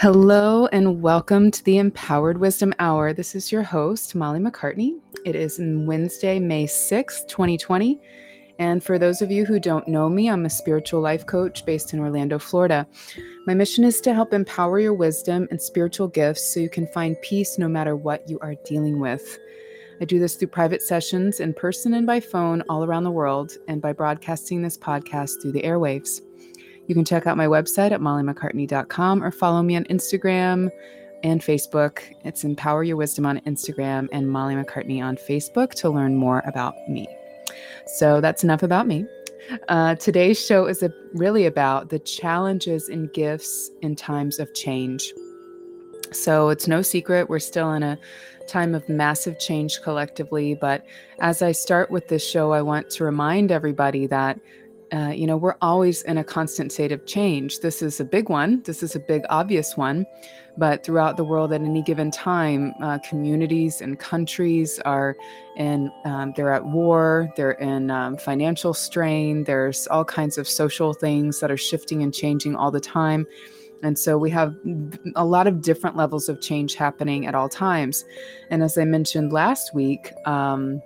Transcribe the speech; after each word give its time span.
Hello 0.00 0.64
and 0.68 1.02
welcome 1.02 1.50
to 1.50 1.62
the 1.64 1.76
Empowered 1.76 2.38
Wisdom 2.38 2.72
Hour. 2.78 3.12
This 3.12 3.34
is 3.34 3.52
your 3.52 3.62
host, 3.62 4.14
Molly 4.14 4.40
MacCartney. 4.40 4.98
It 5.26 5.36
is 5.36 5.60
Wednesday, 5.60 6.40
May 6.40 6.64
6th, 6.64 7.28
2020. 7.28 8.00
And 8.58 8.82
for 8.82 8.98
those 8.98 9.20
of 9.20 9.30
you 9.30 9.44
who 9.44 9.60
don't 9.60 9.86
know 9.86 10.08
me, 10.08 10.30
I'm 10.30 10.46
a 10.46 10.48
spiritual 10.48 11.02
life 11.02 11.26
coach 11.26 11.66
based 11.66 11.92
in 11.92 12.00
Orlando, 12.00 12.38
Florida. 12.38 12.88
My 13.46 13.52
mission 13.52 13.84
is 13.84 14.00
to 14.00 14.14
help 14.14 14.32
empower 14.32 14.80
your 14.80 14.94
wisdom 14.94 15.46
and 15.50 15.60
spiritual 15.60 16.08
gifts 16.08 16.54
so 16.54 16.60
you 16.60 16.70
can 16.70 16.86
find 16.86 17.20
peace 17.20 17.58
no 17.58 17.68
matter 17.68 17.94
what 17.94 18.26
you 18.26 18.38
are 18.40 18.54
dealing 18.64 19.00
with. 19.00 19.38
I 20.00 20.06
do 20.06 20.18
this 20.18 20.34
through 20.34 20.48
private 20.48 20.80
sessions 20.80 21.40
in 21.40 21.52
person 21.52 21.92
and 21.92 22.06
by 22.06 22.20
phone 22.20 22.62
all 22.70 22.84
around 22.84 23.04
the 23.04 23.10
world, 23.10 23.52
and 23.68 23.82
by 23.82 23.92
broadcasting 23.92 24.62
this 24.62 24.78
podcast 24.78 25.42
through 25.42 25.52
the 25.52 25.60
airwaves. 25.60 26.22
You 26.90 26.94
can 26.94 27.04
check 27.04 27.28
out 27.28 27.36
my 27.36 27.46
website 27.46 27.92
at 27.92 28.00
mollymaccartney.com 28.00 29.22
or 29.22 29.30
follow 29.30 29.62
me 29.62 29.76
on 29.76 29.84
Instagram 29.84 30.72
and 31.22 31.40
Facebook. 31.40 32.00
It's 32.24 32.42
Empower 32.42 32.82
Your 32.82 32.96
Wisdom 32.96 33.26
on 33.26 33.38
Instagram 33.42 34.08
and 34.10 34.28
Molly 34.28 34.56
MacCartney 34.56 35.00
on 35.00 35.16
Facebook 35.16 35.70
to 35.74 35.88
learn 35.88 36.16
more 36.16 36.42
about 36.46 36.74
me. 36.88 37.06
So 37.86 38.20
that's 38.20 38.42
enough 38.42 38.64
about 38.64 38.88
me. 38.88 39.06
Uh, 39.68 39.94
today's 39.94 40.44
show 40.44 40.66
is 40.66 40.82
a, 40.82 40.92
really 41.14 41.46
about 41.46 41.90
the 41.90 42.00
challenges 42.00 42.88
and 42.88 43.12
gifts 43.12 43.70
in 43.82 43.94
times 43.94 44.40
of 44.40 44.52
change. 44.54 45.12
So 46.10 46.48
it's 46.48 46.66
no 46.66 46.82
secret 46.82 47.30
we're 47.30 47.38
still 47.38 47.72
in 47.72 47.84
a 47.84 47.96
time 48.48 48.74
of 48.74 48.88
massive 48.88 49.38
change 49.38 49.80
collectively. 49.84 50.56
But 50.56 50.84
as 51.20 51.40
I 51.40 51.52
start 51.52 51.92
with 51.92 52.08
this 52.08 52.28
show, 52.28 52.50
I 52.50 52.62
want 52.62 52.90
to 52.90 53.04
remind 53.04 53.52
everybody 53.52 54.08
that 54.08 54.40
uh, 54.92 55.12
you 55.14 55.26
know, 55.26 55.36
we're 55.36 55.56
always 55.60 56.02
in 56.02 56.18
a 56.18 56.24
constant 56.24 56.72
state 56.72 56.92
of 56.92 57.06
change. 57.06 57.60
This 57.60 57.82
is 57.82 58.00
a 58.00 58.04
big 58.04 58.28
one. 58.28 58.62
This 58.62 58.82
is 58.82 58.96
a 58.96 59.00
big, 59.00 59.22
obvious 59.30 59.76
one. 59.76 60.06
But 60.56 60.84
throughout 60.84 61.16
the 61.16 61.24
world, 61.24 61.52
at 61.52 61.62
any 61.62 61.80
given 61.82 62.10
time, 62.10 62.74
uh, 62.82 62.98
communities 62.98 63.80
and 63.80 63.98
countries 63.98 64.80
are 64.80 65.16
in, 65.56 65.90
um, 66.04 66.32
they're 66.36 66.52
at 66.52 66.64
war, 66.64 67.32
they're 67.36 67.52
in 67.52 67.90
um, 67.90 68.16
financial 68.16 68.74
strain, 68.74 69.44
there's 69.44 69.86
all 69.86 70.04
kinds 70.04 70.38
of 70.38 70.48
social 70.48 70.92
things 70.92 71.40
that 71.40 71.50
are 71.50 71.56
shifting 71.56 72.02
and 72.02 72.12
changing 72.12 72.56
all 72.56 72.70
the 72.70 72.80
time. 72.80 73.26
And 73.82 73.98
so 73.98 74.18
we 74.18 74.28
have 74.30 74.54
a 75.16 75.24
lot 75.24 75.46
of 75.46 75.62
different 75.62 75.96
levels 75.96 76.28
of 76.28 76.40
change 76.40 76.74
happening 76.74 77.26
at 77.26 77.34
all 77.34 77.48
times. 77.48 78.04
And 78.50 78.62
as 78.62 78.76
I 78.76 78.84
mentioned 78.84 79.32
last 79.32 79.74
week, 79.74 80.12
um, 80.26 80.82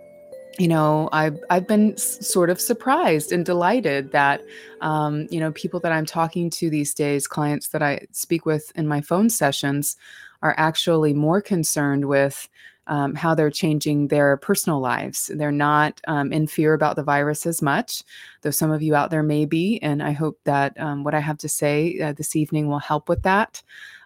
you 0.59 0.69
know, 0.69 1.09
I've 1.13 1.39
I've 1.51 1.67
been 1.67 1.97
sort 1.97 2.51
of 2.51 2.61
surprised 2.61 3.33
and 3.33 3.45
delighted 3.45 4.13
that, 4.13 4.43
um, 4.81 5.27
you 5.31 5.41
know, 5.41 5.53
people 5.53 5.81
that 5.81 5.93
I'm 5.93 6.07
talking 6.07 6.49
to 6.51 6.71
these 6.71 6.95
days, 6.95 7.27
clients 7.27 7.69
that 7.69 7.83
I 7.83 8.07
speak 8.13 8.47
with 8.47 8.73
in 8.77 8.87
my 8.87 9.01
phone 9.01 9.31
sessions, 9.31 9.97
are 10.43 10.55
actually 10.57 11.13
more 11.13 11.41
concerned 11.41 12.05
with 12.05 12.49
um, 12.87 13.15
how 13.15 13.35
they're 13.35 13.51
changing 13.51 14.09
their 14.09 14.37
personal 14.37 14.79
lives. 14.79 15.31
They're 15.35 15.51
not 15.51 16.01
um, 16.07 16.33
in 16.33 16.47
fear 16.47 16.75
about 16.75 16.97
the 16.97 17.03
virus 17.03 17.47
as 17.47 17.63
much, 17.63 18.03
though 18.43 18.51
some 18.51 18.71
of 18.71 18.83
you 18.83 18.95
out 18.95 19.11
there 19.11 19.23
may 19.23 19.47
be. 19.47 19.81
And 19.83 20.03
I 20.03 20.13
hope 20.13 20.39
that 20.45 20.79
um, 20.79 21.03
what 21.03 21.15
I 21.15 21.21
have 21.21 21.39
to 21.39 21.49
say 21.49 21.99
uh, 22.01 22.13
this 22.13 22.37
evening 22.37 22.69
will 22.69 22.79
help 22.79 23.09
with 23.09 23.23
that. 23.23 23.63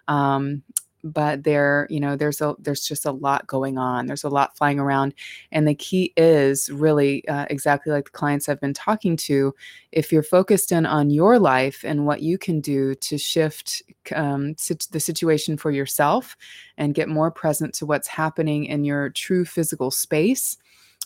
Um, 0.07 0.63
but 1.03 1.43
there 1.43 1.87
you 1.89 1.99
know 1.99 2.15
there's 2.15 2.41
a 2.41 2.55
there's 2.59 2.83
just 2.83 3.05
a 3.05 3.11
lot 3.11 3.47
going 3.47 3.77
on 3.77 4.05
there's 4.05 4.23
a 4.23 4.29
lot 4.29 4.55
flying 4.57 4.79
around 4.79 5.13
and 5.51 5.67
the 5.67 5.75
key 5.75 6.13
is 6.17 6.69
really 6.69 7.27
uh, 7.27 7.45
exactly 7.49 7.91
like 7.91 8.05
the 8.05 8.11
clients 8.11 8.49
i've 8.49 8.59
been 8.59 8.73
talking 8.73 9.15
to 9.15 9.53
if 9.91 10.11
you're 10.11 10.23
focused 10.23 10.71
in 10.71 10.85
on 10.85 11.09
your 11.09 11.39
life 11.39 11.83
and 11.85 12.05
what 12.05 12.21
you 12.21 12.37
can 12.37 12.59
do 12.59 12.93
to 12.95 13.17
shift 13.17 13.81
um, 14.15 14.55
the 14.91 14.99
situation 14.99 15.57
for 15.57 15.71
yourself 15.71 16.35
and 16.77 16.95
get 16.95 17.09
more 17.09 17.31
present 17.31 17.73
to 17.73 17.85
what's 17.85 18.07
happening 18.07 18.65
in 18.65 18.83
your 18.83 19.09
true 19.09 19.45
physical 19.45 19.91
space 19.91 20.57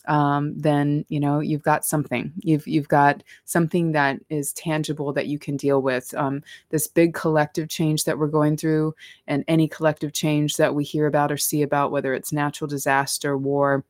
um, 0.06 0.58
then 0.58 1.06
you 1.10 1.20
know 1.20 1.40
you've 1.40 1.64
got 1.64 1.86
something. 1.86 2.32
You've 2.40 2.68
you've 2.68 2.88
got 2.88 3.24
something 3.46 3.92
that 3.94 4.20
is 4.30 4.54
tangible 4.54 5.14
that 5.14 5.28
you 5.28 5.40
can 5.40 5.58
deal 5.58 5.82
with. 5.82 6.14
Um, 6.16 6.44
this 6.70 6.88
big 6.88 7.14
collective 7.14 7.70
change 7.70 8.04
that 8.06 8.18
we're 8.18 8.28
going 8.28 8.58
through, 8.58 8.96
and 9.28 9.44
any 9.48 9.68
collective 9.68 10.14
change 10.14 10.58
that 10.58 10.76
we 10.76 10.84
hear 10.84 11.08
about 11.08 11.32
or 11.32 11.38
see 11.38 11.62
about, 11.62 11.92
whether 11.92 12.14
it's 12.14 12.34
natural 12.34 12.68
disaster, 12.68 13.38
war, 13.38 13.84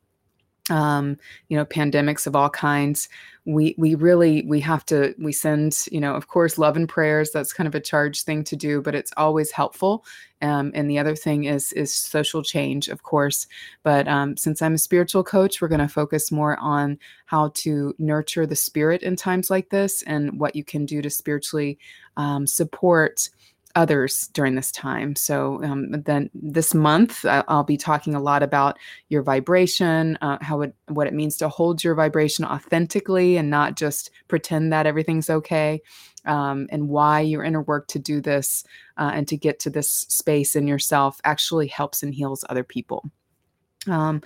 um, 0.70 1.18
you 1.50 1.58
know, 1.58 1.66
pandemics 1.66 2.26
of 2.26 2.36
all 2.36 2.50
kinds. 2.50 3.10
We 3.46 3.76
we 3.78 3.96
really 3.96 4.44
we 4.44 4.62
have 4.62 4.86
to 4.86 5.14
we 5.20 5.34
send 5.34 5.86
you 5.92 6.00
know 6.00 6.16
of 6.16 6.28
course 6.30 6.58
love 6.58 6.78
and 6.78 6.88
prayers. 6.88 7.32
That's 7.32 7.52
kind 7.52 7.68
of 7.68 7.76
a 7.76 7.82
charged 7.82 8.26
thing 8.26 8.46
to 8.46 8.56
do, 8.56 8.82
but 8.82 8.96
it's 8.96 9.12
always 9.18 9.52
helpful. 9.52 10.06
Um, 10.42 10.72
and 10.74 10.90
the 10.90 11.00
other 11.00 11.16
thing 11.16 11.46
is 11.46 11.74
is 11.74 11.94
social 11.94 12.42
change, 12.42 12.88
of 12.88 13.04
course. 13.04 13.48
But 13.84 14.08
um, 14.08 14.38
since 14.38 14.62
I'm 14.62 14.76
a 14.76 14.78
spiritual 14.78 15.24
coach, 15.24 15.62
we're 15.62 15.68
going 15.68 15.80
to 15.82 15.88
focus 15.90 16.32
more 16.32 16.58
on 16.60 16.98
how 17.26 17.52
to 17.56 17.94
nurture 18.00 18.46
the 18.46 18.56
spirit 18.56 19.04
in 19.04 19.18
times 19.18 19.50
like 19.50 19.70
this 19.70 20.02
and 20.04 20.40
what 20.40 20.56
you 20.56 20.64
can 20.64 20.86
do 20.86 21.02
to 21.02 21.10
spiritually 21.10 21.78
um, 22.16 22.48
support 22.48 23.30
others 23.76 24.28
during 24.34 24.56
this 24.56 24.72
time. 24.72 25.16
So 25.16 25.64
um, 25.64 25.92
then 25.92 26.30
this 26.34 26.74
month, 26.74 27.26
I'll 27.26 27.64
be 27.64 27.78
talking 27.78 28.14
a 28.14 28.22
lot 28.22 28.44
about 28.44 28.78
your 29.10 29.24
vibration, 29.24 30.18
uh, 30.22 30.38
how 30.42 30.62
it 30.62 30.76
what 30.88 31.08
it 31.08 31.14
means 31.14 31.38
to 31.38 31.50
hold 31.50 31.84
your 31.84 31.96
vibration 31.96 32.46
authentically 32.46 33.38
and 33.38 33.50
not 33.50 33.76
just 33.76 34.12
pretend 34.28 34.72
that 34.72 34.86
everything's 34.86 35.30
okay, 35.30 35.82
um, 36.26 36.68
and 36.70 36.88
why 36.90 37.22
your 37.22 37.44
inner 37.44 37.64
work 37.64 37.88
to 37.88 38.00
do 38.00 38.22
this 38.22 38.64
uh, 38.98 39.12
and 39.14 39.28
to 39.28 39.38
get 39.38 39.60
to 39.62 39.70
this 39.70 39.90
space 39.90 40.56
in 40.56 40.68
yourself 40.68 41.20
actually 41.24 41.68
helps 41.68 42.04
and 42.04 42.14
heals 42.14 42.46
other 42.50 42.64
people. 42.64 43.10
Um, 43.88 44.22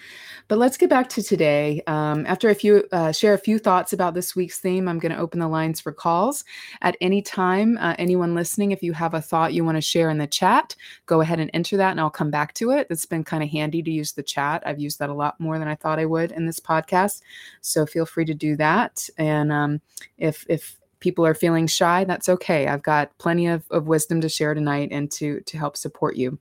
but 0.48 0.58
let's 0.58 0.78
get 0.78 0.90
back 0.90 1.10
to 1.10 1.24
today. 1.24 1.82
Um, 1.88 2.26
after 2.26 2.50
a 2.50 2.56
few 2.56 2.86
uh, 2.92 3.12
share 3.12 3.34
a 3.34 3.40
few 3.40 3.60
thoughts 3.60 3.94
about 3.94 4.14
this 4.14 4.36
week's 4.36 4.60
theme, 4.60 4.88
I'm 4.88 5.00
going 5.00 5.12
to 5.12 5.18
open 5.18 5.40
the 5.40 5.48
lines 5.48 5.80
for 5.80 5.92
calls 5.92 6.44
at 6.82 6.96
any 7.02 7.22
time. 7.22 7.78
Uh, 7.80 7.96
anyone 7.98 8.36
listening, 8.36 8.72
if 8.72 8.84
you 8.84 8.94
have 8.94 9.14
a 9.14 9.22
thought 9.22 9.54
you 9.54 9.64
want 9.64 9.78
to 9.78 9.82
share 9.82 10.10
in 10.10 10.18
the 10.18 10.28
chat, 10.28 10.76
go 11.06 11.22
ahead 11.22 11.40
and 11.40 11.50
enter 11.54 11.78
that, 11.78 11.92
and 11.92 12.00
I'll 12.00 12.10
come 12.10 12.32
back 12.32 12.54
to 12.56 12.72
it. 12.72 12.88
It's 12.90 13.06
been 13.06 13.24
kind 13.24 13.44
of 13.44 13.50
handy 13.50 13.82
to 13.82 13.92
use 13.92 14.14
the 14.14 14.24
chat. 14.24 14.64
I've 14.66 14.80
used 14.80 15.00
that 15.00 15.10
a 15.10 15.14
lot 15.14 15.40
more 15.40 15.60
than 15.60 15.68
I 15.68 15.76
thought 15.76 16.00
I 16.00 16.06
would 16.06 16.32
in 16.32 16.46
this 16.46 16.60
podcast, 16.60 17.22
so 17.62 17.86
feel 17.86 18.06
free 18.06 18.26
to 18.26 18.34
do 18.34 18.56
that. 18.58 19.10
And 19.18 19.52
um, 19.52 19.82
if 20.18 20.46
if 20.50 20.78
people 21.00 21.26
are 21.26 21.36
feeling 21.36 21.68
shy, 21.68 22.04
that's 22.04 22.30
okay. 22.30 22.68
I've 22.68 22.82
got 22.82 23.16
plenty 23.20 23.48
of, 23.48 23.64
of 23.70 23.88
wisdom 23.88 24.22
to 24.22 24.30
share 24.30 24.54
tonight 24.54 24.90
and 24.92 25.12
to 25.12 25.42
to 25.42 25.58
help 25.58 25.78
support 25.78 26.16
you. 26.16 26.40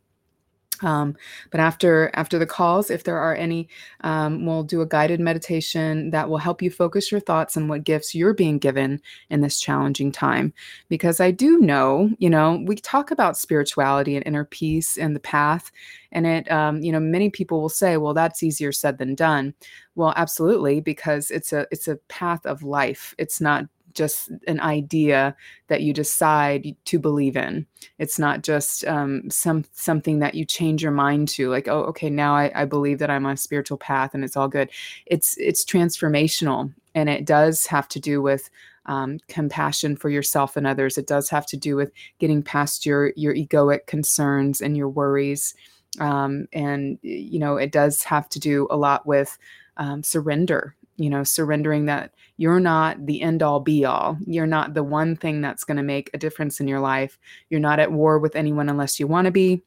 Um, 0.83 1.17
but 1.51 1.61
after 1.61 2.11
after 2.15 2.39
the 2.39 2.47
calls, 2.47 2.91
if 2.91 3.05
there 3.05 3.19
are 3.19 3.35
any, 3.35 3.69
um, 4.03 4.47
we'll 4.47 4.63
do 4.63 4.81
a 4.81 4.87
guided 4.87 5.21
meditation 5.21 6.11
that 6.11 6.29
will 6.29 6.39
help 6.39 6.63
you 6.63 6.71
focus 6.71 7.11
your 7.11 7.21
thoughts 7.21 7.57
on 7.57 7.69
what 7.69 7.85
gifts 7.85 8.15
you're 8.15 8.35
being 8.35 8.59
given 8.59 9.01
in 9.31 9.41
this 9.41 9.61
challenging 9.61 10.13
time. 10.13 10.53
Because 10.89 11.21
I 11.21 11.31
do 11.31 11.59
know, 11.59 12.11
you 12.19 12.31
know, 12.31 12.63
we 12.67 12.77
talk 12.77 13.11
about 13.11 13.37
spirituality 13.37 14.17
and 14.17 14.27
inner 14.27 14.45
peace 14.45 14.97
and 14.97 15.15
the 15.15 15.21
path, 15.21 15.71
and 16.13 16.27
it, 16.27 16.51
um, 16.51 16.81
you 16.83 16.93
know, 16.93 17.01
many 17.01 17.31
people 17.31 17.61
will 17.61 17.69
say, 17.69 17.97
well, 17.97 18.15
that's 18.15 18.43
easier 18.43 18.73
said 18.73 18.99
than 18.99 19.15
done. 19.15 19.55
Well, 19.95 20.13
absolutely, 20.17 20.81
because 20.81 21.31
it's 21.31 21.53
a 21.53 21.67
it's 21.71 21.89
a 21.89 21.97
path 22.09 22.45
of 22.47 22.63
life. 22.63 23.15
It's 23.19 23.41
not 23.41 23.65
just 23.97 24.31
an 24.47 24.61
idea 24.61 25.35
that 25.69 25.83
you 25.83 25.93
decide 25.93 26.77
to 26.85 26.99
believe 26.99 27.37
in. 27.37 27.67
It's 27.99 28.19
not 28.19 28.43
just 28.43 28.85
um, 28.87 29.29
some 29.31 29.65
something 29.73 30.21
that 30.21 30.35
you 30.35 30.45
change 30.45 30.83
your 30.83 30.93
mind 30.93 31.29
to, 31.31 31.49
like, 31.49 31.67
oh, 31.67 31.83
okay, 31.85 32.11
now 32.11 32.37
I, 32.37 32.53
I 32.55 32.65
believe 32.65 32.99
that 32.99 33.11
I'm 33.11 33.27
on 33.27 33.33
a 33.33 33.37
spiritual 33.37 33.79
path 33.79 34.15
and 34.15 34.23
it's 34.23 34.37
all 34.37 34.49
good. 34.49 34.71
It's 35.07 35.37
it's 35.39 35.65
transformational, 35.65 36.73
and 36.95 37.09
it 37.09 37.25
does 37.25 37.67
have 37.67 37.89
to 37.89 38.01
do 38.01 38.23
with 38.23 38.49
um, 38.87 39.19
compassion 39.29 39.97
for 39.97 40.11
yourself 40.11 40.57
and 40.57 40.67
others. 40.67 40.97
It 40.97 41.09
does 41.09 41.29
have 41.31 41.47
to 41.47 41.57
do 41.57 41.75
with 41.75 41.91
getting 42.19 42.43
past 42.43 42.87
your 42.87 43.13
your 43.17 43.35
egoic 43.35 43.87
concerns 43.87 44.61
and 44.61 44.77
your 44.77 44.89
worries, 44.89 45.55
um, 45.99 46.47
and 46.53 46.99
you 47.03 47.39
know, 47.41 47.57
it 47.57 47.73
does 47.73 48.05
have 48.05 48.29
to 48.29 48.39
do 48.39 48.69
a 48.71 48.77
lot 48.77 49.07
with 49.07 49.39
um, 49.79 50.03
surrender 50.03 50.77
you 50.97 51.11
know, 51.11 51.25
surrendering 51.25 51.87
that 51.87 52.13
you're 52.37 52.61
not 52.61 53.07
the 53.07 53.23
end 53.23 53.43
all 53.43 53.61
be 53.61 53.85
all. 53.85 54.19
You're 54.27 54.47
not 54.47 54.75
the 54.75 54.85
one 54.85 55.17
thing 55.17 55.41
that's 55.41 55.65
going 55.65 55.79
to 55.79 55.83
make 55.83 56.11
a 56.13 56.19
difference 56.19 56.61
in 56.61 56.69
your 56.69 56.81
life. 56.81 57.19
You're 57.51 57.61
not 57.61 57.79
at 57.79 57.93
war 57.93 58.19
with 58.19 58.37
anyone 58.37 58.69
unless 58.69 59.01
you 59.01 59.07
want 59.07 59.25
to 59.27 59.31
be 59.31 59.63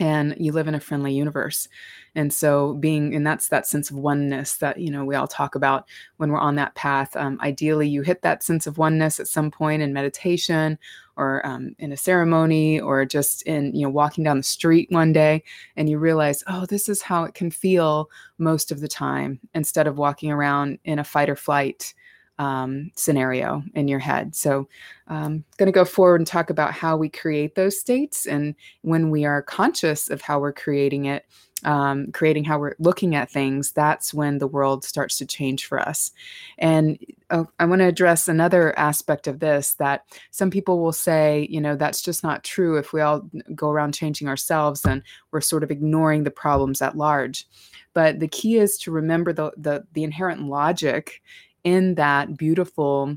and 0.00 0.34
you 0.38 0.50
live 0.50 0.66
in 0.66 0.74
a 0.74 0.80
friendly 0.80 1.12
universe. 1.12 1.68
And 2.14 2.32
so 2.32 2.74
being 2.74 3.14
and 3.14 3.24
that's 3.24 3.48
that 3.48 3.66
sense 3.66 3.90
of 3.90 3.96
oneness 3.98 4.56
that 4.56 4.80
you 4.80 4.90
know 4.90 5.04
we 5.04 5.14
all 5.14 5.28
talk 5.28 5.54
about 5.54 5.86
when 6.16 6.32
we're 6.32 6.40
on 6.40 6.56
that 6.56 6.74
path. 6.74 7.14
Um, 7.14 7.38
ideally 7.42 7.88
you 7.88 8.02
hit 8.02 8.22
that 8.22 8.42
sense 8.42 8.66
of 8.66 8.78
oneness 8.78 9.20
at 9.20 9.28
some 9.28 9.50
point 9.50 9.82
in 9.82 9.92
meditation 9.92 10.78
or 11.16 11.46
um, 11.46 11.76
in 11.78 11.92
a 11.92 11.96
ceremony 11.96 12.80
or 12.80 13.04
just 13.04 13.42
in 13.42 13.74
you 13.74 13.82
know 13.82 13.90
walking 13.90 14.24
down 14.24 14.38
the 14.38 14.42
street 14.42 14.90
one 14.90 15.12
day 15.12 15.44
and 15.76 15.88
you 15.88 15.98
realize 15.98 16.42
oh 16.48 16.66
this 16.66 16.88
is 16.88 17.02
how 17.02 17.22
it 17.24 17.34
can 17.34 17.50
feel 17.50 18.10
most 18.38 18.72
of 18.72 18.80
the 18.80 18.88
time 18.88 19.38
instead 19.54 19.86
of 19.86 19.98
walking 19.98 20.32
around 20.32 20.78
in 20.84 20.98
a 20.98 21.04
fight 21.04 21.28
or 21.28 21.36
flight 21.36 21.94
um, 22.40 22.90
scenario 22.96 23.62
in 23.74 23.86
your 23.86 23.98
head. 23.98 24.34
So 24.34 24.66
I'm 25.08 25.24
um, 25.24 25.44
going 25.58 25.66
to 25.66 25.72
go 25.72 25.84
forward 25.84 26.22
and 26.22 26.26
talk 26.26 26.48
about 26.48 26.72
how 26.72 26.96
we 26.96 27.10
create 27.10 27.54
those 27.54 27.78
states. 27.78 28.24
And 28.24 28.54
when 28.80 29.10
we 29.10 29.26
are 29.26 29.42
conscious 29.42 30.08
of 30.08 30.22
how 30.22 30.40
we're 30.40 30.54
creating 30.54 31.04
it, 31.04 31.26
um, 31.64 32.10
creating 32.12 32.44
how 32.44 32.58
we're 32.58 32.76
looking 32.78 33.14
at 33.14 33.30
things, 33.30 33.72
that's 33.72 34.14
when 34.14 34.38
the 34.38 34.46
world 34.46 34.84
starts 34.84 35.18
to 35.18 35.26
change 35.26 35.66
for 35.66 35.78
us. 35.78 36.12
And 36.56 36.98
uh, 37.28 37.44
I 37.58 37.66
want 37.66 37.80
to 37.80 37.86
address 37.88 38.26
another 38.26 38.76
aspect 38.78 39.26
of 39.26 39.40
this 39.40 39.74
that 39.74 40.06
some 40.30 40.50
people 40.50 40.80
will 40.82 40.92
say, 40.94 41.46
you 41.50 41.60
know, 41.60 41.76
that's 41.76 42.00
just 42.00 42.22
not 42.22 42.42
true. 42.42 42.78
If 42.78 42.94
we 42.94 43.02
all 43.02 43.28
go 43.54 43.68
around 43.68 43.92
changing 43.92 44.28
ourselves, 44.28 44.80
then 44.80 45.02
we're 45.30 45.42
sort 45.42 45.62
of 45.62 45.70
ignoring 45.70 46.24
the 46.24 46.30
problems 46.30 46.80
at 46.80 46.96
large. 46.96 47.46
But 47.92 48.18
the 48.18 48.28
key 48.28 48.56
is 48.56 48.78
to 48.78 48.90
remember 48.90 49.34
the 49.34 49.52
the, 49.58 49.84
the 49.92 50.04
inherent 50.04 50.44
logic 50.44 51.20
in 51.64 51.94
that 51.96 52.36
beautiful 52.36 53.16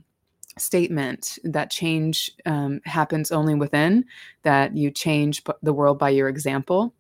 statement 0.58 1.40
that 1.44 1.72
change 1.72 2.32
um, 2.46 2.80
happens 2.86 3.32
only 3.32 3.56
within, 3.56 4.06
that 4.44 4.76
you 4.78 4.92
change 4.92 5.44
the 5.62 5.74
world 5.74 5.98
by 5.98 6.10
your 6.10 6.30
example. 6.30 6.94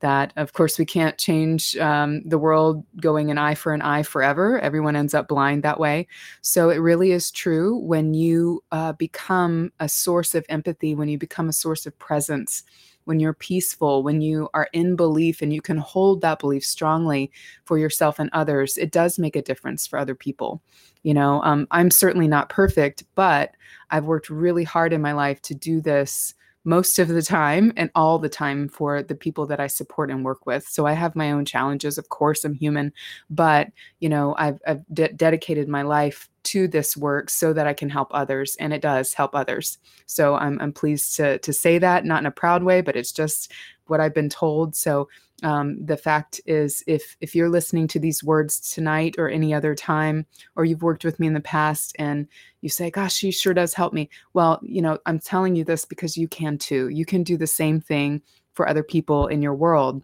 That, 0.00 0.32
of 0.36 0.52
course, 0.52 0.78
we 0.78 0.84
can't 0.84 1.16
change 1.16 1.74
um, 1.78 2.22
the 2.28 2.38
world 2.38 2.84
going 3.00 3.30
an 3.30 3.38
eye 3.38 3.54
for 3.54 3.72
an 3.72 3.80
eye 3.80 4.02
forever. 4.02 4.60
Everyone 4.60 4.94
ends 4.94 5.14
up 5.14 5.28
blind 5.28 5.62
that 5.62 5.80
way. 5.80 6.06
So 6.42 6.68
it 6.68 6.76
really 6.76 7.12
is 7.12 7.30
true 7.30 7.78
when 7.78 8.12
you 8.12 8.62
uh, 8.72 8.92
become 8.92 9.72
a 9.80 9.88
source 9.88 10.34
of 10.34 10.44
empathy, 10.50 10.94
when 10.94 11.08
you 11.08 11.16
become 11.16 11.48
a 11.48 11.54
source 11.54 11.86
of 11.86 11.98
presence 11.98 12.62
when 13.06 13.20
you're 13.20 13.32
peaceful, 13.32 14.02
when 14.02 14.20
you 14.20 14.48
are 14.52 14.68
in 14.72 14.96
belief 14.96 15.40
and 15.40 15.52
you 15.52 15.62
can 15.62 15.78
hold 15.78 16.20
that 16.20 16.40
belief 16.40 16.64
strongly 16.64 17.30
for 17.64 17.78
yourself 17.78 18.18
and 18.18 18.28
others, 18.32 18.76
it 18.76 18.90
does 18.90 19.18
make 19.18 19.36
a 19.36 19.42
difference 19.42 19.86
for 19.86 19.98
other 19.98 20.14
people. 20.14 20.60
You 21.02 21.14
know, 21.14 21.40
um, 21.42 21.68
I'm 21.70 21.90
certainly 21.90 22.28
not 22.28 22.48
perfect, 22.48 23.04
but 23.14 23.52
I've 23.90 24.06
worked 24.06 24.28
really 24.28 24.64
hard 24.64 24.92
in 24.92 25.00
my 25.00 25.12
life 25.12 25.40
to 25.42 25.54
do 25.54 25.80
this 25.80 26.34
most 26.66 26.98
of 26.98 27.06
the 27.06 27.22
time 27.22 27.72
and 27.76 27.90
all 27.94 28.18
the 28.18 28.28
time 28.28 28.68
for 28.68 29.00
the 29.00 29.14
people 29.14 29.46
that 29.46 29.60
I 29.60 29.68
support 29.68 30.10
and 30.10 30.24
work 30.24 30.44
with. 30.46 30.66
So 30.66 30.84
I 30.84 30.92
have 30.92 31.14
my 31.14 31.30
own 31.30 31.44
challenges. 31.44 31.96
Of 31.96 32.08
course, 32.08 32.44
I'm 32.44 32.54
human, 32.54 32.92
but 33.30 33.68
you 34.00 34.08
know, 34.08 34.34
I've, 34.36 34.58
I've 34.66 34.82
de- 34.92 35.12
dedicated 35.12 35.68
my 35.68 35.82
life 35.82 36.28
to 36.42 36.68
this 36.68 36.96
work 36.96 37.30
so 37.30 37.52
that 37.52 37.66
I 37.66 37.72
can 37.72 37.88
help 37.88 38.08
others, 38.10 38.56
and 38.60 38.72
it 38.72 38.82
does 38.82 39.14
help 39.14 39.34
others. 39.34 39.78
So 40.06 40.34
I'm, 40.36 40.60
I'm 40.60 40.72
pleased 40.72 41.16
to 41.16 41.38
to 41.38 41.52
say 41.52 41.78
that, 41.78 42.04
not 42.04 42.20
in 42.20 42.26
a 42.26 42.30
proud 42.30 42.62
way, 42.62 42.80
but 42.80 42.96
it's 42.96 43.12
just 43.12 43.52
what 43.88 44.00
I've 44.00 44.14
been 44.14 44.28
told. 44.28 44.76
So 44.76 45.08
um, 45.42 45.84
the 45.84 45.96
fact 45.96 46.40
is, 46.46 46.82
if 46.86 47.16
if 47.20 47.34
you're 47.34 47.50
listening 47.50 47.88
to 47.88 47.98
these 47.98 48.24
words 48.24 48.72
tonight 48.72 49.16
or 49.18 49.28
any 49.28 49.52
other 49.52 49.74
time, 49.74 50.24
or 50.56 50.64
you've 50.64 50.82
worked 50.82 51.04
with 51.04 51.20
me 51.20 51.26
in 51.26 51.34
the 51.34 51.40
past, 51.40 51.94
and 51.98 52.26
you 52.62 52.68
say, 52.68 52.90
"Gosh, 52.90 53.14
she 53.14 53.30
sure 53.30 53.52
does 53.52 53.74
help 53.74 53.92
me," 53.92 54.08
well, 54.32 54.60
you 54.62 54.80
know, 54.80 54.98
I'm 55.04 55.18
telling 55.18 55.54
you 55.54 55.64
this 55.64 55.84
because 55.84 56.16
you 56.16 56.26
can 56.26 56.56
too. 56.56 56.88
You 56.88 57.04
can 57.04 57.22
do 57.22 57.36
the 57.36 57.46
same 57.46 57.80
thing 57.80 58.22
for 58.54 58.66
other 58.66 58.82
people 58.82 59.26
in 59.26 59.42
your 59.42 59.54
world 59.54 60.02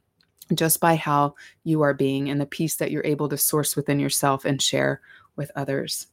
just 0.54 0.80
by 0.80 0.96
how 0.96 1.34
you 1.64 1.80
are 1.80 1.94
being 1.94 2.28
and 2.28 2.38
the 2.40 2.46
peace 2.46 2.76
that 2.76 2.90
you're 2.90 3.06
able 3.06 3.28
to 3.30 3.38
source 3.38 3.74
within 3.74 3.98
yourself 3.98 4.44
and 4.44 4.60
share 4.60 5.00
with 5.36 5.50
others. 5.56 6.08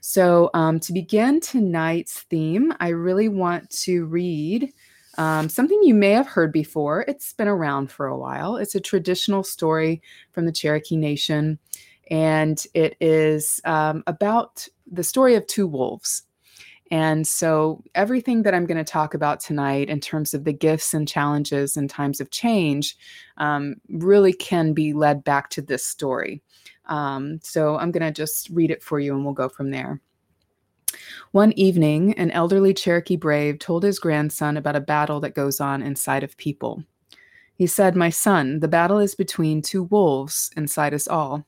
So, 0.00 0.50
um, 0.54 0.80
to 0.80 0.92
begin 0.92 1.40
tonight's 1.40 2.20
theme, 2.22 2.72
I 2.80 2.88
really 2.88 3.28
want 3.28 3.70
to 3.82 4.04
read 4.06 4.72
um, 5.20 5.50
something 5.50 5.78
you 5.82 5.92
may 5.92 6.12
have 6.12 6.26
heard 6.26 6.50
before. 6.50 7.04
It's 7.06 7.34
been 7.34 7.46
around 7.46 7.90
for 7.90 8.06
a 8.06 8.16
while. 8.16 8.56
It's 8.56 8.74
a 8.74 8.80
traditional 8.80 9.42
story 9.42 10.00
from 10.32 10.46
the 10.46 10.52
Cherokee 10.52 10.96
Nation, 10.96 11.58
and 12.10 12.64
it 12.72 12.96
is 13.02 13.60
um, 13.66 14.02
about 14.06 14.66
the 14.90 15.04
story 15.04 15.34
of 15.34 15.46
two 15.46 15.66
wolves. 15.66 16.22
And 16.90 17.28
so, 17.28 17.84
everything 17.94 18.44
that 18.44 18.54
I'm 18.54 18.64
going 18.64 18.82
to 18.82 18.92
talk 18.92 19.12
about 19.12 19.40
tonight 19.40 19.90
in 19.90 20.00
terms 20.00 20.32
of 20.32 20.44
the 20.44 20.54
gifts 20.54 20.94
and 20.94 21.06
challenges 21.06 21.76
and 21.76 21.90
times 21.90 22.22
of 22.22 22.30
change 22.30 22.96
um, 23.36 23.74
really 23.90 24.32
can 24.32 24.72
be 24.72 24.94
led 24.94 25.22
back 25.22 25.50
to 25.50 25.60
this 25.60 25.84
story. 25.84 26.42
Um, 26.86 27.40
so, 27.42 27.76
I'm 27.76 27.90
going 27.90 28.06
to 28.06 28.10
just 28.10 28.48
read 28.48 28.70
it 28.70 28.82
for 28.82 28.98
you 28.98 29.14
and 29.14 29.22
we'll 29.22 29.34
go 29.34 29.50
from 29.50 29.70
there. 29.70 30.00
One 31.32 31.52
evening, 31.52 32.14
an 32.14 32.30
elderly 32.30 32.74
Cherokee 32.74 33.16
brave 33.16 33.58
told 33.58 33.82
his 33.82 33.98
grandson 33.98 34.56
about 34.56 34.76
a 34.76 34.80
battle 34.80 35.20
that 35.20 35.34
goes 35.34 35.60
on 35.60 35.82
inside 35.82 36.22
of 36.22 36.36
people. 36.36 36.84
He 37.54 37.66
said, 37.66 37.94
My 37.94 38.10
son, 38.10 38.60
the 38.60 38.68
battle 38.68 38.98
is 38.98 39.14
between 39.14 39.62
two 39.62 39.84
wolves 39.84 40.50
inside 40.56 40.94
us 40.94 41.06
all. 41.06 41.46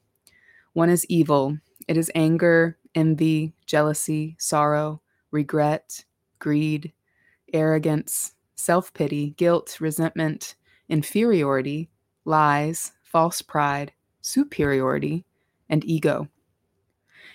One 0.74 0.90
is 0.90 1.06
evil, 1.06 1.58
it 1.88 1.96
is 1.96 2.10
anger, 2.14 2.78
envy, 2.94 3.54
jealousy, 3.66 4.36
sorrow, 4.38 5.00
regret, 5.30 6.04
greed, 6.38 6.92
arrogance, 7.52 8.34
self 8.54 8.92
pity, 8.94 9.30
guilt, 9.30 9.78
resentment, 9.80 10.54
inferiority, 10.88 11.90
lies, 12.24 12.92
false 13.02 13.42
pride, 13.42 13.92
superiority, 14.20 15.24
and 15.68 15.84
ego. 15.84 16.28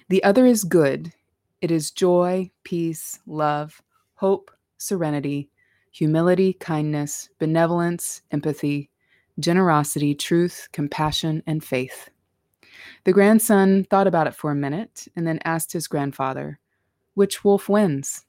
The 0.09 0.23
other 0.23 0.45
is 0.45 0.63
good, 0.63 1.13
it 1.61 1.71
is 1.71 1.91
joy, 1.91 2.51
peace, 2.63 3.19
love, 3.25 3.81
hope, 4.15 4.51
serenity, 4.77 5.49
humility, 5.91 6.53
kindness, 6.53 7.29
benevolence, 7.39 8.21
empathy, 8.31 8.89
generosity, 9.39 10.13
truth, 10.13 10.67
compassion, 10.71 11.41
and 11.47 11.63
faith. 11.63 12.09
The 13.03 13.13
grandson 13.13 13.85
thought 13.85 14.07
about 14.07 14.27
it 14.27 14.35
for 14.35 14.51
a 14.51 14.55
minute 14.55 15.07
and 15.15 15.25
then 15.25 15.39
asked 15.45 15.73
his 15.73 15.87
grandfather, 15.87 16.59
Which 17.15 17.43
wolf 17.43 17.69
wins? 17.69 18.25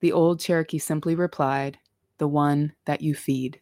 The 0.00 0.12
old 0.12 0.40
Cherokee 0.40 0.78
simply 0.78 1.14
replied, 1.14 1.78
The 2.18 2.28
one 2.28 2.74
that 2.84 3.00
you 3.00 3.14
feed. 3.14 3.60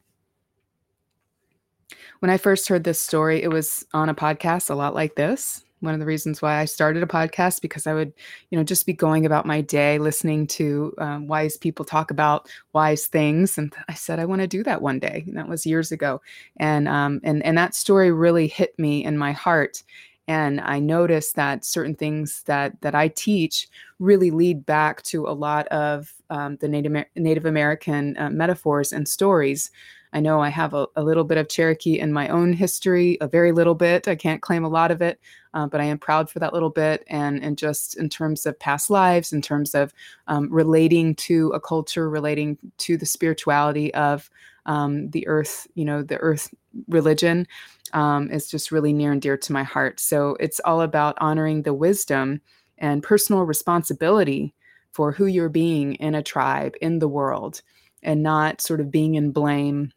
When 2.18 2.30
I 2.30 2.36
first 2.36 2.68
heard 2.68 2.84
this 2.84 3.00
story, 3.00 3.42
it 3.42 3.50
was 3.50 3.86
on 3.92 4.08
a 4.08 4.14
podcast 4.14 4.70
a 4.70 4.74
lot 4.74 4.94
like 4.94 5.14
this 5.14 5.64
one 5.82 5.94
of 5.94 6.00
the 6.00 6.06
reasons 6.06 6.40
why 6.40 6.58
I 6.58 6.64
started 6.64 7.02
a 7.02 7.06
podcast 7.06 7.60
because 7.60 7.86
I 7.86 7.92
would, 7.92 8.12
you 8.50 8.56
know, 8.56 8.64
just 8.64 8.86
be 8.86 8.92
going 8.92 9.26
about 9.26 9.46
my 9.46 9.60
day 9.60 9.98
listening 9.98 10.46
to 10.48 10.94
um, 10.98 11.26
wise 11.26 11.56
people 11.56 11.84
talk 11.84 12.10
about 12.10 12.48
wise 12.72 13.06
things, 13.06 13.58
and 13.58 13.74
I 13.88 13.94
said 13.94 14.18
I 14.18 14.24
want 14.24 14.40
to 14.40 14.46
do 14.46 14.62
that 14.62 14.80
one 14.80 14.98
day. 14.98 15.24
And 15.26 15.36
that 15.36 15.48
was 15.48 15.66
years 15.66 15.92
ago, 15.92 16.22
and 16.56 16.88
um, 16.88 17.20
and 17.24 17.44
and 17.44 17.58
that 17.58 17.74
story 17.74 18.12
really 18.12 18.46
hit 18.46 18.78
me 18.78 19.04
in 19.04 19.18
my 19.18 19.32
heart. 19.32 19.82
And 20.28 20.60
I 20.60 20.78
noticed 20.78 21.34
that 21.34 21.64
certain 21.64 21.96
things 21.96 22.44
that 22.46 22.80
that 22.80 22.94
I 22.94 23.08
teach 23.08 23.68
really 23.98 24.30
lead 24.30 24.64
back 24.64 25.02
to 25.04 25.26
a 25.26 25.34
lot 25.34 25.66
of 25.68 26.12
um, 26.30 26.56
the 26.56 26.68
Native 26.68 27.04
Native 27.16 27.44
American 27.44 28.16
uh, 28.16 28.30
metaphors 28.30 28.92
and 28.92 29.06
stories 29.08 29.70
I 30.12 30.20
know 30.20 30.40
I 30.40 30.50
have 30.50 30.74
a, 30.74 30.86
a, 30.94 31.02
little 31.02 31.24
bit 31.24 31.38
of 31.38 31.48
Cherokee 31.48 31.98
in 31.98 32.12
my 32.12 32.28
own 32.28 32.52
history, 32.52 33.16
a 33.20 33.28
very 33.28 33.50
little 33.50 33.74
bit. 33.74 34.06
I 34.06 34.14
can't 34.14 34.42
claim 34.42 34.62
a 34.62 34.68
lot 34.68 34.90
of 34.90 35.00
it, 35.00 35.18
uh, 35.54 35.66
but 35.66 35.80
I 35.80 35.84
am 35.84 35.98
proud 35.98 36.28
for 36.28 36.38
that 36.38 36.52
little 36.52 36.70
bit. 36.70 37.02
And, 37.06 37.42
and 37.42 37.56
just 37.56 37.96
in 37.96 38.10
terms 38.10 38.44
of 38.44 38.58
past 38.58 38.90
lives, 38.90 39.32
in 39.32 39.40
terms 39.40 39.74
of 39.74 39.94
um, 40.26 40.52
relating 40.52 41.14
to 41.16 41.48
a 41.50 41.60
culture, 41.60 42.10
relating 42.10 42.58
to 42.78 42.98
the 42.98 43.06
spirituality 43.06 43.92
of 43.94 44.28
um, 44.66 45.10
the 45.10 45.26
earth, 45.26 45.66
you 45.74 45.84
know, 45.84 46.02
the 46.02 46.18
earth 46.18 46.52
religion 46.88 47.46
um, 47.94 48.30
is 48.30 48.50
just 48.50 48.70
really 48.70 48.92
near 48.92 49.12
and 49.12 49.22
dear 49.22 49.36
to 49.38 49.52
my 49.52 49.62
heart. 49.62 49.98
So 49.98 50.36
it's 50.40 50.60
all 50.60 50.82
about 50.82 51.16
honoring 51.20 51.62
the 51.62 51.74
wisdom 51.74 52.40
and 52.78 53.02
personal 53.02 53.44
responsibility 53.44 54.54
for 54.92 55.12
who 55.12 55.24
you're 55.24 55.48
being 55.48 55.94
in 55.94 56.14
a 56.14 56.22
tribe, 56.22 56.74
in 56.82 56.98
the 56.98 57.08
world, 57.08 57.62
and 58.02 58.22
not 58.22 58.60
sort 58.60 58.80
of 58.80 58.90
being 58.90 59.14
in 59.14 59.32
blame 59.32 59.92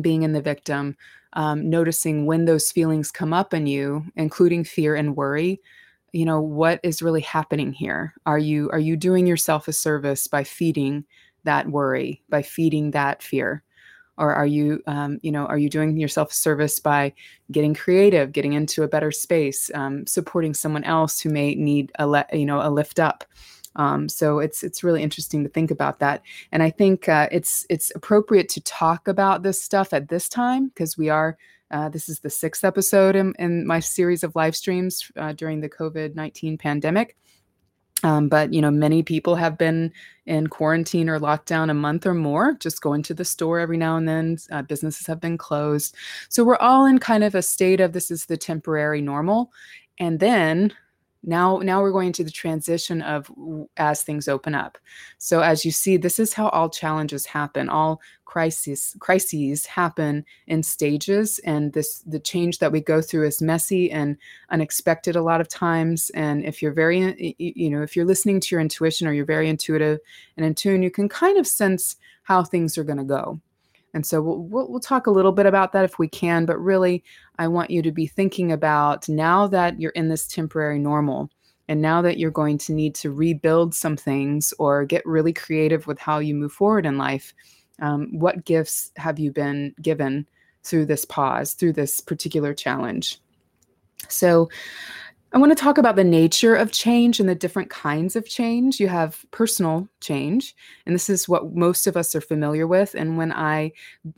being 0.00 0.22
in 0.22 0.32
the 0.32 0.42
victim, 0.42 0.96
um, 1.34 1.68
noticing 1.68 2.26
when 2.26 2.44
those 2.44 2.72
feelings 2.72 3.10
come 3.10 3.32
up 3.32 3.54
in 3.54 3.66
you, 3.66 4.04
including 4.16 4.64
fear 4.64 4.94
and 4.94 5.16
worry. 5.16 5.60
You 6.12 6.24
know 6.24 6.40
what 6.40 6.80
is 6.82 7.02
really 7.02 7.20
happening 7.20 7.72
here? 7.72 8.14
Are 8.26 8.38
you 8.38 8.70
are 8.70 8.78
you 8.78 8.96
doing 8.96 9.26
yourself 9.26 9.68
a 9.68 9.72
service 9.72 10.26
by 10.26 10.44
feeding 10.44 11.04
that 11.44 11.68
worry, 11.68 12.22
by 12.28 12.42
feeding 12.42 12.92
that 12.92 13.22
fear? 13.22 13.62
or 14.18 14.34
are 14.34 14.46
you 14.46 14.82
um, 14.86 15.18
you 15.22 15.32
know 15.32 15.46
are 15.46 15.58
you 15.58 15.70
doing 15.70 15.96
yourself 15.96 16.32
a 16.32 16.34
service 16.34 16.78
by 16.78 17.12
getting 17.50 17.72
creative 17.72 18.32
getting 18.32 18.52
into 18.52 18.82
a 18.82 18.88
better 18.88 19.10
space 19.10 19.70
um, 19.74 20.06
supporting 20.06 20.52
someone 20.52 20.84
else 20.84 21.20
who 21.20 21.30
may 21.30 21.54
need 21.54 21.90
a 21.98 22.06
le- 22.06 22.26
you 22.32 22.44
know 22.44 22.60
a 22.60 22.68
lift 22.70 22.98
up 22.98 23.24
um, 23.78 24.08
so 24.08 24.40
it's 24.40 24.62
it's 24.64 24.82
really 24.82 25.02
interesting 25.02 25.44
to 25.44 25.48
think 25.48 25.70
about 25.70 26.00
that, 26.00 26.22
and 26.52 26.62
I 26.62 26.70
think 26.70 27.08
uh, 27.08 27.28
it's 27.30 27.64
it's 27.70 27.92
appropriate 27.94 28.48
to 28.50 28.60
talk 28.62 29.06
about 29.06 29.44
this 29.44 29.62
stuff 29.62 29.94
at 29.94 30.08
this 30.08 30.28
time 30.28 30.68
because 30.68 30.98
we 30.98 31.08
are. 31.08 31.38
Uh, 31.70 31.86
this 31.90 32.08
is 32.08 32.20
the 32.20 32.30
sixth 32.30 32.64
episode 32.64 33.14
in, 33.14 33.34
in 33.38 33.66
my 33.66 33.78
series 33.78 34.24
of 34.24 34.34
live 34.34 34.56
streams 34.56 35.12
uh, 35.18 35.32
during 35.34 35.60
the 35.60 35.68
COVID 35.68 36.14
nineteen 36.14 36.58
pandemic. 36.58 37.16
Um, 38.02 38.28
but 38.28 38.54
you 38.54 38.62
know, 38.62 38.70
many 38.70 39.02
people 39.02 39.34
have 39.36 39.58
been 39.58 39.92
in 40.24 40.46
quarantine 40.46 41.08
or 41.08 41.20
lockdown 41.20 41.70
a 41.70 41.74
month 41.74 42.06
or 42.06 42.14
more, 42.14 42.54
just 42.54 42.80
going 42.80 43.02
to 43.02 43.14
the 43.14 43.24
store 43.24 43.58
every 43.58 43.76
now 43.76 43.96
and 43.96 44.08
then. 44.08 44.38
Uh, 44.50 44.62
businesses 44.62 45.06
have 45.06 45.20
been 45.20 45.36
closed, 45.36 45.94
so 46.28 46.42
we're 46.42 46.56
all 46.56 46.86
in 46.86 46.98
kind 46.98 47.22
of 47.22 47.34
a 47.34 47.42
state 47.42 47.80
of 47.80 47.92
this 47.92 48.10
is 48.10 48.26
the 48.26 48.36
temporary 48.36 49.02
normal, 49.02 49.52
and 49.98 50.20
then 50.20 50.72
now 51.22 51.58
now 51.58 51.82
we're 51.82 51.92
going 51.92 52.12
to 52.12 52.24
the 52.24 52.30
transition 52.30 53.02
of 53.02 53.30
as 53.76 54.02
things 54.02 54.28
open 54.28 54.54
up. 54.54 54.78
So 55.18 55.40
as 55.40 55.64
you 55.64 55.70
see 55.70 55.96
this 55.96 56.18
is 56.18 56.32
how 56.32 56.48
all 56.50 56.70
challenges 56.70 57.26
happen 57.26 57.68
all 57.68 58.00
crises 58.24 58.94
crises 59.00 59.66
happen 59.66 60.24
in 60.46 60.62
stages 60.62 61.38
and 61.40 61.72
this 61.72 62.00
the 62.00 62.20
change 62.20 62.58
that 62.58 62.72
we 62.72 62.80
go 62.80 63.00
through 63.00 63.26
is 63.26 63.42
messy 63.42 63.90
and 63.90 64.16
unexpected 64.50 65.16
a 65.16 65.22
lot 65.22 65.40
of 65.40 65.48
times. 65.48 66.10
And 66.14 66.44
if 66.44 66.62
you're 66.62 66.72
very 66.72 67.34
you 67.38 67.70
know 67.70 67.82
if 67.82 67.96
you're 67.96 68.04
listening 68.04 68.40
to 68.40 68.54
your 68.54 68.60
intuition 68.60 69.08
or 69.08 69.12
you're 69.12 69.24
very 69.24 69.48
intuitive 69.48 69.98
and 70.36 70.46
in 70.46 70.54
tune 70.54 70.82
you 70.82 70.90
can 70.90 71.08
kind 71.08 71.38
of 71.38 71.46
sense 71.46 71.96
how 72.22 72.44
things 72.44 72.78
are 72.78 72.84
going 72.84 72.98
to 72.98 73.04
go 73.04 73.40
and 73.94 74.04
so 74.04 74.20
we'll, 74.20 74.38
we'll, 74.38 74.70
we'll, 74.70 74.80
talk 74.80 75.06
a 75.06 75.10
little 75.10 75.32
bit 75.32 75.46
about 75.46 75.72
that 75.72 75.84
if 75.84 75.98
we 75.98 76.08
can, 76.08 76.44
but 76.44 76.58
really, 76.58 77.02
I 77.38 77.48
want 77.48 77.70
you 77.70 77.82
to 77.82 77.92
be 77.92 78.06
thinking 78.06 78.52
about 78.52 79.08
now 79.08 79.46
that 79.48 79.80
you're 79.80 79.92
in 79.92 80.08
this 80.08 80.26
temporary 80.26 80.78
normal, 80.78 81.30
and 81.68 81.80
now 81.80 82.02
that 82.02 82.18
you're 82.18 82.30
going 82.30 82.58
to 82.58 82.72
need 82.72 82.94
to 82.96 83.10
rebuild 83.10 83.74
some 83.74 83.96
things 83.96 84.52
or 84.58 84.84
get 84.84 85.04
really 85.06 85.32
creative 85.32 85.86
with 85.86 85.98
how 85.98 86.18
you 86.18 86.34
move 86.34 86.52
forward 86.52 86.86
in 86.86 86.98
life, 86.98 87.34
um, 87.80 88.08
what 88.18 88.44
gifts 88.44 88.90
have 88.96 89.18
you 89.18 89.32
been 89.32 89.74
given 89.80 90.26
through 90.64 90.86
this 90.86 91.04
pause, 91.04 91.54
through 91.54 91.72
this 91.72 92.00
particular 92.00 92.54
challenge? 92.54 93.20
So, 94.08 94.48
I 95.32 95.38
want 95.38 95.50
to 95.56 95.62
talk 95.62 95.76
about 95.76 95.96
the 95.96 96.04
nature 96.04 96.54
of 96.54 96.72
change 96.72 97.20
and 97.20 97.28
the 97.28 97.34
different 97.34 97.68
kinds 97.68 98.16
of 98.16 98.26
change. 98.26 98.80
You 98.80 98.88
have 98.88 99.26
personal 99.30 99.86
change, 100.00 100.56
and 100.86 100.94
this 100.94 101.10
is 101.10 101.28
what 101.28 101.54
most 101.54 101.86
of 101.86 101.98
us 101.98 102.14
are 102.14 102.22
familiar 102.22 102.66
with. 102.66 102.94
And 102.94 103.18
when 103.18 103.32
I 103.32 103.72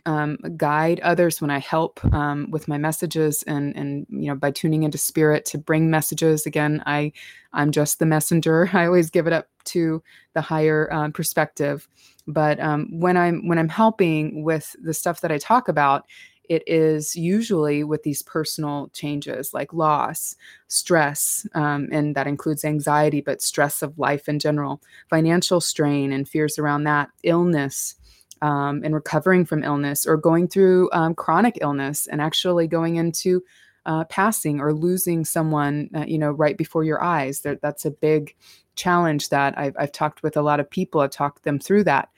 um, 0.06 0.38
guide 0.56 1.00
others, 1.00 1.40
when 1.40 1.50
I 1.50 1.58
help 1.58 2.04
um, 2.14 2.48
with 2.52 2.68
my 2.68 2.78
messages, 2.78 3.42
and 3.48 3.76
and 3.76 4.06
you 4.08 4.28
know 4.28 4.36
by 4.36 4.52
tuning 4.52 4.84
into 4.84 4.98
spirit 4.98 5.44
to 5.46 5.58
bring 5.58 5.90
messages, 5.90 6.46
again, 6.46 6.80
I 6.86 7.12
I'm 7.52 7.72
just 7.72 7.98
the 7.98 8.06
messenger. 8.06 8.70
I 8.72 8.86
always 8.86 9.10
give 9.10 9.26
it 9.26 9.32
up 9.32 9.48
to 9.64 10.02
the 10.34 10.40
higher 10.40 10.92
um, 10.92 11.12
perspective. 11.12 11.88
But 12.28 12.60
um, 12.60 12.86
when 13.00 13.16
I'm 13.16 13.48
when 13.48 13.58
I'm 13.58 13.68
helping 13.68 14.44
with 14.44 14.76
the 14.80 14.94
stuff 14.94 15.22
that 15.22 15.32
I 15.32 15.38
talk 15.38 15.66
about, 15.66 16.04
it 16.50 16.64
is 16.66 17.14
usually 17.14 17.84
with 17.84 18.02
these 18.02 18.22
personal 18.22 18.90
changes 18.92 19.54
like 19.54 19.72
loss, 19.72 20.34
stress, 20.66 21.46
um, 21.54 21.88
and 21.92 22.16
that 22.16 22.26
includes 22.26 22.64
anxiety, 22.64 23.20
but 23.20 23.40
stress 23.40 23.82
of 23.82 23.96
life 24.00 24.28
in 24.28 24.40
general, 24.40 24.82
financial 25.08 25.60
strain 25.60 26.12
and 26.12 26.28
fears 26.28 26.58
around 26.58 26.84
that, 26.84 27.08
illness. 27.22 27.94
Um, 28.42 28.80
and 28.82 28.94
recovering 28.94 29.44
from 29.44 29.62
illness 29.62 30.06
or 30.06 30.16
going 30.16 30.48
through 30.48 30.88
um, 30.94 31.14
chronic 31.14 31.58
illness 31.60 32.06
and 32.06 32.22
actually 32.22 32.66
going 32.66 32.96
into 32.96 33.42
uh, 33.84 34.04
passing 34.04 34.60
or 34.60 34.72
losing 34.72 35.26
someone, 35.26 35.90
uh, 35.94 36.06
you 36.08 36.16
know, 36.16 36.30
right 36.30 36.56
before 36.56 36.82
your 36.82 37.04
eyes. 37.04 37.40
That, 37.42 37.60
that's 37.60 37.84
a 37.84 37.90
big 37.90 38.34
challenge 38.76 39.28
that 39.28 39.58
I've, 39.58 39.76
I've 39.78 39.92
talked 39.92 40.22
with 40.22 40.38
a 40.38 40.42
lot 40.42 40.58
of 40.58 40.70
people. 40.70 41.02
I've 41.02 41.10
talked 41.10 41.42
them 41.42 41.58
through 41.58 41.84
that. 41.84 42.08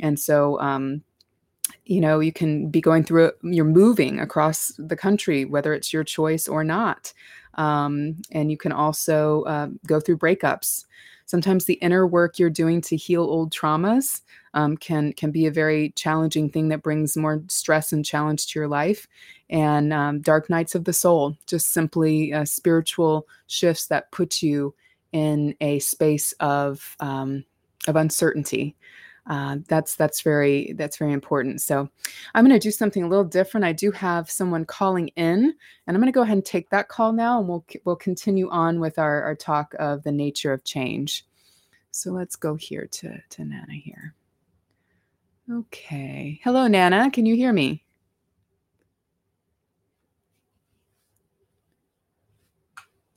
And 0.00 0.20
so, 0.20 0.60
um, 0.60 1.02
you 1.86 2.00
know 2.00 2.20
you 2.20 2.32
can 2.32 2.68
be 2.68 2.80
going 2.80 3.04
through 3.04 3.26
it 3.26 3.38
you're 3.42 3.64
moving 3.64 4.20
across 4.20 4.72
the 4.78 4.96
country 4.96 5.44
whether 5.44 5.74
it's 5.74 5.92
your 5.92 6.04
choice 6.04 6.48
or 6.48 6.64
not. 6.64 7.12
Um, 7.54 8.16
and 8.30 8.50
you 8.50 8.56
can 8.56 8.72
also 8.72 9.42
uh, 9.42 9.68
go 9.86 10.00
through 10.00 10.18
breakups. 10.18 10.86
Sometimes 11.26 11.64
the 11.64 11.74
inner 11.74 12.06
work 12.06 12.38
you're 12.38 12.50
doing 12.50 12.80
to 12.82 12.96
heal 12.96 13.22
old 13.22 13.52
traumas 13.52 14.22
um, 14.54 14.76
can 14.76 15.12
can 15.12 15.30
be 15.30 15.46
a 15.46 15.50
very 15.50 15.90
challenging 15.90 16.50
thing 16.50 16.68
that 16.68 16.82
brings 16.82 17.16
more 17.16 17.42
stress 17.48 17.92
and 17.92 18.04
challenge 18.04 18.46
to 18.48 18.58
your 18.58 18.68
life. 18.68 19.06
And 19.48 19.92
um, 19.92 20.20
dark 20.20 20.50
nights 20.50 20.74
of 20.74 20.84
the 20.84 20.92
soul 20.92 21.36
just 21.46 21.68
simply 21.72 22.32
uh, 22.32 22.44
spiritual 22.44 23.28
shifts 23.46 23.86
that 23.86 24.10
put 24.12 24.42
you 24.42 24.74
in 25.12 25.54
a 25.60 25.78
space 25.78 26.32
of 26.40 26.96
um, 27.00 27.44
of 27.86 27.96
uncertainty 27.96 28.76
uh, 29.26 29.58
that's 29.68 29.94
that's 29.94 30.20
very 30.22 30.72
that's 30.76 30.96
very 30.96 31.12
important. 31.12 31.60
So 31.62 31.88
I'm 32.34 32.44
going 32.44 32.58
to 32.58 32.62
do 32.62 32.72
something 32.72 33.04
a 33.04 33.08
little 33.08 33.24
different. 33.24 33.64
I 33.64 33.72
do 33.72 33.90
have 33.92 34.30
someone 34.30 34.64
calling 34.64 35.08
in, 35.08 35.54
and 35.86 35.96
I'm 35.96 36.00
going 36.00 36.06
to 36.06 36.12
go 36.12 36.22
ahead 36.22 36.36
and 36.36 36.44
take 36.44 36.70
that 36.70 36.88
call 36.88 37.12
now, 37.12 37.38
and 37.38 37.48
we'll 37.48 37.64
we'll 37.84 37.96
continue 37.96 38.48
on 38.50 38.80
with 38.80 38.98
our, 38.98 39.22
our 39.22 39.36
talk 39.36 39.74
of 39.78 40.02
the 40.02 40.12
nature 40.12 40.52
of 40.52 40.64
change. 40.64 41.24
So 41.92 42.10
let's 42.10 42.36
go 42.36 42.56
here 42.56 42.86
to 42.86 43.18
to 43.30 43.44
Nana 43.44 43.74
here. 43.74 44.14
Okay, 45.50 46.40
hello 46.42 46.66
Nana, 46.66 47.10
can 47.10 47.26
you 47.26 47.36
hear 47.36 47.52
me? 47.52 47.84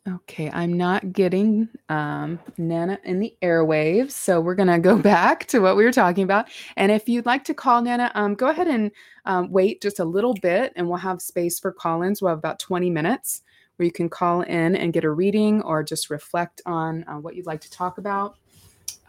Okay, 0.08 0.52
I'm 0.52 0.74
not 0.74 1.14
getting 1.14 1.68
um, 1.90 2.40
Nana 2.60 3.00
in 3.06 3.20
the 3.20 3.36
airwaves, 3.42 4.12
so 4.12 4.40
we're 4.40 4.54
gonna 4.54 4.78
go 4.78 4.98
back 5.02 5.48
to 5.48 5.60
what 5.60 5.76
we 5.76 5.84
were 5.84 5.92
talking 5.92 6.24
about. 6.24 6.48
And 6.78 6.92
if 6.92 7.10
you'd 7.10 7.26
like 7.26 7.44
to 7.46 7.56
call 7.56 7.82
Nana, 7.82 8.12
um, 8.14 8.36
go 8.36 8.50
ahead 8.50 8.68
and 8.68 8.92
um, 9.26 9.52
wait 9.52 9.82
just 9.82 10.00
a 10.00 10.06
little 10.06 10.36
bit, 10.36 10.74
and 10.76 10.88
we'll 10.88 11.00
have 11.00 11.24
space 11.24 11.60
for 11.60 11.72
call-ins. 11.72 12.22
We'll 12.22 12.30
have 12.30 12.38
about 12.38 12.60
20 12.60 12.92
minutes 12.92 13.42
where 13.78 13.86
you 13.86 13.92
can 13.92 14.08
call 14.08 14.42
in 14.42 14.76
and 14.76 14.94
get 14.94 15.04
a 15.04 15.10
reading 15.10 15.64
or 15.64 15.84
just 15.84 16.12
reflect 16.12 16.62
on 16.68 17.04
uh, 17.08 17.16
what 17.16 17.36
you'd 17.36 17.48
like 17.48 17.62
to 17.62 17.72
talk 17.72 17.98
about. 17.98 18.38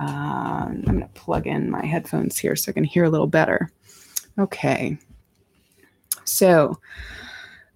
Uh, 0.00 0.64
I'm 0.68 0.82
gonna 0.82 1.10
plug 1.12 1.46
in 1.46 1.70
my 1.70 1.84
headphones 1.84 2.38
here 2.38 2.56
so 2.56 2.70
I 2.70 2.72
can 2.72 2.84
hear 2.84 3.04
a 3.04 3.10
little 3.10 3.26
better. 3.26 3.70
Okay, 4.38 4.96
so 6.24 6.80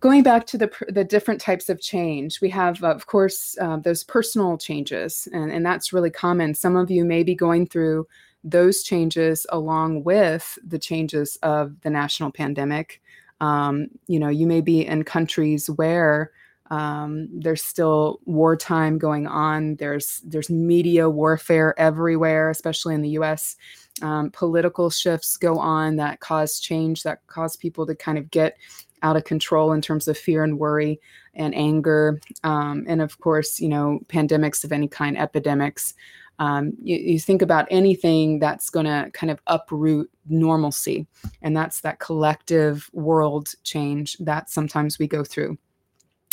going 0.01 0.23
back 0.23 0.47
to 0.47 0.59
the 0.59 0.71
the 0.89 1.05
different 1.05 1.41
types 1.41 1.69
of 1.69 1.81
change 1.81 2.41
we 2.41 2.49
have 2.49 2.83
of 2.83 3.07
course 3.07 3.57
uh, 3.61 3.77
those 3.77 4.03
personal 4.03 4.59
changes 4.59 5.29
and, 5.33 5.53
and 5.53 5.65
that's 5.65 5.93
really 5.93 6.11
common. 6.11 6.55
Some 6.55 6.77
of 6.77 6.91
you 6.91 7.05
may 7.05 7.23
be 7.23 7.35
going 7.35 7.67
through 7.67 8.09
those 8.43 8.83
changes 8.83 9.47
along 9.51 10.03
with 10.03 10.59
the 10.67 10.79
changes 10.79 11.37
of 11.43 11.79
the 11.83 11.91
national 11.91 12.33
pandemic. 12.33 13.01
Um, 13.41 13.89
you 14.07 14.19
know 14.19 14.29
you 14.29 14.47
may 14.47 14.61
be 14.61 14.87
in 14.87 15.05
countries 15.05 15.69
where 15.71 16.33
um, 16.71 17.29
there's 17.33 17.63
still 17.63 18.21
wartime 18.25 18.99
going 18.99 19.27
on 19.27 19.77
there's 19.77 20.21
there's 20.25 20.51
media 20.51 21.09
warfare 21.09 21.79
everywhere 21.79 22.51
especially 22.51 22.95
in 22.95 23.03
the 23.03 23.11
us 23.11 23.57
um, 24.03 24.31
political 24.31 24.89
shifts 24.89 25.37
go 25.37 25.59
on 25.59 25.97
that 25.97 26.21
cause 26.21 26.61
change 26.61 27.03
that 27.03 27.27
cause 27.27 27.57
people 27.57 27.87
to 27.87 27.95
kind 27.95 28.19
of 28.19 28.31
get 28.31 28.57
out 29.03 29.17
of 29.17 29.25
control 29.25 29.73
in 29.73 29.81
terms 29.81 30.09
of 30.09 30.19
fear 30.19 30.45
and 30.45 30.59
worry 30.59 31.01
and 31.35 31.55
anger. 31.55 32.21
Um, 32.45 32.85
and 32.89 33.01
of 33.01 33.19
course, 33.21 33.61
you 33.61 33.69
know, 33.69 34.01
pandemics 34.09 34.65
of 34.65 34.73
any 34.73 34.89
kind, 34.89 35.19
epidemics. 35.19 35.95
Um, 36.39 36.73
you, 36.83 36.97
you, 36.97 37.21
think 37.21 37.43
about 37.43 37.67
anything 37.71 38.39
that's 38.39 38.71
going 38.71 38.87
to 38.87 39.11
kind 39.13 39.31
of 39.31 39.43
uproot 39.47 40.11
normalcy. 40.27 41.07
And 41.43 41.55
that's 41.55 41.83
that 41.83 41.99
collective 42.01 42.89
world 42.95 43.53
change 43.63 44.17
that 44.21 44.49
sometimes 44.49 44.99
we 44.99 45.07
go 45.07 45.23
through. 45.23 45.59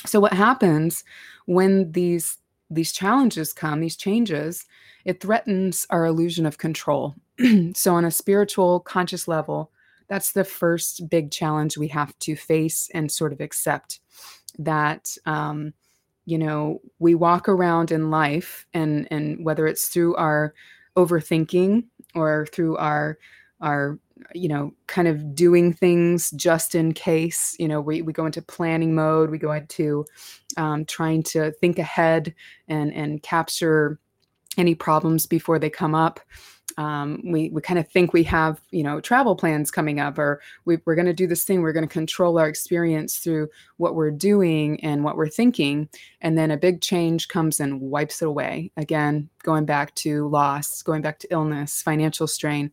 So, 0.05 0.19
what 0.19 0.33
happens 0.33 1.03
when 1.45 1.91
these 1.91 2.37
these 2.69 2.91
challenges 2.91 3.53
come, 3.53 3.79
these 3.79 3.95
changes, 3.95 4.65
it 5.05 5.21
threatens 5.21 5.85
our 5.89 6.05
illusion 6.05 6.45
of 6.45 6.57
control. 6.57 7.15
so, 7.73 7.95
on 7.95 8.05
a 8.05 8.11
spiritual, 8.11 8.81
conscious 8.81 9.27
level, 9.27 9.71
that's 10.07 10.31
the 10.31 10.43
first 10.43 11.09
big 11.09 11.31
challenge 11.31 11.77
we 11.77 11.87
have 11.89 12.17
to 12.19 12.35
face 12.35 12.89
and 12.93 13.11
sort 13.11 13.33
of 13.33 13.41
accept 13.41 13.99
that 14.59 15.15
um, 15.25 15.73
you 16.25 16.37
know 16.37 16.81
we 16.99 17.15
walk 17.15 17.49
around 17.49 17.91
in 17.91 18.09
life 18.11 18.65
and 18.73 19.07
and 19.11 19.43
whether 19.43 19.65
it's 19.65 19.87
through 19.87 20.15
our 20.15 20.53
overthinking 20.95 21.83
or 22.15 22.47
through 22.51 22.77
our 22.77 23.17
our 23.61 23.99
you 24.33 24.47
know 24.47 24.73
kind 24.87 25.07
of 25.07 25.35
doing 25.35 25.73
things 25.73 26.31
just 26.31 26.75
in 26.75 26.93
case 26.93 27.55
you 27.59 27.67
know 27.67 27.81
we, 27.81 28.01
we 28.01 28.13
go 28.13 28.25
into 28.25 28.41
planning 28.41 28.95
mode 28.95 29.29
we 29.29 29.37
go 29.37 29.51
into 29.51 30.05
um, 30.57 30.85
trying 30.85 31.23
to 31.23 31.51
think 31.53 31.79
ahead 31.79 32.33
and 32.67 32.93
and 32.93 33.21
capture 33.23 33.99
any 34.57 34.75
problems 34.75 35.25
before 35.25 35.59
they 35.59 35.69
come 35.69 35.95
up. 35.95 36.19
Um, 36.77 37.21
we 37.23 37.49
we 37.49 37.61
kind 37.61 37.79
of 37.79 37.87
think 37.87 38.13
we 38.13 38.23
have 38.23 38.61
you 38.71 38.83
know 38.83 38.99
travel 38.99 39.35
plans 39.35 39.71
coming 39.71 39.99
up 39.99 40.19
or 40.19 40.41
we, 40.65 40.77
we're 40.85 40.95
going 40.95 41.07
to 41.07 41.13
do 41.13 41.25
this 41.25 41.43
thing 41.43 41.61
we're 41.61 41.71
going 41.71 41.87
to 41.87 41.91
control 41.91 42.37
our 42.37 42.47
experience 42.47 43.17
through 43.17 43.47
what 43.77 43.95
we're 43.95 44.11
doing 44.11 44.83
and 44.83 45.03
what 45.03 45.15
we're 45.15 45.29
thinking. 45.29 45.89
And 46.21 46.37
then 46.37 46.51
a 46.51 46.57
big 46.57 46.81
change 46.81 47.29
comes 47.29 47.59
and 47.59 47.81
wipes 47.81 48.21
it 48.21 48.27
away. 48.27 48.71
Again 48.77 49.29
going 49.43 49.65
back 49.65 49.95
to 49.95 50.27
loss 50.27 50.81
going 50.83 51.01
back 51.01 51.19
to 51.19 51.31
illness 51.31 51.81
financial 51.81 52.27
strain 52.27 52.71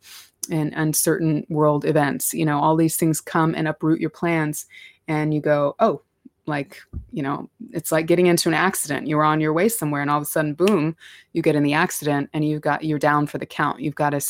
and 0.50 0.72
uncertain 0.74 1.46
world 1.48 1.84
events 1.84 2.34
you 2.34 2.44
know 2.44 2.58
all 2.58 2.76
these 2.76 2.96
things 2.96 3.20
come 3.20 3.54
and 3.54 3.68
uproot 3.68 4.00
your 4.00 4.10
plans 4.10 4.66
and 5.08 5.34
you 5.34 5.40
go 5.40 5.74
oh 5.80 6.02
like 6.46 6.78
you 7.10 7.22
know 7.22 7.48
it's 7.72 7.90
like 7.90 8.06
getting 8.06 8.26
into 8.26 8.48
an 8.48 8.54
accident. 8.54 9.06
You 9.06 9.16
were 9.16 9.24
on 9.24 9.40
your 9.40 9.52
way 9.52 9.68
somewhere 9.68 10.02
and 10.02 10.10
all 10.10 10.18
of 10.18 10.22
a 10.22 10.26
sudden 10.26 10.54
boom 10.54 10.96
you 11.32 11.42
get 11.42 11.56
in 11.56 11.62
the 11.62 11.72
accident 11.72 12.28
and 12.32 12.44
you've 12.44 12.60
got 12.60 12.84
you're 12.84 12.98
down 12.98 13.26
for 13.26 13.38
the 13.38 13.46
count. 13.46 13.80
You've 13.80 13.94
got 13.94 14.10
to 14.10 14.20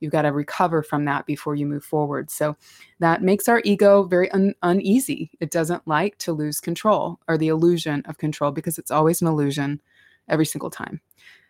you've 0.00 0.12
got 0.12 0.22
to 0.22 0.32
recover 0.32 0.82
from 0.82 1.04
that 1.06 1.26
before 1.26 1.54
you 1.54 1.66
move 1.66 1.84
forward. 1.84 2.30
So 2.30 2.56
that 2.98 3.22
makes 3.22 3.48
our 3.48 3.62
ego 3.64 4.02
very 4.02 4.30
un- 4.32 4.54
uneasy. 4.62 5.30
It 5.40 5.50
doesn't 5.50 5.86
like 5.86 6.18
to 6.18 6.32
lose 6.32 6.60
control 6.60 7.18
or 7.28 7.38
the 7.38 7.48
illusion 7.48 8.02
of 8.06 8.18
control 8.18 8.50
because 8.50 8.78
it's 8.78 8.90
always 8.90 9.22
an 9.22 9.28
illusion 9.28 9.80
every 10.28 10.46
single 10.46 10.70
time. 10.70 11.00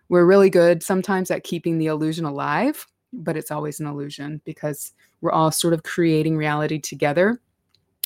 We're 0.08 0.26
really 0.26 0.50
good 0.50 0.82
sometimes 0.82 1.30
at 1.30 1.44
keeping 1.44 1.78
the 1.78 1.86
illusion 1.86 2.24
alive, 2.24 2.86
but 3.12 3.36
it's 3.36 3.50
always 3.50 3.80
an 3.80 3.86
illusion 3.86 4.40
because 4.44 4.92
we're 5.20 5.32
all 5.32 5.50
sort 5.50 5.74
of 5.74 5.82
creating 5.82 6.36
reality 6.36 6.78
together 6.78 7.40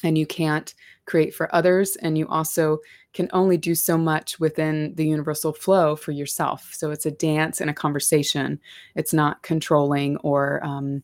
and 0.03 0.19
you 0.19 0.27
can't 0.27 0.75
create 1.07 1.35
for 1.35 1.55
others 1.55 1.97
and 1.97 2.19
you 2.19 2.27
also 2.29 2.79
can 3.15 3.29
only 3.33 3.57
do 3.57 3.75
so 3.75 3.97
much 3.97 4.39
within 4.39 4.95
the 4.97 5.07
universal 5.07 5.53
flow 5.53 5.97
for 5.97 6.13
yourself. 6.13 6.71
So 6.73 6.91
it's 6.91 7.07
a 7.07 7.11
dance 7.11 7.61
and 7.61 7.71
a 7.71 7.75
conversation. 7.75 8.61
It's 8.95 9.15
not 9.15 9.43
controlling 9.43 10.19
or 10.19 10.65
um, 10.65 11.03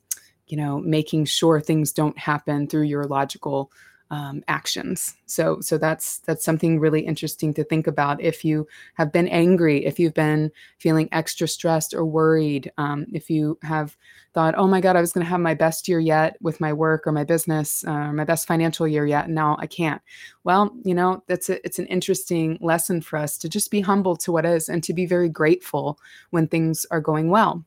you 0.49 0.57
know 0.59 0.79
making 0.81 1.25
sure 1.25 1.61
things 1.61 1.93
don't 1.93 2.19
happen 2.19 2.67
through 2.67 2.83
your 2.83 3.05
logical 3.05 3.73
um, 4.13 4.45
actions. 4.47 5.17
So 5.25 5.61
so 5.63 5.79
that's 5.79 6.19
that's 6.19 6.45
something 6.45 6.79
really 6.79 7.01
interesting 7.01 7.55
to 7.55 7.65
think 7.65 7.87
about. 7.87 8.21
If 8.21 8.45
you 8.45 8.69
have 8.95 9.11
been 9.11 9.27
angry, 9.27 9.87
if 9.87 9.99
you've 9.99 10.13
been 10.13 10.53
feeling 10.79 11.09
extra 11.13 11.49
stressed 11.49 11.95
or 11.95 12.05
worried, 12.05 12.71
um, 12.77 13.07
if 13.15 13.31
you 13.31 13.59
have 13.63 13.97
thought, 14.35 14.55
oh 14.57 14.69
my 14.69 14.83
God, 14.83 14.97
I 14.97 15.01
was 15.01 15.13
going 15.13 15.25
to 15.25 15.31
have 15.31 15.41
my 15.41 15.55
best 15.55 15.89
year 15.89 15.99
yet 15.99 16.37
with 16.43 16.61
my 16.61 16.75
work 16.75 17.07
or 17.07 17.13
my 17.13 17.25
business, 17.25 17.85
uh, 17.87 17.91
or 17.91 18.13
my 18.13 18.25
best 18.25 18.47
financial 18.47 18.87
year 18.87 19.07
yet, 19.07 19.27
and 19.27 19.35
now 19.35 19.57
I 19.59 19.67
can't. 19.67 20.03
Well, 20.45 20.77
you 20.85 20.95
know 20.95 21.25
that's 21.27 21.49
a, 21.49 21.65
it's 21.65 21.79
an 21.79 21.87
interesting 21.87 22.59
lesson 22.61 23.01
for 23.01 23.19
us 23.19 23.39
to 23.39 23.49
just 23.49 23.71
be 23.71 23.81
humble 23.81 24.17
to 24.19 24.31
what 24.31 24.45
is 24.45 24.69
and 24.69 24.85
to 24.85 24.93
be 24.93 25.07
very 25.07 25.31
grateful 25.31 25.99
when 26.31 26.47
things 26.47 26.85
are 26.91 27.01
going 27.01 27.31
well 27.31 27.65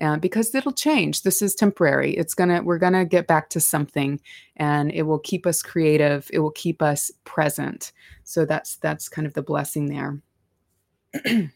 uh, 0.00 0.16
because 0.16 0.54
it'll 0.54 0.72
change. 0.72 1.22
This 1.22 1.40
is 1.40 1.54
temporary. 1.54 2.16
It's 2.16 2.34
gonna 2.34 2.62
we're 2.62 2.78
gonna 2.78 3.04
get 3.04 3.26
back 3.26 3.48
to 3.50 3.60
something, 3.60 4.20
and 4.56 4.90
it 4.92 5.02
will 5.02 5.18
keep 5.18 5.46
us 5.46 5.62
creative. 5.62 6.28
It 6.32 6.40
will 6.40 6.50
keep 6.50 6.82
us 6.82 7.10
present. 7.24 7.92
So 8.24 8.44
that's 8.44 8.76
that's 8.76 9.08
kind 9.08 9.26
of 9.26 9.34
the 9.34 9.42
blessing 9.42 9.86
there. 9.86 10.20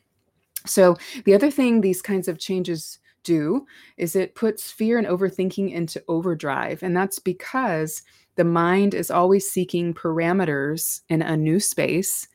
so 0.66 0.96
the 1.24 1.34
other 1.34 1.50
thing 1.50 1.80
these 1.80 2.02
kinds 2.02 2.28
of 2.28 2.38
changes 2.38 2.98
do 3.22 3.66
is 3.98 4.16
it 4.16 4.34
puts 4.34 4.70
fear 4.70 4.96
and 4.96 5.06
overthinking 5.06 5.72
into 5.72 6.02
overdrive, 6.08 6.82
and 6.82 6.96
that's 6.96 7.18
because 7.18 8.02
the 8.36 8.44
mind 8.44 8.94
is 8.94 9.10
always 9.10 9.50
seeking 9.50 9.92
parameters 9.92 11.02
in 11.10 11.20
a 11.20 11.36
new 11.36 11.60
space 11.60 12.26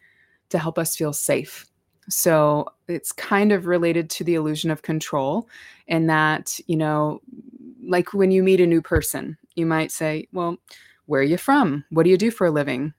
to 0.50 0.60
help 0.60 0.78
us 0.78 0.96
feel 0.96 1.14
safe. 1.14 1.66
So 2.10 2.68
it's 2.88 3.12
kind 3.12 3.52
of 3.52 3.66
related 3.66 4.10
to 4.12 4.24
the 4.24 4.36
illusion 4.36 4.72
of 4.72 4.82
control, 4.82 5.48
in 5.88 6.08
that, 6.08 6.60
you 6.68 6.78
know, 6.78 7.22
like 7.88 8.14
when 8.14 8.32
you 8.32 8.44
meet 8.44 8.60
a 8.62 8.68
new 8.68 8.82
person, 8.82 9.38
you 9.56 9.66
might 9.66 9.92
say, 9.92 10.28
Well, 10.34 10.58
where 11.06 11.22
are 11.22 11.24
you 11.24 11.38
from? 11.38 11.84
What 11.90 12.04
do 12.04 12.10
you 12.10 12.18
do 12.18 12.32
for 12.32 12.48
a 12.48 12.52
living? 12.52 12.94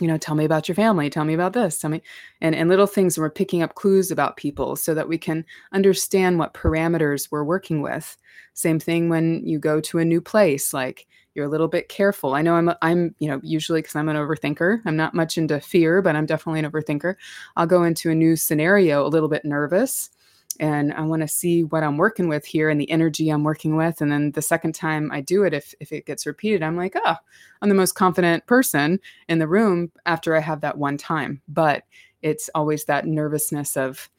You 0.00 0.06
know, 0.06 0.16
tell 0.16 0.36
me 0.36 0.44
about 0.44 0.68
your 0.68 0.76
family, 0.76 1.10
tell 1.10 1.24
me 1.24 1.34
about 1.34 1.54
this, 1.54 1.78
tell 1.78 1.90
me, 1.90 2.02
and, 2.40 2.54
and 2.54 2.68
little 2.68 2.86
things. 2.86 3.16
And 3.16 3.22
we're 3.22 3.30
picking 3.30 3.62
up 3.62 3.74
clues 3.74 4.10
about 4.12 4.36
people 4.36 4.76
so 4.76 4.94
that 4.94 5.08
we 5.08 5.18
can 5.18 5.44
understand 5.72 6.38
what 6.38 6.54
parameters 6.54 7.28
we're 7.30 7.42
working 7.42 7.82
with. 7.82 8.16
Same 8.54 8.78
thing 8.78 9.08
when 9.08 9.44
you 9.44 9.58
go 9.58 9.80
to 9.80 9.98
a 9.98 10.04
new 10.04 10.20
place, 10.20 10.72
like, 10.72 11.06
you're 11.38 11.46
a 11.46 11.50
little 11.50 11.68
bit 11.68 11.88
careful. 11.88 12.34
I 12.34 12.42
know 12.42 12.56
I'm 12.56 12.72
I'm 12.82 13.14
you 13.20 13.28
know 13.28 13.40
usually 13.44 13.80
because 13.80 13.94
I'm 13.94 14.08
an 14.08 14.16
overthinker. 14.16 14.82
I'm 14.84 14.96
not 14.96 15.14
much 15.14 15.38
into 15.38 15.60
fear, 15.60 16.02
but 16.02 16.16
I'm 16.16 16.26
definitely 16.26 16.58
an 16.58 16.70
overthinker. 16.70 17.14
I'll 17.56 17.66
go 17.66 17.84
into 17.84 18.10
a 18.10 18.14
new 18.14 18.34
scenario 18.34 19.06
a 19.06 19.08
little 19.08 19.28
bit 19.28 19.44
nervous 19.44 20.10
and 20.58 20.92
I 20.92 21.02
want 21.02 21.22
to 21.22 21.28
see 21.28 21.62
what 21.62 21.84
I'm 21.84 21.96
working 21.96 22.26
with 22.26 22.44
here 22.44 22.68
and 22.68 22.80
the 22.80 22.90
energy 22.90 23.28
I'm 23.28 23.44
working 23.44 23.76
with. 23.76 24.00
And 24.00 24.10
then 24.10 24.32
the 24.32 24.42
second 24.42 24.74
time 24.74 25.12
I 25.12 25.20
do 25.20 25.44
it, 25.44 25.54
if 25.54 25.74
if 25.78 25.92
it 25.92 26.06
gets 26.06 26.26
repeated, 26.26 26.64
I'm 26.64 26.76
like, 26.76 26.94
oh, 26.96 27.14
I'm 27.62 27.68
the 27.68 27.74
most 27.76 27.92
confident 27.92 28.44
person 28.46 28.98
in 29.28 29.38
the 29.38 29.46
room 29.48 29.92
after 30.06 30.34
I 30.34 30.40
have 30.40 30.60
that 30.62 30.76
one 30.76 30.96
time. 30.98 31.40
But 31.46 31.84
it's 32.20 32.50
always 32.52 32.84
that 32.86 33.06
nervousness 33.06 33.76
of 33.76 34.10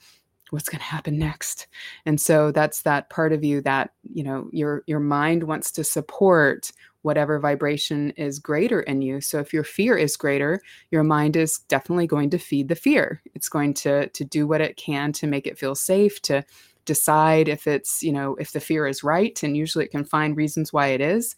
what's 0.52 0.70
going 0.70 0.80
to 0.80 0.86
happen 0.86 1.18
next 1.18 1.68
and 2.06 2.20
so 2.20 2.52
that's 2.52 2.82
that 2.82 3.10
part 3.10 3.32
of 3.32 3.44
you 3.44 3.62
that 3.62 3.92
you 4.12 4.24
know 4.24 4.50
your 4.52 4.84
your 4.88 5.00
mind 5.00 5.44
wants 5.44 5.72
to 5.72 5.84
support 5.84 6.72
whatever 7.02 7.40
vibration 7.40 8.12
is 8.12 8.40
greater 8.40 8.82
in 8.82 9.02
you. 9.02 9.22
So 9.22 9.40
if 9.40 9.54
your 9.54 9.64
fear 9.64 9.98
is 9.98 10.18
greater 10.18 10.62
your 10.92 11.04
mind 11.04 11.36
is 11.36 11.60
definitely 11.68 12.08
going 12.08 12.30
to 12.32 12.38
feed 12.38 12.68
the 12.68 12.76
fear. 12.76 13.22
It's 13.36 13.50
going 13.50 13.74
to 13.76 14.08
to 14.10 14.24
do 14.24 14.48
what 14.48 14.62
it 14.62 14.78
can 14.78 15.12
to 15.14 15.28
make 15.28 15.48
it 15.48 15.58
feel 15.58 15.76
safe 15.76 16.22
to 16.24 16.44
decide 16.86 17.48
if 17.48 17.68
it's 17.68 18.02
you 18.02 18.12
know 18.12 18.36
if 18.36 18.52
the 18.52 18.60
fear 18.60 18.88
is 18.88 19.04
right 19.04 19.44
and 19.44 19.56
usually 19.56 19.86
it 19.86 19.92
can 19.92 20.06
find 20.06 20.36
reasons 20.36 20.74
why 20.74 20.88
it 20.88 21.02
is. 21.02 21.36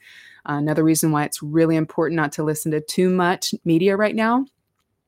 Uh, 0.49 0.53
another 0.53 0.83
reason 0.83 1.11
why 1.11 1.23
it's 1.23 1.43
really 1.43 1.75
important 1.75 2.15
not 2.15 2.31
to 2.31 2.43
listen 2.43 2.71
to 2.71 2.81
too 2.81 3.09
much 3.09 3.53
media 3.65 3.95
right 3.95 4.15
now 4.15 4.45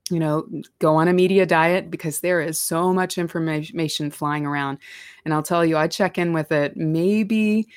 you 0.10 0.20
know, 0.20 0.46
go 0.80 0.98
on 0.98 1.08
a 1.08 1.14
media 1.14 1.46
diet 1.46 1.90
because 1.90 2.20
there 2.20 2.42
is 2.42 2.60
so 2.60 2.94
much 2.94 3.18
information 3.18 4.12
flying 4.12 4.46
around. 4.46 4.78
And 5.24 5.34
I'll 5.34 5.44
tell 5.44 5.66
you, 5.66 5.78
I 5.78 5.88
check 5.88 6.18
in 6.18 6.34
with 6.34 6.52
it 6.52 6.76
maybe 6.76 7.68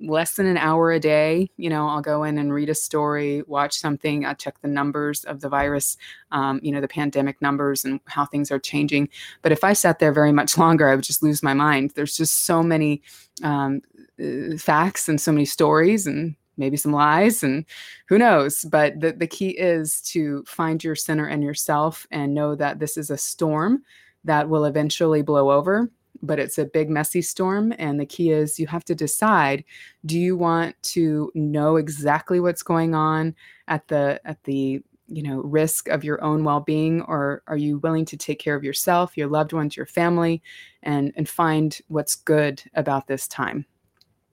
less 0.00 0.34
than 0.34 0.46
an 0.46 0.56
hour 0.56 0.92
a 0.92 1.00
day. 1.00 1.50
You 1.56 1.70
know, 1.70 1.88
I'll 1.88 2.00
go 2.00 2.22
in 2.22 2.38
and 2.38 2.52
read 2.52 2.68
a 2.68 2.74
story, 2.74 3.42
watch 3.46 3.78
something, 3.78 4.24
I 4.24 4.34
check 4.34 4.60
the 4.60 4.68
numbers 4.68 5.24
of 5.24 5.40
the 5.40 5.48
virus, 5.48 5.96
um, 6.30 6.60
you 6.62 6.70
know, 6.70 6.80
the 6.80 6.88
pandemic 6.88 7.40
numbers 7.42 7.84
and 7.84 8.00
how 8.06 8.24
things 8.24 8.50
are 8.50 8.58
changing. 8.58 9.08
But 9.42 9.52
if 9.52 9.64
I 9.64 9.72
sat 9.72 9.98
there 9.98 10.12
very 10.12 10.32
much 10.32 10.56
longer, 10.58 10.88
I 10.88 10.94
would 10.94 11.04
just 11.04 11.22
lose 11.22 11.42
my 11.42 11.54
mind. 11.54 11.92
There's 11.94 12.16
just 12.16 12.44
so 12.44 12.62
many 12.62 13.02
um, 13.42 13.82
uh, 14.20 14.56
facts 14.56 15.08
and 15.08 15.20
so 15.20 15.32
many 15.32 15.44
stories 15.44 16.06
and 16.06 16.34
maybe 16.56 16.76
some 16.76 16.92
lies 16.92 17.44
and 17.44 17.64
who 18.08 18.18
knows 18.18 18.64
but 18.64 18.98
the, 18.98 19.12
the 19.12 19.28
key 19.28 19.50
is 19.50 20.00
to 20.02 20.42
find 20.44 20.82
your 20.82 20.96
center 20.96 21.26
and 21.26 21.42
yourself 21.42 22.04
and 22.10 22.34
know 22.34 22.56
that 22.56 22.80
this 22.80 22.96
is 22.96 23.10
a 23.10 23.16
storm 23.16 23.80
that 24.24 24.48
will 24.48 24.64
eventually 24.64 25.22
blow 25.22 25.52
over 25.52 25.88
but 26.22 26.38
it's 26.38 26.58
a 26.58 26.64
big 26.64 26.90
messy 26.90 27.22
storm 27.22 27.72
and 27.78 27.98
the 28.00 28.06
key 28.06 28.30
is 28.30 28.58
you 28.58 28.66
have 28.66 28.84
to 28.84 28.94
decide 28.94 29.64
do 30.06 30.18
you 30.18 30.36
want 30.36 30.74
to 30.82 31.30
know 31.34 31.76
exactly 31.76 32.40
what's 32.40 32.62
going 32.62 32.94
on 32.94 33.34
at 33.68 33.86
the 33.88 34.20
at 34.24 34.42
the 34.44 34.82
you 35.10 35.22
know 35.22 35.40
risk 35.40 35.88
of 35.88 36.04
your 36.04 36.22
own 36.22 36.44
well-being 36.44 37.00
or 37.02 37.42
are 37.46 37.56
you 37.56 37.78
willing 37.78 38.04
to 38.04 38.16
take 38.16 38.38
care 38.38 38.54
of 38.54 38.64
yourself 38.64 39.16
your 39.16 39.28
loved 39.28 39.52
ones 39.52 39.76
your 39.76 39.86
family 39.86 40.42
and 40.82 41.12
and 41.16 41.28
find 41.28 41.78
what's 41.88 42.14
good 42.14 42.62
about 42.74 43.06
this 43.06 43.28
time? 43.28 43.66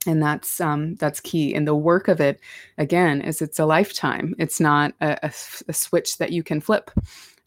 And 0.07 0.21
that's 0.21 0.61
um, 0.61 0.95
that's 0.95 1.19
key. 1.19 1.55
And 1.55 1.67
the 1.67 1.75
work 1.75 2.07
of 2.07 2.21
it 2.21 2.39
again 2.77 3.21
is 3.21 3.41
it's 3.41 3.59
a 3.59 3.65
lifetime. 3.65 4.35
It's 4.37 4.59
not 4.59 4.93
a, 5.01 5.17
a, 5.23 5.33
a 5.67 5.73
switch 5.73 6.17
that 6.19 6.31
you 6.31 6.43
can 6.43 6.61
flip 6.61 6.91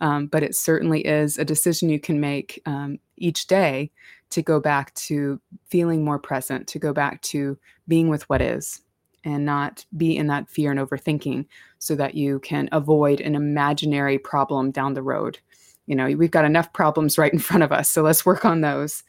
um, 0.01 0.27
but 0.27 0.43
it 0.43 0.55
certainly 0.55 1.01
is 1.07 1.39
a 1.39 1.45
decision 1.45 1.89
you 1.89 2.01
can 2.01 2.21
make 2.21 2.61
um, 2.67 2.99
each 3.17 3.47
day 3.47 3.91
to 4.31 4.43
go 4.43 4.61
back 4.61 4.95
to 4.95 5.41
feeling 5.67 6.05
more 6.05 6.19
present 6.19 6.67
to 6.69 6.79
go 6.79 6.93
back 6.93 7.21
to 7.23 7.59
being 7.87 8.09
with 8.09 8.29
what 8.29 8.43
is 8.43 8.83
and 9.25 9.45
not 9.45 9.85
be 9.97 10.17
in 10.17 10.27
that 10.29 10.49
fear 10.49 10.71
and 10.71 10.81
overthinking 10.81 11.45
so 11.79 11.95
that 11.95 12.15
you 12.15 12.39
can 12.41 12.69
avoid 12.73 13.21
an 13.21 13.35
imaginary 13.35 14.19
problem 14.19 14.71
down 14.71 14.95
the 14.95 15.03
road 15.03 15.39
you 15.87 15.97
know 15.97 16.07
we've 16.17 16.31
got 16.31 16.45
enough 16.45 16.73
problems 16.73 17.19
right 17.19 17.33
in 17.33 17.39
front 17.39 17.63
of 17.63 17.73
us 17.73 17.89
so 17.89 18.03
let's 18.03 18.27
work 18.27 18.45
on 18.45 18.61
those 18.61 19.03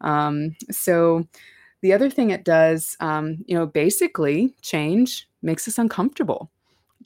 um, 0.00 0.54
so 0.70 1.26
the 1.82 1.92
other 1.92 2.10
thing 2.10 2.30
it 2.30 2.44
does, 2.44 2.96
um, 3.00 3.44
you 3.46 3.56
know, 3.56 3.66
basically 3.66 4.54
change 4.62 5.28
makes 5.42 5.68
us 5.68 5.78
uncomfortable. 5.78 6.50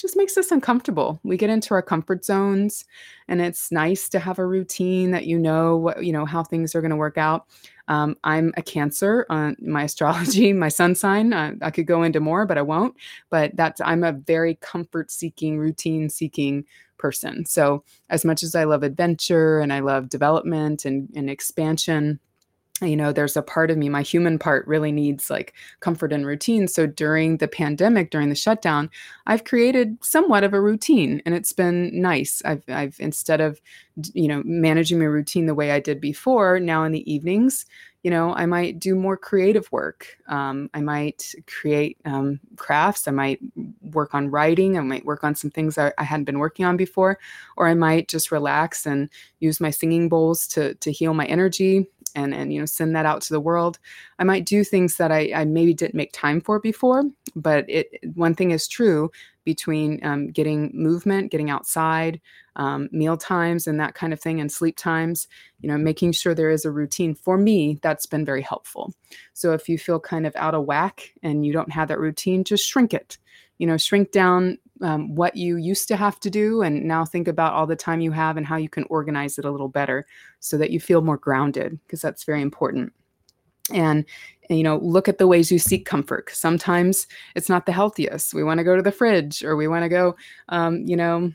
Just 0.00 0.16
makes 0.16 0.38
us 0.38 0.50
uncomfortable. 0.50 1.20
We 1.24 1.36
get 1.36 1.50
into 1.50 1.74
our 1.74 1.82
comfort 1.82 2.24
zones, 2.24 2.86
and 3.28 3.42
it's 3.42 3.70
nice 3.70 4.08
to 4.08 4.18
have 4.18 4.38
a 4.38 4.46
routine 4.46 5.10
that 5.10 5.26
you 5.26 5.38
know 5.38 5.76
what 5.76 6.02
you 6.02 6.10
know 6.10 6.24
how 6.24 6.42
things 6.42 6.74
are 6.74 6.80
going 6.80 6.90
to 6.90 6.96
work 6.96 7.18
out. 7.18 7.46
Um, 7.86 8.16
I'm 8.24 8.54
a 8.56 8.62
Cancer 8.62 9.26
on 9.28 9.56
my 9.60 9.82
astrology, 9.82 10.52
my 10.54 10.70
sun 10.70 10.94
sign. 10.94 11.34
Uh, 11.34 11.52
I 11.60 11.70
could 11.70 11.86
go 11.86 12.02
into 12.02 12.18
more, 12.18 12.46
but 12.46 12.56
I 12.56 12.62
won't. 12.62 12.96
But 13.28 13.54
that's 13.56 13.78
I'm 13.82 14.02
a 14.02 14.12
very 14.12 14.54
comfort-seeking, 14.54 15.58
routine-seeking 15.58 16.64
person. 16.96 17.44
So 17.44 17.84
as 18.08 18.24
much 18.24 18.42
as 18.42 18.54
I 18.54 18.64
love 18.64 18.82
adventure 18.82 19.60
and 19.60 19.70
I 19.70 19.80
love 19.80 20.08
development 20.08 20.86
and, 20.86 21.10
and 21.14 21.28
expansion, 21.28 22.20
you 22.82 22.96
know 22.96 23.12
there's 23.12 23.36
a 23.36 23.42
part 23.42 23.70
of 23.70 23.76
me 23.76 23.88
my 23.88 24.02
human 24.02 24.38
part 24.38 24.66
really 24.66 24.92
needs 24.92 25.30
like 25.30 25.54
comfort 25.80 26.12
and 26.12 26.26
routine. 26.26 26.66
So 26.68 26.86
during 26.86 27.36
the 27.36 27.48
pandemic 27.48 28.10
during 28.10 28.28
the 28.28 28.34
shutdown 28.34 28.90
i've 29.26 29.44
created 29.44 29.96
somewhat 30.02 30.44
of 30.44 30.54
a 30.54 30.60
routine 30.60 31.22
and 31.26 31.34
it's 31.34 31.52
been 31.52 31.90
nice. 32.00 32.42
I've 32.44 32.62
i've 32.68 32.96
instead 32.98 33.40
of 33.40 33.60
you 34.14 34.28
know 34.28 34.42
managing 34.44 34.98
my 34.98 35.04
routine 35.04 35.46
the 35.46 35.54
way 35.54 35.72
i 35.72 35.80
did 35.80 36.00
before 36.00 36.58
now 36.58 36.84
in 36.84 36.92
the 36.92 37.12
evenings 37.12 37.66
you 38.02 38.10
know 38.10 38.32
i 38.34 38.46
might 38.46 38.78
do 38.78 38.94
more 38.94 39.16
creative 39.16 39.70
work. 39.72 40.16
Um, 40.28 40.70
i 40.72 40.80
might 40.80 41.34
create 41.46 41.98
um, 42.04 42.40
crafts. 42.56 43.06
I 43.06 43.10
might 43.10 43.40
work 43.82 44.14
on 44.14 44.30
writing. 44.30 44.78
I 44.78 44.80
might 44.80 45.04
work 45.04 45.24
on 45.24 45.34
some 45.34 45.50
things 45.50 45.76
I, 45.76 45.92
I 45.98 46.04
hadn't 46.04 46.24
been 46.24 46.38
working 46.38 46.64
on 46.64 46.76
before. 46.76 47.18
Or 47.56 47.68
i 47.68 47.74
might 47.74 48.08
just 48.08 48.32
relax 48.32 48.86
and 48.86 49.10
use 49.40 49.60
my 49.60 49.70
singing 49.70 50.08
bowls 50.08 50.46
to 50.48 50.74
to 50.76 50.92
heal 50.92 51.14
my 51.14 51.26
energy 51.26 51.86
and 52.14 52.34
and 52.34 52.52
you 52.52 52.60
know 52.60 52.66
send 52.66 52.94
that 52.94 53.06
out 53.06 53.20
to 53.22 53.32
the 53.32 53.40
world 53.40 53.78
i 54.18 54.24
might 54.24 54.44
do 54.46 54.64
things 54.64 54.96
that 54.96 55.12
i, 55.12 55.30
I 55.34 55.44
maybe 55.44 55.74
didn't 55.74 55.94
make 55.94 56.12
time 56.12 56.40
for 56.40 56.58
before 56.58 57.04
but 57.36 57.64
it 57.68 57.88
one 58.14 58.34
thing 58.34 58.50
is 58.50 58.66
true 58.68 59.10
between 59.44 59.98
um, 60.04 60.30
getting 60.30 60.70
movement, 60.74 61.30
getting 61.30 61.50
outside, 61.50 62.20
um, 62.56 62.88
meal 62.92 63.16
times, 63.16 63.66
and 63.66 63.80
that 63.80 63.94
kind 63.94 64.12
of 64.12 64.20
thing, 64.20 64.40
and 64.40 64.52
sleep 64.52 64.76
times. 64.76 65.28
You 65.60 65.68
know, 65.68 65.78
making 65.78 66.12
sure 66.12 66.34
there 66.34 66.50
is 66.50 66.64
a 66.64 66.70
routine. 66.70 67.14
For 67.14 67.38
me, 67.38 67.78
that's 67.82 68.06
been 68.06 68.24
very 68.24 68.42
helpful. 68.42 68.92
So 69.32 69.52
if 69.52 69.68
you 69.68 69.78
feel 69.78 70.00
kind 70.00 70.26
of 70.26 70.36
out 70.36 70.54
of 70.54 70.66
whack 70.66 71.12
and 71.22 71.44
you 71.44 71.52
don't 71.52 71.72
have 71.72 71.88
that 71.88 72.00
routine, 72.00 72.44
just 72.44 72.66
shrink 72.68 72.92
it. 72.94 73.18
You 73.58 73.66
know, 73.66 73.76
shrink 73.76 74.12
down 74.12 74.58
um, 74.82 75.14
what 75.14 75.36
you 75.36 75.56
used 75.56 75.88
to 75.88 75.96
have 75.96 76.18
to 76.20 76.30
do, 76.30 76.62
and 76.62 76.84
now 76.84 77.04
think 77.04 77.28
about 77.28 77.52
all 77.52 77.66
the 77.66 77.76
time 77.76 78.00
you 78.00 78.12
have 78.12 78.36
and 78.36 78.46
how 78.46 78.56
you 78.56 78.68
can 78.68 78.84
organize 78.90 79.38
it 79.38 79.44
a 79.44 79.50
little 79.50 79.68
better 79.68 80.06
so 80.40 80.56
that 80.58 80.70
you 80.70 80.80
feel 80.80 81.02
more 81.02 81.18
grounded, 81.18 81.78
because 81.86 82.00
that's 82.00 82.24
very 82.24 82.42
important. 82.42 82.92
And, 83.72 84.04
you 84.48 84.64
know 84.64 84.78
look 84.78 85.08
at 85.08 85.18
the 85.18 85.28
ways 85.28 85.52
you 85.52 85.60
seek 85.60 85.86
comfort 85.86 86.28
sometimes 86.32 87.06
it's 87.36 87.48
not 87.48 87.66
the 87.66 87.72
healthiest. 87.72 88.34
We 88.34 88.42
want 88.42 88.58
to 88.58 88.64
go 88.64 88.74
to 88.74 88.82
the 88.82 88.90
fridge 88.90 89.44
or 89.44 89.54
we 89.54 89.68
want 89.68 89.84
to 89.84 89.88
go 89.88 90.16
um, 90.48 90.82
you 90.86 90.96
know 90.96 91.32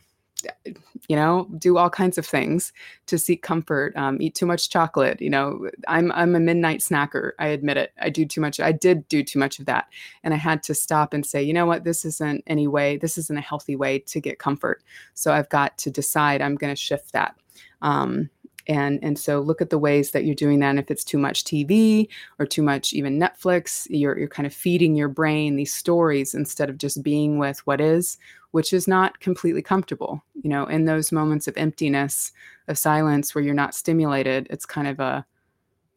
you 1.08 1.16
know 1.16 1.48
do 1.58 1.78
all 1.78 1.90
kinds 1.90 2.18
of 2.18 2.26
things 2.26 2.74
to 3.06 3.18
seek 3.18 3.42
comfort 3.42 3.96
um, 3.96 4.22
eat 4.22 4.36
too 4.36 4.46
much 4.46 4.70
chocolate 4.70 5.22
you 5.22 5.30
know 5.30 5.70
i'm 5.88 6.12
i'm 6.14 6.36
a 6.36 6.40
midnight 6.40 6.80
snacker 6.80 7.32
i 7.40 7.48
admit 7.48 7.78
it 7.78 7.92
i 8.02 8.10
do 8.10 8.26
too 8.26 8.42
much 8.42 8.60
i 8.60 8.72
did 8.72 9.08
do 9.08 9.24
too 9.24 9.40
much 9.40 9.60
of 9.60 9.66
that 9.66 9.88
and 10.24 10.34
i 10.34 10.38
had 10.38 10.64
to 10.64 10.74
stop 10.74 11.14
and 11.14 11.26
say 11.26 11.42
you 11.42 11.54
know 11.54 11.66
what 11.66 11.84
this 11.84 12.06
isn't 12.06 12.44
any 12.48 12.68
way 12.68 12.98
this 12.98 13.18
isn't 13.18 13.38
a 13.38 13.42
healthy 13.42 13.76
way 13.76 14.00
to 14.00 14.20
get 14.20 14.40
comfort. 14.40 14.84
So 15.14 15.32
i've 15.32 15.50
got 15.50 15.78
to 15.80 15.92
decide 15.92 16.42
i'm 16.42 16.56
going 16.56 16.74
to 16.74 16.80
shift 16.80 17.14
that 17.14 17.36
um, 17.82 18.30
and 18.68 19.00
and 19.04 19.18
so 19.20 19.40
look 19.40 19.62
at 19.62 19.70
the 19.70 19.78
ways 19.78 20.12
that 20.12 20.26
you're 20.26 20.36
doing 20.36 20.60
that 20.60 20.70
and 20.70 20.80
if 20.80 20.90
it's 20.90 21.04
too 21.04 21.18
much 21.18 21.44
tv 21.44 22.08
or 22.40 22.46
too 22.46 22.62
much 22.62 22.94
even 22.94 23.20
netflix 23.20 23.88
you're, 23.90 24.18
you're 24.18 24.28
kind 24.28 24.48
of 24.48 24.54
feeding 24.54 24.96
your 24.96 25.08
brain 25.08 25.56
these 25.56 25.74
stories 25.74 26.34
instead 26.34 26.70
of 26.70 26.78
just 26.78 27.04
being 27.04 27.38
with 27.38 27.60
what 27.68 27.80
is 27.80 28.18
which 28.56 28.72
is 28.72 28.88
not 28.88 29.20
completely 29.20 29.62
comfortable 29.62 30.24
you 30.42 30.50
know 30.50 30.66
in 30.66 30.86
those 30.86 31.12
moments 31.12 31.46
of 31.46 31.58
emptiness 31.58 32.32
of 32.70 32.78
silence 32.78 33.36
where 33.36 33.44
you're 33.44 33.54
not 33.54 33.76
stimulated 33.76 34.48
it's 34.50 34.66
kind 34.66 34.88
of 34.88 34.98
a 35.02 35.26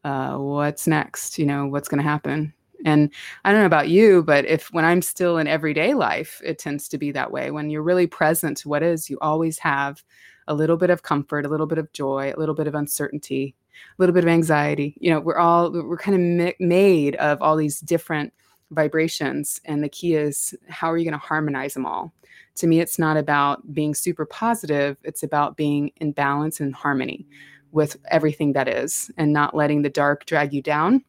uh, 0.03 0.35
what's 0.37 0.85
next 0.85 1.39
you 1.39 1.45
know 1.45 1.65
what's 1.67 1.87
going 1.87 2.03
to 2.03 2.09
happen 2.09 2.53
and 2.85 3.11
I 3.43 3.51
don't 3.51 3.59
know 3.59 3.65
about 3.65 3.89
you, 3.89 4.23
but 4.23 4.45
if 4.45 4.71
when 4.71 4.85
I'm 4.85 5.01
still 5.01 5.37
in 5.37 5.47
everyday 5.47 5.93
life, 5.93 6.41
it 6.45 6.59
tends 6.59 6.87
to 6.87 6.97
be 6.97 7.11
that 7.11 7.29
way. 7.29 7.51
When 7.51 7.69
you're 7.69 7.83
really 7.83 8.07
present 8.07 8.55
to 8.59 8.69
what 8.69 8.83
is, 8.83 9.09
you 9.09 9.17
always 9.19 9.59
have 9.59 10.01
a 10.47 10.53
little 10.53 10.77
bit 10.77 10.89
of 10.89 11.03
comfort, 11.03 11.45
a 11.45 11.49
little 11.49 11.65
bit 11.65 11.77
of 11.77 11.91
joy, 11.91 12.31
a 12.33 12.39
little 12.39 12.55
bit 12.55 12.67
of 12.67 12.75
uncertainty, 12.75 13.53
a 13.75 14.01
little 14.01 14.13
bit 14.13 14.23
of 14.23 14.29
anxiety. 14.29 14.95
You 15.01 15.11
know, 15.11 15.19
we're 15.19 15.37
all 15.37 15.71
we're 15.71 15.97
kind 15.97 16.41
of 16.41 16.53
made 16.59 17.15
of 17.15 17.41
all 17.41 17.57
these 17.57 17.81
different 17.81 18.33
vibrations 18.71 19.59
and 19.65 19.83
the 19.83 19.89
key 19.89 20.15
is 20.15 20.55
how 20.69 20.91
are 20.91 20.97
you 20.97 21.05
going 21.05 21.19
to 21.19 21.25
harmonize 21.25 21.73
them 21.73 21.85
all? 21.85 22.13
To 22.55 22.67
me 22.67 22.79
it's 22.79 22.99
not 22.99 23.17
about 23.17 23.73
being 23.73 23.95
super 23.95 24.25
positive, 24.25 24.97
it's 25.03 25.23
about 25.23 25.57
being 25.57 25.91
in 25.97 26.11
balance 26.11 26.59
and 26.59 26.73
harmony 26.73 27.27
with 27.71 27.97
everything 28.09 28.53
that 28.53 28.67
is 28.67 29.11
and 29.17 29.31
not 29.31 29.55
letting 29.55 29.81
the 29.81 29.89
dark 29.89 30.25
drag 30.25 30.53
you 30.53 30.61
down 30.61 31.03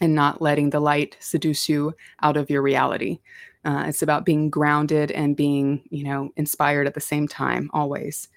and 0.00 0.14
not 0.14 0.42
letting 0.42 0.70
the 0.70 0.80
light 0.80 1.16
seduce 1.20 1.68
you 1.68 1.94
out 2.22 2.36
of 2.36 2.50
your 2.50 2.62
reality. 2.62 3.18
Uh, 3.64 3.84
it's 3.88 4.02
about 4.02 4.24
being 4.24 4.48
grounded 4.48 5.10
and 5.10 5.36
being, 5.36 5.82
you 5.90 6.04
know, 6.04 6.30
inspired 6.36 6.86
at 6.86 6.94
the 6.94 7.00
same 7.00 7.26
time, 7.26 7.70
always. 7.72 8.28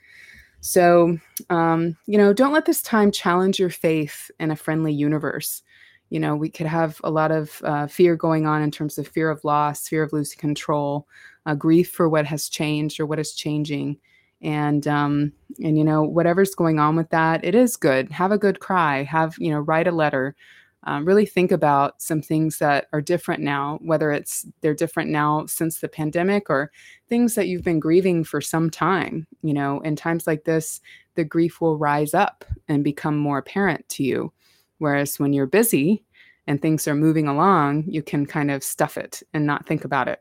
So, 0.62 1.18
um, 1.50 1.96
you 2.08 2.18
know, 2.18 2.34
don't 2.34 2.54
let 2.54 2.66
this 2.66 2.82
time 2.82 3.12
challenge 3.12 3.60
your 3.60 3.70
faith 3.70 4.32
in 4.40 4.52
a 4.52 4.56
friendly 4.56 4.92
universe. 4.92 5.62
You 6.10 6.20
know, 6.20 6.36
we 6.36 6.50
could 6.50 6.66
have 6.66 7.00
a 7.04 7.12
lot 7.12 7.32
of 7.32 7.62
uh, 7.64 7.88
fear 7.88 8.16
going 8.16 8.46
on 8.46 8.62
in 8.62 8.72
terms 8.72 8.98
of 8.98 9.08
fear 9.08 9.30
of 9.30 9.44
loss, 9.44 9.88
fear 9.88 10.04
of 10.04 10.14
losing 10.14 10.40
control, 10.40 11.08
uh, 11.46 11.56
grief 11.56 11.92
for 11.92 12.10
what 12.10 12.26
has 12.26 12.50
changed 12.50 13.00
or 13.00 13.06
what 13.06 13.20
is 13.20 13.34
changing. 13.34 13.98
And 14.42 14.88
um, 14.88 15.34
and 15.62 15.78
you 15.78 15.84
know 15.84 16.04
whatever's 16.04 16.56
going 16.56 16.80
on 16.80 16.96
with 16.96 17.10
that, 17.10 17.44
it 17.44 17.56
is 17.56 17.76
good. 17.76 18.10
Have 18.12 18.32
a 18.32 18.38
good 18.38 18.60
cry. 18.60 19.04
Have 19.04 19.36
you 19.38 19.52
know 19.52 19.60
write 19.60 19.88
a 19.88 19.92
letter 19.92 20.36
um, 20.84 21.06
really 21.06 21.26
think 21.26 21.52
about 21.52 22.02
some 22.02 22.22
things 22.22 22.58
that 22.60 22.88
are 22.94 23.02
different 23.02 23.44
now, 23.44 23.80
whether 23.82 24.12
it's 24.12 24.46
they're 24.62 24.74
different 24.74 25.10
now 25.10 25.46
since 25.46 25.80
the 25.80 25.90
pandemic 25.90 26.50
or 26.50 26.72
things 27.10 27.36
that 27.36 27.48
you've 27.48 27.64
been 27.64 27.80
grieving 27.80 28.24
for 28.24 28.40
some 28.40 28.70
time. 28.70 29.28
You 29.42 29.54
know, 29.54 29.82
in 29.82 29.96
times 29.96 30.26
like 30.26 30.46
this, 30.46 30.80
the 31.16 31.26
grief 31.26 31.60
will 31.60 31.78
rise 31.78 32.14
up 32.14 32.46
and 32.70 32.84
become 32.84 33.18
more 33.18 33.38
apparent 33.38 33.88
to 33.90 34.04
you. 34.04 34.32
Whereas 34.80 35.20
when 35.20 35.34
you're 35.34 35.46
busy 35.46 36.04
and 36.48 36.62
things 36.62 36.88
are 36.88 36.96
moving 36.96 37.28
along, 37.28 37.86
you 37.88 38.02
can 38.02 38.26
kind 38.26 38.50
of 38.50 38.64
stuff 38.64 38.98
it 38.98 39.22
and 39.34 39.46
not 39.46 39.68
think 39.68 39.86
about 39.86 40.08
it. 40.08 40.20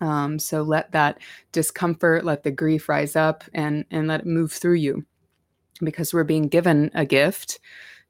Um, 0.00 0.38
so 0.38 0.62
let 0.62 0.92
that 0.92 1.18
discomfort, 1.52 2.24
let 2.24 2.42
the 2.42 2.50
grief 2.50 2.88
rise 2.88 3.16
up 3.16 3.44
and, 3.52 3.84
and 3.90 4.08
let 4.08 4.20
it 4.20 4.26
move 4.26 4.52
through 4.52 4.74
you 4.74 5.04
because 5.82 6.12
we're 6.12 6.24
being 6.24 6.48
given 6.48 6.90
a 6.94 7.04
gift 7.04 7.60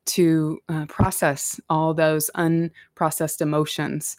to 0.07 0.61
uh, 0.69 0.87
process 0.87 1.61
all 1.69 1.95
those 1.95 2.31
unprocessed 2.37 3.41
emotions. 3.41 4.17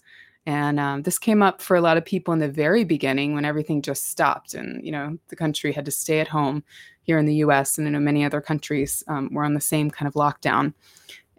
And 0.47 0.79
um, 0.79 1.01
this 1.01 1.17
came 1.17 1.41
up 1.41 1.62
for 1.62 1.75
a 1.75 1.81
lot 1.81 1.97
of 1.97 2.05
people 2.05 2.34
in 2.34 2.39
the 2.39 2.47
very 2.47 2.84
beginning 2.84 3.34
when 3.34 3.45
everything 3.45 3.81
just 3.81 4.10
stopped 4.10 4.53
and, 4.53 4.84
you 4.86 4.91
know, 4.91 5.17
the 5.29 5.36
country 5.36 5.71
had 5.71 5.86
to 5.86 5.91
stay 5.91 6.19
at 6.19 6.27
home 6.27 6.63
here 7.01 7.17
in 7.17 7.25
the 7.25 7.36
US 7.36 7.77
and 7.77 7.88
I 7.88 7.91
know 7.91 7.99
many 7.99 8.23
other 8.23 8.41
countries 8.41 9.03
um, 9.08 9.29
were 9.31 9.43
on 9.43 9.53
the 9.53 9.62
same 9.62 9.89
kind 9.89 10.08
of 10.08 10.13
lockdown. 10.13 10.73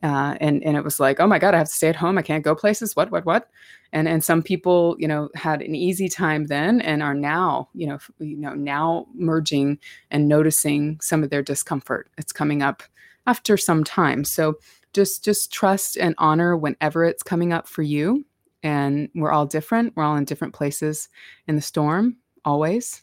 Uh, 0.07 0.37
and, 0.41 0.63
and 0.63 0.77
it 0.77 0.85
was 0.85 1.01
like, 1.01 1.19
oh 1.19 1.27
my 1.27 1.41
God, 1.41 1.53
I 1.53 1.59
have 1.59 1.67
to 1.67 1.75
stay 1.75 1.89
at 1.89 1.97
home. 1.97 2.17
I 2.17 2.23
can't 2.23 2.45
go 2.45 2.55
places. 2.55 2.95
What, 2.95 3.11
what, 3.11 3.27
what? 3.27 3.51
And, 3.93 4.07
and 4.07 4.23
some 4.23 4.41
people, 4.41 4.95
you 5.01 5.09
know, 5.09 5.31
had 5.35 5.63
an 5.63 5.75
easy 5.75 6.09
time 6.09 6.45
then 6.45 6.81
and 6.81 7.03
are 7.03 7.13
now, 7.13 7.69
you 7.75 7.89
know, 7.89 7.99
you 8.21 8.37
know, 8.37 8.55
now 8.55 9.07
merging 9.17 9.81
and 10.13 10.29
noticing 10.29 11.01
some 11.01 11.25
of 11.25 11.31
their 11.31 11.43
discomfort. 11.43 12.09
It's 12.19 12.31
coming 12.31 12.63
up 12.63 12.85
after 13.27 13.57
some 13.57 13.83
time. 13.83 14.23
So 14.23 14.55
just 14.93 15.25
just 15.25 15.53
trust 15.53 15.97
and 15.97 16.15
honor 16.19 16.57
whenever 16.57 17.05
it's 17.05 17.25
coming 17.25 17.53
up 17.53 17.67
for 17.67 17.83
you. 17.83 18.25
And 18.63 19.09
we're 19.17 19.33
all 19.33 19.45
different. 19.45 19.97
We're 19.97 20.05
all 20.05 20.17
in 20.17 20.25
different 20.25 20.55
places 20.55 21.09
in 21.49 21.57
the 21.57 21.63
storm, 21.63 22.17
always. 22.45 23.03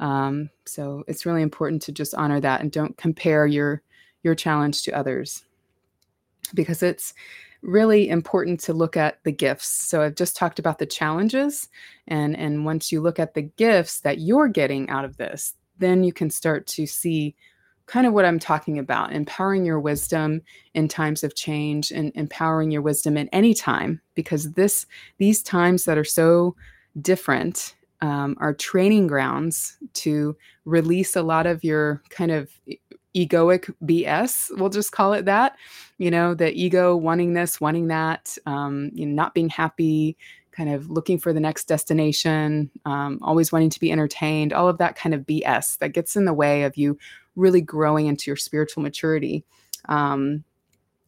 Um, 0.00 0.50
so 0.64 1.04
it's 1.06 1.24
really 1.24 1.42
important 1.42 1.82
to 1.82 1.92
just 1.92 2.16
honor 2.16 2.40
that 2.40 2.62
and 2.62 2.72
don't 2.72 2.96
compare 2.96 3.46
your 3.46 3.82
your 4.24 4.34
challenge 4.34 4.82
to 4.82 4.92
others 4.92 5.45
because 6.54 6.82
it's 6.82 7.14
really 7.62 8.08
important 8.08 8.60
to 8.60 8.72
look 8.72 8.96
at 8.96 9.22
the 9.24 9.32
gifts. 9.32 9.66
So 9.66 10.02
I've 10.02 10.14
just 10.14 10.36
talked 10.36 10.58
about 10.58 10.78
the 10.78 10.86
challenges 10.86 11.68
and 12.06 12.36
and 12.36 12.64
once 12.64 12.92
you 12.92 13.00
look 13.00 13.18
at 13.18 13.34
the 13.34 13.42
gifts 13.42 14.00
that 14.00 14.20
you're 14.20 14.48
getting 14.48 14.88
out 14.88 15.04
of 15.04 15.16
this, 15.16 15.54
then 15.78 16.04
you 16.04 16.12
can 16.12 16.30
start 16.30 16.66
to 16.68 16.86
see 16.86 17.34
kind 17.86 18.06
of 18.06 18.12
what 18.12 18.24
I'm 18.24 18.38
talking 18.38 18.78
about 18.78 19.12
empowering 19.12 19.64
your 19.64 19.80
wisdom 19.80 20.42
in 20.74 20.88
times 20.88 21.22
of 21.22 21.34
change 21.34 21.92
and 21.92 22.12
empowering 22.14 22.70
your 22.70 22.82
wisdom 22.82 23.16
in 23.16 23.28
any 23.28 23.54
time 23.54 24.00
because 24.14 24.52
this 24.52 24.86
these 25.18 25.42
times 25.42 25.84
that 25.84 25.98
are 25.98 26.04
so 26.04 26.56
different 27.00 27.74
um, 28.00 28.36
are 28.40 28.52
training 28.52 29.06
grounds 29.06 29.78
to 29.94 30.36
release 30.64 31.16
a 31.16 31.22
lot 31.22 31.46
of 31.46 31.64
your 31.64 32.02
kind 32.10 32.30
of 32.30 32.50
egoic 33.16 33.72
BS. 33.84 34.50
We'll 34.58 34.68
just 34.68 34.92
call 34.92 35.14
it 35.14 35.24
that. 35.24 35.56
You 35.98 36.10
know, 36.10 36.34
the 36.34 36.52
ego 36.52 36.94
wanting 36.94 37.32
this, 37.32 37.60
wanting 37.60 37.88
that, 37.88 38.36
um, 38.44 38.90
you 38.94 39.06
know, 39.06 39.14
not 39.14 39.34
being 39.34 39.48
happy, 39.48 40.16
kind 40.52 40.70
of 40.70 40.90
looking 40.90 41.18
for 41.18 41.32
the 41.32 41.40
next 41.40 41.64
destination, 41.64 42.70
um, 42.84 43.18
always 43.22 43.50
wanting 43.50 43.70
to 43.70 43.80
be 43.80 43.90
entertained, 43.90 44.52
all 44.52 44.68
of 44.68 44.78
that 44.78 44.96
kind 44.96 45.14
of 45.14 45.22
BS 45.22 45.78
that 45.78 45.92
gets 45.92 46.16
in 46.16 46.26
the 46.26 46.34
way 46.34 46.64
of 46.64 46.76
you 46.76 46.98
really 47.34 47.60
growing 47.60 48.06
into 48.06 48.30
your 48.30 48.36
spiritual 48.36 48.82
maturity. 48.82 49.44
Um, 49.88 50.44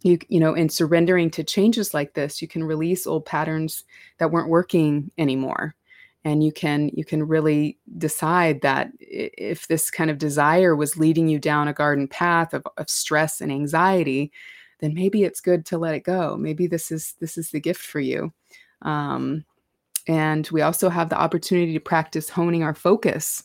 you 0.03 0.18
you 0.29 0.38
know 0.38 0.55
in 0.55 0.68
surrendering 0.68 1.31
to 1.31 1.42
changes 1.42 1.92
like 1.92 2.14
this 2.14 2.40
you 2.40 2.49
can 2.49 2.62
release 2.62 3.07
old 3.07 3.25
patterns 3.25 3.85
that 4.18 4.31
weren't 4.31 4.49
working 4.49 5.11
anymore 5.18 5.75
and 6.24 6.42
you 6.42 6.52
can 6.52 6.90
you 6.94 7.04
can 7.04 7.26
really 7.26 7.78
decide 7.96 8.61
that 8.62 8.90
if 9.00 9.68
this 9.68 9.90
kind 9.90 10.11
of 10.11 10.18
desire 10.18 10.74
was 10.74 10.96
leading 10.96 11.28
you 11.28 11.38
down 11.38 11.68
a 11.68 11.72
garden 11.72 12.09
path 12.09 12.52
of, 12.54 12.66
of 12.76 12.90
stress 12.90 13.40
and 13.40 13.52
anxiety 13.52 14.33
then 14.81 14.94
maybe 14.94 15.24
it's 15.24 15.40
good 15.40 15.64
to 15.66 15.78
let 15.78 15.94
it 15.94 16.04
go 16.04 16.37
maybe 16.37 16.66
this 16.66 16.90
is 16.90 17.14
this 17.20 17.38
is 17.38 17.50
the 17.50 17.61
gift 17.61 17.83
for 17.83 18.00
you 18.00 18.33
um, 18.83 19.44
and 20.09 20.48
we 20.50 20.62
also 20.62 20.88
have 20.88 21.11
the 21.11 21.20
opportunity 21.20 21.72
to 21.74 21.81
practice 21.81 22.31
honing 22.31 22.62
our 22.62 22.74
focus 22.74 23.44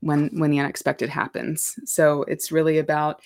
when 0.00 0.28
when 0.38 0.50
the 0.50 0.58
unexpected 0.58 1.08
happens. 1.08 1.78
So 1.84 2.24
it's 2.24 2.52
really 2.52 2.78
about, 2.78 3.20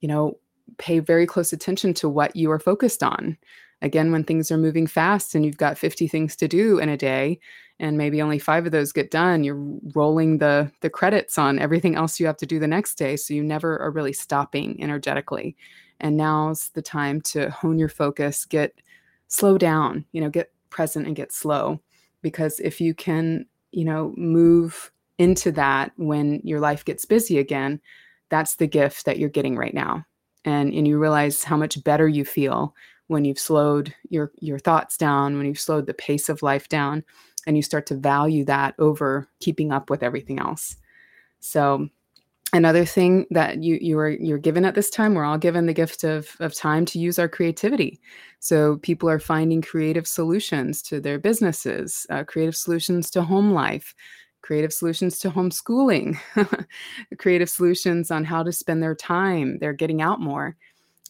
you 0.00 0.08
know, 0.08 0.38
pay 0.78 1.00
very 1.00 1.26
close 1.26 1.52
attention 1.52 1.92
to 1.94 2.08
what 2.08 2.34
you 2.34 2.50
are 2.50 2.58
focused 2.58 3.02
on. 3.02 3.36
Again, 3.82 4.12
when 4.12 4.24
things 4.24 4.50
are 4.50 4.58
moving 4.58 4.86
fast 4.86 5.34
and 5.34 5.44
you've 5.44 5.56
got 5.56 5.78
50 5.78 6.08
things 6.08 6.36
to 6.36 6.48
do 6.48 6.78
in 6.78 6.88
a 6.88 6.96
day 6.96 7.40
and 7.80 7.98
maybe 7.98 8.22
only 8.22 8.38
5 8.38 8.66
of 8.66 8.72
those 8.72 8.92
get 8.92 9.10
done, 9.10 9.42
you're 9.42 9.60
rolling 9.94 10.38
the 10.38 10.70
the 10.80 10.90
credits 10.90 11.38
on 11.38 11.58
everything 11.58 11.96
else 11.96 12.20
you 12.20 12.26
have 12.26 12.36
to 12.36 12.46
do 12.46 12.60
the 12.60 12.68
next 12.68 12.94
day 12.94 13.16
so 13.16 13.34
you 13.34 13.42
never 13.42 13.78
are 13.78 13.90
really 13.90 14.12
stopping 14.12 14.80
energetically. 14.80 15.56
And 15.98 16.16
now's 16.16 16.68
the 16.70 16.82
time 16.82 17.20
to 17.22 17.50
hone 17.50 17.78
your 17.78 17.88
focus, 17.88 18.44
get 18.44 18.80
slow 19.26 19.58
down, 19.58 20.04
you 20.12 20.20
know, 20.20 20.30
get 20.30 20.52
present 20.70 21.06
and 21.06 21.16
get 21.16 21.32
slow 21.32 21.80
because 22.22 22.60
if 22.60 22.80
you 22.80 22.94
can 22.94 23.46
you 23.72 23.84
know, 23.84 24.12
move 24.16 24.90
into 25.18 25.52
that 25.52 25.92
when 25.96 26.40
your 26.44 26.60
life 26.60 26.84
gets 26.84 27.04
busy 27.04 27.38
again, 27.38 27.80
that's 28.30 28.56
the 28.56 28.66
gift 28.66 29.04
that 29.04 29.18
you're 29.18 29.28
getting 29.28 29.56
right 29.56 29.74
now. 29.74 30.04
And 30.44 30.72
and 30.72 30.88
you 30.88 30.98
realize 30.98 31.44
how 31.44 31.56
much 31.56 31.82
better 31.84 32.08
you 32.08 32.24
feel 32.24 32.74
when 33.08 33.24
you've 33.24 33.38
slowed 33.38 33.94
your 34.08 34.32
your 34.40 34.58
thoughts 34.58 34.96
down, 34.96 35.36
when 35.36 35.46
you've 35.46 35.60
slowed 35.60 35.86
the 35.86 35.94
pace 35.94 36.28
of 36.28 36.42
life 36.42 36.68
down, 36.68 37.04
and 37.46 37.56
you 37.56 37.62
start 37.62 37.86
to 37.86 37.94
value 37.94 38.44
that 38.44 38.74
over 38.78 39.28
keeping 39.40 39.72
up 39.72 39.90
with 39.90 40.02
everything 40.02 40.38
else. 40.38 40.76
So 41.40 41.88
another 42.52 42.84
thing 42.84 43.26
that 43.30 43.62
you 43.62 43.78
you 43.80 43.98
are 43.98 44.10
you're 44.10 44.38
given 44.38 44.64
at 44.64 44.74
this 44.74 44.90
time 44.90 45.14
we're 45.14 45.24
all 45.24 45.38
given 45.38 45.66
the 45.66 45.72
gift 45.72 46.04
of 46.04 46.36
of 46.40 46.54
time 46.54 46.84
to 46.84 46.98
use 46.98 47.18
our 47.18 47.28
creativity. 47.28 48.00
So 48.40 48.78
people 48.78 49.08
are 49.08 49.18
finding 49.18 49.62
creative 49.62 50.06
solutions 50.06 50.82
to 50.82 51.00
their 51.00 51.18
businesses 51.18 52.06
uh, 52.10 52.24
creative 52.24 52.56
solutions 52.56 53.10
to 53.10 53.22
home 53.22 53.52
life 53.52 53.94
creative 54.42 54.72
solutions 54.72 55.18
to 55.18 55.30
homeschooling 55.30 56.18
creative 57.18 57.50
solutions 57.50 58.10
on 58.10 58.24
how 58.24 58.42
to 58.42 58.52
spend 58.52 58.82
their 58.82 58.94
time 58.94 59.58
they're 59.58 59.72
getting 59.72 60.02
out 60.02 60.20
more. 60.20 60.56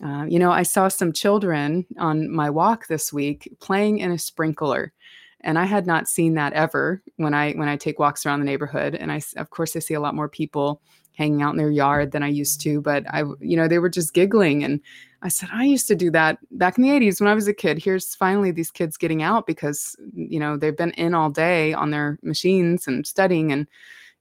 Uh, 0.03 0.25
you 0.25 0.39
know 0.39 0.51
i 0.51 0.63
saw 0.63 0.89
some 0.89 1.13
children 1.13 1.85
on 1.99 2.31
my 2.31 2.49
walk 2.49 2.87
this 2.87 3.13
week 3.13 3.55
playing 3.61 3.99
in 3.99 4.11
a 4.13 4.19
sprinkler 4.19 4.95
and 5.43 5.59
i 5.59 5.65
had 5.65 5.87
not 5.87 6.09
seen 6.09 6.35
that 6.35 6.53
ever 6.53 7.03
when 7.17 7.35
i 7.35 7.53
when 7.53 7.69
i 7.69 7.77
take 7.77 7.99
walks 7.99 8.25
around 8.25 8.41
the 8.41 8.47
neighborhood 8.47 8.95
and 8.95 9.11
i 9.13 9.21
of 9.37 9.51
course 9.51 9.75
i 9.77 9.79
see 9.79 9.95
a 9.95 10.01
lot 10.01 10.15
more 10.15 10.29
people 10.29 10.81
hanging 11.21 11.43
out 11.43 11.51
in 11.51 11.59
their 11.59 11.71
yard 11.71 12.13
than 12.13 12.23
I 12.23 12.29
used 12.29 12.63
to. 12.63 12.81
But 12.81 13.05
I, 13.13 13.25
you 13.41 13.57
know, 13.57 13.69
they 13.69 13.79
were 13.79 13.91
just 13.91 14.15
giggling. 14.15 14.65
And 14.65 14.81
I 15.21 15.29
said, 15.29 15.51
I 15.53 15.65
used 15.65 15.87
to 15.89 15.95
do 15.95 16.11
that 16.13 16.39
back 16.53 16.79
in 16.79 16.83
the 16.83 16.89
80s 16.89 17.21
when 17.21 17.29
I 17.29 17.35
was 17.35 17.47
a 17.47 17.53
kid. 17.53 17.79
Here's 17.79 18.15
finally 18.15 18.51
these 18.51 18.71
kids 18.71 18.97
getting 18.97 19.23
out 19.23 19.47
because, 19.47 19.97
you 20.15 20.41
know, 20.41 20.57
they've 20.57 20.77
been 20.77 20.93
in 20.93 21.15
all 21.15 21.29
day 21.29 21.75
on 21.75 21.91
their 21.91 22.19
machines 22.23 22.87
and 22.87 23.07
studying. 23.07 23.53
And, 23.53 23.67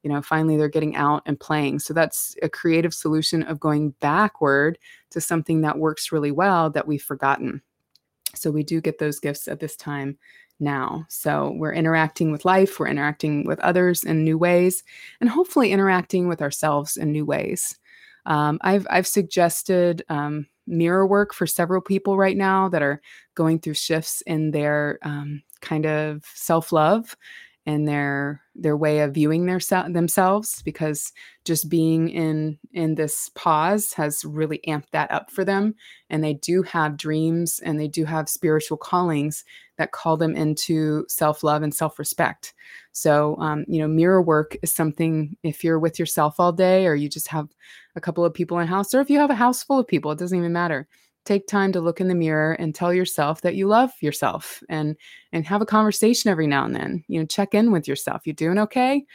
you 0.03 0.09
know, 0.09 0.21
finally 0.21 0.57
they're 0.57 0.67
getting 0.67 0.97
out 0.97 1.23
and 1.25 1.39
playing. 1.39 1.79
So 1.79 1.93
that's 1.93 2.35
a 2.41 2.49
creative 2.49 2.93
solution 2.93 3.43
of 3.43 3.61
going 3.61 3.91
backward 4.01 4.77
to 5.11 5.21
something 5.21 5.61
that 5.61 5.77
works 5.77 6.11
really 6.11 6.31
well 6.31 6.69
that 6.71 6.85
we've 6.85 7.01
forgotten. 7.01 7.61
So 8.35 8.51
we 8.51 8.63
do 8.63 8.81
get 8.81 8.99
those 8.99 9.19
gifts 9.19 9.47
at 9.47 9.59
this 9.59 9.75
time 9.75 10.17
now. 10.59 11.05
So 11.09 11.53
we're 11.55 11.73
interacting 11.73 12.31
with 12.31 12.45
life, 12.45 12.79
we're 12.79 12.87
interacting 12.87 13.45
with 13.45 13.59
others 13.61 14.03
in 14.03 14.23
new 14.23 14.37
ways, 14.37 14.83
and 15.21 15.29
hopefully 15.29 15.71
interacting 15.71 16.27
with 16.27 16.41
ourselves 16.41 16.97
in 16.97 17.11
new 17.11 17.25
ways. 17.25 17.77
Um, 18.25 18.59
I've 18.61 18.85
I've 18.89 19.07
suggested 19.07 20.03
um, 20.09 20.47
mirror 20.67 21.07
work 21.07 21.33
for 21.33 21.47
several 21.47 21.81
people 21.81 22.17
right 22.17 22.37
now 22.37 22.69
that 22.69 22.81
are 22.81 23.01
going 23.35 23.59
through 23.59 23.73
shifts 23.73 24.21
in 24.27 24.51
their 24.51 24.99
um, 25.01 25.41
kind 25.61 25.85
of 25.85 26.23
self 26.35 26.71
love 26.71 27.15
and 27.65 27.87
their 27.87 28.41
their 28.55 28.75
way 28.75 28.99
of 28.99 29.13
viewing 29.13 29.45
their 29.45 29.59
themselves 29.89 30.61
because 30.63 31.11
just 31.45 31.69
being 31.69 32.09
in 32.09 32.57
in 32.73 32.95
this 32.95 33.29
pause 33.35 33.93
has 33.93 34.23
really 34.25 34.59
amped 34.67 34.89
that 34.91 35.11
up 35.11 35.29
for 35.29 35.45
them 35.45 35.75
and 36.09 36.23
they 36.23 36.33
do 36.33 36.63
have 36.63 36.97
dreams 36.97 37.59
and 37.63 37.79
they 37.79 37.87
do 37.87 38.05
have 38.05 38.29
spiritual 38.29 38.77
callings 38.77 39.43
that 39.77 39.91
call 39.91 40.17
them 40.17 40.35
into 40.35 41.05
self-love 41.07 41.61
and 41.61 41.73
self-respect. 41.73 42.53
So 42.91 43.37
um, 43.39 43.65
you 43.67 43.79
know 43.79 43.87
mirror 43.87 44.21
work 44.21 44.55
is 44.61 44.73
something 44.73 45.35
if 45.43 45.63
you're 45.63 45.79
with 45.79 45.99
yourself 45.99 46.39
all 46.39 46.51
day 46.51 46.87
or 46.87 46.95
you 46.95 47.09
just 47.09 47.27
have 47.27 47.49
a 47.95 48.01
couple 48.01 48.25
of 48.25 48.33
people 48.33 48.59
in 48.59 48.67
house 48.67 48.93
or 48.93 49.01
if 49.01 49.09
you 49.09 49.19
have 49.19 49.31
a 49.31 49.35
house 49.35 49.63
full 49.63 49.79
of 49.79 49.87
people 49.87 50.11
it 50.11 50.19
doesn't 50.19 50.37
even 50.37 50.53
matter 50.53 50.87
take 51.29 51.45
time 51.45 51.71
to 51.71 51.79
look 51.79 52.01
in 52.01 52.07
the 52.07 52.15
mirror 52.15 52.53
and 52.53 52.73
tell 52.73 52.91
yourself 52.91 53.41
that 53.41 53.53
you 53.53 53.67
love 53.67 53.91
yourself 54.01 54.63
and 54.67 54.95
and 55.31 55.45
have 55.45 55.61
a 55.61 55.65
conversation 55.65 56.31
every 56.31 56.47
now 56.47 56.65
and 56.65 56.75
then 56.75 57.03
you 57.07 57.19
know 57.19 57.25
check 57.25 57.53
in 57.53 57.71
with 57.71 57.87
yourself 57.87 58.23
You're 58.25 58.33
doing 58.33 58.57
okay? 58.57 59.05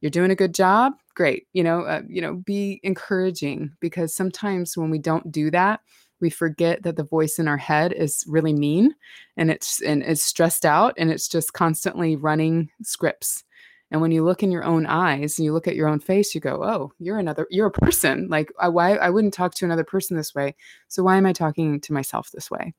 You're 0.00 0.10
doing 0.10 0.32
a 0.32 0.34
good 0.36 0.52
job? 0.52 0.94
Great. 1.14 1.46
You 1.52 1.62
know 1.62 1.82
uh, 1.82 2.02
you 2.08 2.20
know 2.20 2.34
be 2.34 2.80
encouraging 2.82 3.70
because 3.78 4.12
sometimes 4.12 4.76
when 4.76 4.90
we 4.90 4.98
don't 4.98 5.30
do 5.30 5.50
that 5.52 5.80
we 6.20 6.28
forget 6.28 6.82
that 6.82 6.96
the 6.96 7.04
voice 7.04 7.38
in 7.38 7.46
our 7.46 7.56
head 7.56 7.92
is 7.92 8.24
really 8.26 8.52
mean 8.52 8.92
and 9.36 9.50
it's 9.50 9.80
and 9.82 10.02
it's 10.02 10.22
stressed 10.22 10.66
out 10.66 10.92
and 10.98 11.10
it's 11.10 11.28
just 11.28 11.52
constantly 11.52 12.16
running 12.16 12.68
scripts 12.82 13.44
and 13.90 14.00
when 14.00 14.12
you 14.12 14.24
look 14.24 14.42
in 14.42 14.52
your 14.52 14.64
own 14.64 14.86
eyes 14.86 15.38
and 15.38 15.44
you 15.44 15.52
look 15.52 15.66
at 15.66 15.76
your 15.76 15.88
own 15.88 16.00
face, 16.00 16.34
you 16.34 16.40
go, 16.40 16.62
"Oh, 16.62 16.92
you're 16.98 17.18
another. 17.18 17.46
You're 17.50 17.66
a 17.66 17.70
person. 17.70 18.28
Like, 18.28 18.52
I, 18.58 18.68
why 18.68 18.96
I 18.96 19.10
wouldn't 19.10 19.34
talk 19.34 19.54
to 19.56 19.64
another 19.64 19.84
person 19.84 20.16
this 20.16 20.34
way. 20.34 20.54
So 20.88 21.02
why 21.02 21.16
am 21.16 21.26
I 21.26 21.32
talking 21.32 21.80
to 21.80 21.92
myself 21.92 22.30
this 22.30 22.50
way?" 22.50 22.74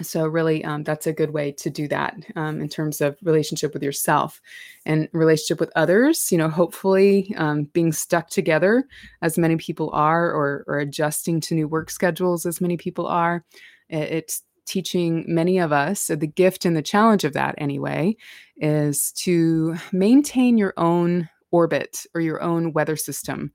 So 0.00 0.26
really, 0.26 0.64
um, 0.64 0.84
that's 0.84 1.06
a 1.06 1.12
good 1.12 1.30
way 1.30 1.52
to 1.52 1.70
do 1.70 1.86
that 1.88 2.16
um, 2.36 2.60
in 2.60 2.68
terms 2.68 3.00
of 3.00 3.16
relationship 3.22 3.74
with 3.74 3.82
yourself 3.82 4.40
and 4.86 5.08
relationship 5.12 5.60
with 5.60 5.70
others. 5.76 6.32
You 6.32 6.38
know, 6.38 6.48
hopefully, 6.48 7.34
um, 7.36 7.64
being 7.72 7.92
stuck 7.92 8.30
together 8.30 8.84
as 9.20 9.38
many 9.38 9.56
people 9.56 9.90
are, 9.92 10.30
or 10.32 10.64
or 10.66 10.78
adjusting 10.78 11.40
to 11.42 11.54
new 11.54 11.68
work 11.68 11.90
schedules 11.90 12.46
as 12.46 12.60
many 12.60 12.76
people 12.76 13.06
are. 13.06 13.44
It's 13.88 14.42
teaching 14.66 15.24
many 15.26 15.58
of 15.58 15.72
us, 15.72 16.06
the 16.06 16.26
gift 16.26 16.64
and 16.64 16.76
the 16.76 16.82
challenge 16.82 17.24
of 17.24 17.32
that 17.32 17.54
anyway, 17.58 18.16
is 18.56 19.12
to 19.12 19.76
maintain 19.92 20.58
your 20.58 20.74
own 20.76 21.28
orbit 21.50 22.06
or 22.14 22.20
your 22.20 22.42
own 22.42 22.72
weather 22.72 22.96
system 22.96 23.52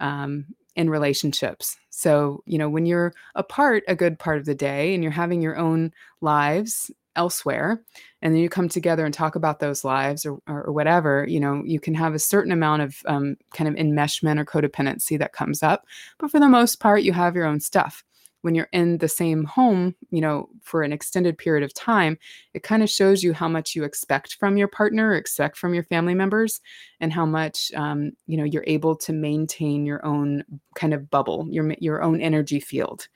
um, 0.00 0.46
in 0.76 0.90
relationships. 0.90 1.76
So, 1.90 2.42
you 2.46 2.58
know, 2.58 2.68
when 2.68 2.86
you're 2.86 3.12
apart 3.34 3.82
a 3.88 3.96
good 3.96 4.18
part 4.18 4.38
of 4.38 4.44
the 4.44 4.54
day 4.54 4.94
and 4.94 5.02
you're 5.02 5.12
having 5.12 5.42
your 5.42 5.56
own 5.56 5.92
lives 6.20 6.90
elsewhere, 7.16 7.82
and 8.22 8.32
then 8.32 8.40
you 8.40 8.48
come 8.48 8.68
together 8.68 9.04
and 9.04 9.12
talk 9.12 9.34
about 9.34 9.58
those 9.58 9.84
lives 9.84 10.24
or, 10.24 10.38
or, 10.46 10.72
whatever, 10.72 11.26
you 11.28 11.40
know, 11.40 11.62
you 11.64 11.80
can 11.80 11.92
have 11.94 12.14
a 12.14 12.18
certain 12.20 12.52
amount 12.52 12.82
of 12.82 12.96
um, 13.06 13.36
kind 13.52 13.68
of 13.68 13.74
enmeshment 13.74 14.38
or 14.38 14.44
codependency 14.44 15.18
that 15.18 15.32
comes 15.32 15.62
up. 15.62 15.86
But 16.18 16.30
for 16.30 16.38
the 16.38 16.48
most 16.48 16.80
part, 16.80 17.02
you 17.02 17.12
have 17.12 17.34
your 17.34 17.46
own 17.46 17.60
stuff 17.60 18.04
when 18.42 18.54
you're 18.54 18.68
in 18.72 18.98
the 18.98 19.08
same 19.08 19.44
home, 19.44 19.94
you 20.10 20.20
know, 20.20 20.48
for 20.62 20.82
an 20.82 20.92
extended 20.92 21.36
period 21.36 21.62
of 21.62 21.74
time, 21.74 22.18
it 22.54 22.62
kind 22.62 22.82
of 22.82 22.88
shows 22.88 23.22
you 23.22 23.32
how 23.32 23.48
much 23.48 23.74
you 23.74 23.84
expect 23.84 24.34
from 24.34 24.56
your 24.56 24.68
partner, 24.68 25.14
expect 25.14 25.56
from 25.56 25.74
your 25.74 25.84
family 25.84 26.14
members, 26.14 26.60
and 27.00 27.12
how 27.12 27.26
much 27.26 27.70
um, 27.74 28.12
you 28.26 28.36
know 28.36 28.44
you're 28.44 28.64
able 28.66 28.96
to 28.96 29.12
maintain 29.12 29.84
your 29.84 30.04
own 30.04 30.44
kind 30.74 30.94
of 30.94 31.10
bubble, 31.10 31.46
your 31.50 31.74
your 31.78 32.02
own 32.02 32.20
energy 32.20 32.60
field. 32.60 33.08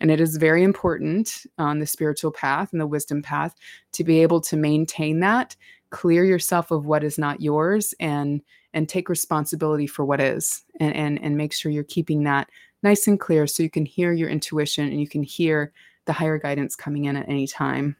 And 0.00 0.10
it 0.10 0.20
is 0.20 0.36
very 0.36 0.64
important 0.64 1.46
on 1.58 1.78
the 1.78 1.86
spiritual 1.86 2.32
path 2.32 2.72
and 2.72 2.80
the 2.80 2.86
wisdom 2.86 3.22
path 3.22 3.54
to 3.92 4.04
be 4.04 4.20
able 4.20 4.40
to 4.42 4.56
maintain 4.56 5.20
that, 5.20 5.54
clear 5.90 6.24
yourself 6.24 6.70
of 6.70 6.86
what 6.86 7.04
is 7.04 7.18
not 7.18 7.40
yours, 7.40 7.94
and 8.00 8.42
and 8.74 8.88
take 8.88 9.08
responsibility 9.08 9.86
for 9.86 10.04
what 10.04 10.20
is, 10.20 10.64
and 10.80 10.94
and, 10.96 11.22
and 11.22 11.36
make 11.36 11.52
sure 11.52 11.70
you're 11.70 11.84
keeping 11.84 12.24
that 12.24 12.48
nice 12.82 13.06
and 13.06 13.18
clear 13.18 13.46
so 13.46 13.62
you 13.62 13.70
can 13.70 13.86
hear 13.86 14.12
your 14.12 14.28
intuition 14.28 14.88
and 14.88 15.00
you 15.00 15.08
can 15.08 15.22
hear 15.22 15.72
the 16.04 16.12
higher 16.12 16.38
guidance 16.38 16.74
coming 16.74 17.04
in 17.04 17.16
at 17.16 17.28
any 17.28 17.46
time. 17.46 17.96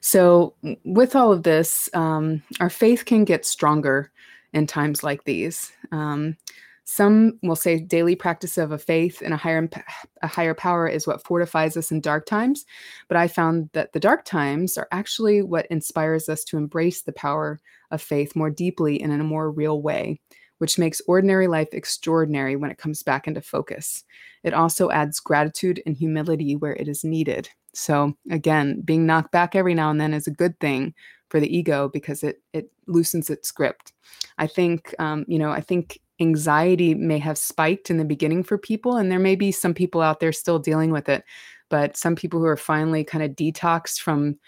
So, 0.00 0.54
with 0.84 1.14
all 1.14 1.32
of 1.32 1.42
this, 1.42 1.88
um, 1.92 2.42
our 2.60 2.70
faith 2.70 3.04
can 3.04 3.24
get 3.24 3.44
stronger 3.44 4.10
in 4.52 4.66
times 4.66 5.02
like 5.02 5.24
these. 5.24 5.72
Um, 5.92 6.36
some 6.84 7.38
will 7.42 7.56
say 7.56 7.78
daily 7.78 8.16
practice 8.16 8.58
of 8.58 8.72
a 8.72 8.78
faith 8.78 9.22
and 9.22 9.32
a 9.32 9.36
higher 9.36 9.68
a 10.22 10.26
higher 10.26 10.54
power 10.54 10.88
is 10.88 11.06
what 11.06 11.24
fortifies 11.24 11.76
us 11.76 11.92
in 11.92 12.00
dark 12.00 12.26
times, 12.26 12.66
but 13.06 13.16
I 13.16 13.28
found 13.28 13.70
that 13.74 13.92
the 13.92 14.00
dark 14.00 14.24
times 14.24 14.76
are 14.76 14.88
actually 14.90 15.42
what 15.42 15.66
inspires 15.66 16.28
us 16.28 16.42
to 16.44 16.56
embrace 16.56 17.02
the 17.02 17.12
power 17.12 17.60
of 17.92 18.02
faith 18.02 18.34
more 18.34 18.50
deeply 18.50 19.00
and 19.00 19.12
in 19.12 19.20
a 19.20 19.24
more 19.24 19.52
real 19.52 19.80
way 19.82 20.20
which 20.60 20.78
makes 20.78 21.00
ordinary 21.06 21.46
life 21.46 21.68
extraordinary 21.72 22.54
when 22.54 22.70
it 22.70 22.76
comes 22.76 23.02
back 23.02 23.26
into 23.26 23.40
focus. 23.40 24.04
It 24.44 24.52
also 24.52 24.90
adds 24.90 25.18
gratitude 25.18 25.82
and 25.86 25.96
humility 25.96 26.54
where 26.54 26.74
it 26.74 26.86
is 26.86 27.02
needed. 27.02 27.48
So, 27.72 28.14
again, 28.30 28.82
being 28.82 29.06
knocked 29.06 29.32
back 29.32 29.54
every 29.54 29.72
now 29.72 29.90
and 29.90 29.98
then 29.98 30.12
is 30.12 30.26
a 30.26 30.32
good 30.32 30.60
thing 30.60 30.94
for 31.30 31.40
the 31.40 31.56
ego 31.56 31.88
because 31.88 32.22
it 32.22 32.42
it 32.52 32.70
loosens 32.86 33.30
its 33.30 33.50
grip. 33.50 33.80
I 34.36 34.46
think, 34.46 34.94
um, 34.98 35.24
you 35.28 35.38
know, 35.38 35.50
I 35.50 35.62
think 35.62 35.98
anxiety 36.20 36.94
may 36.94 37.18
have 37.18 37.38
spiked 37.38 37.88
in 37.88 37.96
the 37.96 38.04
beginning 38.04 38.42
for 38.42 38.58
people, 38.58 38.98
and 38.98 39.10
there 39.10 39.18
may 39.18 39.36
be 39.36 39.52
some 39.52 39.72
people 39.72 40.02
out 40.02 40.20
there 40.20 40.32
still 40.32 40.58
dealing 40.58 40.90
with 40.90 41.08
it. 41.08 41.24
But 41.70 41.96
some 41.96 42.16
people 42.16 42.38
who 42.38 42.46
are 42.46 42.56
finally 42.58 43.02
kind 43.02 43.24
of 43.24 43.30
detoxed 43.30 44.00
from 44.00 44.38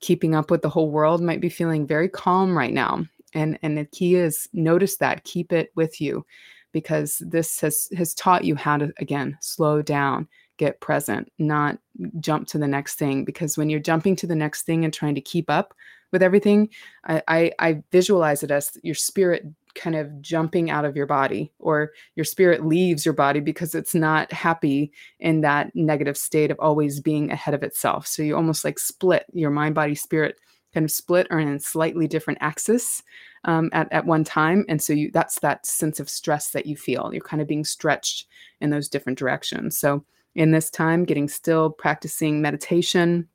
keeping 0.00 0.34
up 0.34 0.50
with 0.50 0.62
the 0.62 0.68
whole 0.68 0.90
world 0.90 1.22
might 1.22 1.40
be 1.40 1.48
feeling 1.48 1.86
very 1.86 2.08
calm 2.08 2.58
right 2.58 2.72
now 2.72 3.04
and 3.34 3.58
and 3.62 3.76
the 3.76 3.84
key 3.86 4.16
is 4.16 4.48
notice 4.52 4.96
that 4.96 5.24
keep 5.24 5.52
it 5.52 5.70
with 5.74 6.00
you 6.00 6.24
because 6.72 7.22
this 7.26 7.60
has 7.60 7.88
has 7.96 8.14
taught 8.14 8.44
you 8.44 8.54
how 8.54 8.76
to 8.76 8.92
again 8.98 9.36
slow 9.40 9.82
down 9.82 10.28
get 10.56 10.80
present 10.80 11.30
not 11.38 11.78
jump 12.20 12.46
to 12.46 12.58
the 12.58 12.68
next 12.68 12.96
thing 12.96 13.24
because 13.24 13.56
when 13.56 13.70
you're 13.70 13.80
jumping 13.80 14.14
to 14.14 14.26
the 14.26 14.36
next 14.36 14.62
thing 14.62 14.84
and 14.84 14.92
trying 14.92 15.14
to 15.14 15.20
keep 15.20 15.48
up 15.50 15.74
with 16.12 16.22
everything 16.22 16.68
i 17.04 17.22
i, 17.28 17.52
I 17.58 17.82
visualize 17.90 18.42
it 18.42 18.50
as 18.50 18.76
your 18.82 18.94
spirit 18.94 19.44
kind 19.74 19.96
of 19.96 20.20
jumping 20.20 20.70
out 20.70 20.84
of 20.84 20.96
your 20.96 21.06
body 21.06 21.52
or 21.58 21.92
your 22.16 22.24
spirit 22.24 22.66
leaves 22.66 23.04
your 23.04 23.14
body 23.14 23.40
because 23.40 23.74
it's 23.74 23.94
not 23.94 24.32
happy 24.32 24.92
in 25.18 25.40
that 25.42 25.70
negative 25.74 26.16
state 26.16 26.50
of 26.50 26.58
always 26.60 27.00
being 27.00 27.30
ahead 27.30 27.54
of 27.54 27.62
itself. 27.62 28.06
So 28.06 28.22
you 28.22 28.36
almost 28.36 28.64
like 28.64 28.78
split 28.78 29.26
your 29.32 29.50
mind 29.50 29.74
body 29.74 29.94
spirit 29.94 30.38
kind 30.72 30.84
of 30.84 30.90
split 30.90 31.26
or 31.30 31.40
in 31.40 31.58
slightly 31.58 32.06
different 32.06 32.38
axis 32.40 33.02
um, 33.44 33.70
at, 33.72 33.92
at 33.92 34.06
one 34.06 34.24
time. 34.24 34.64
And 34.68 34.80
so 34.80 34.92
you 34.92 35.10
that's 35.10 35.40
that 35.40 35.66
sense 35.66 36.00
of 36.00 36.08
stress 36.08 36.50
that 36.50 36.66
you 36.66 36.76
feel. 36.76 37.10
You're 37.12 37.22
kind 37.22 37.42
of 37.42 37.48
being 37.48 37.64
stretched 37.64 38.26
in 38.60 38.70
those 38.70 38.88
different 38.88 39.18
directions. 39.18 39.78
So 39.78 40.04
in 40.34 40.52
this 40.52 40.70
time, 40.70 41.04
getting 41.04 41.28
still, 41.28 41.70
practicing 41.70 42.40
meditation, 42.40 43.26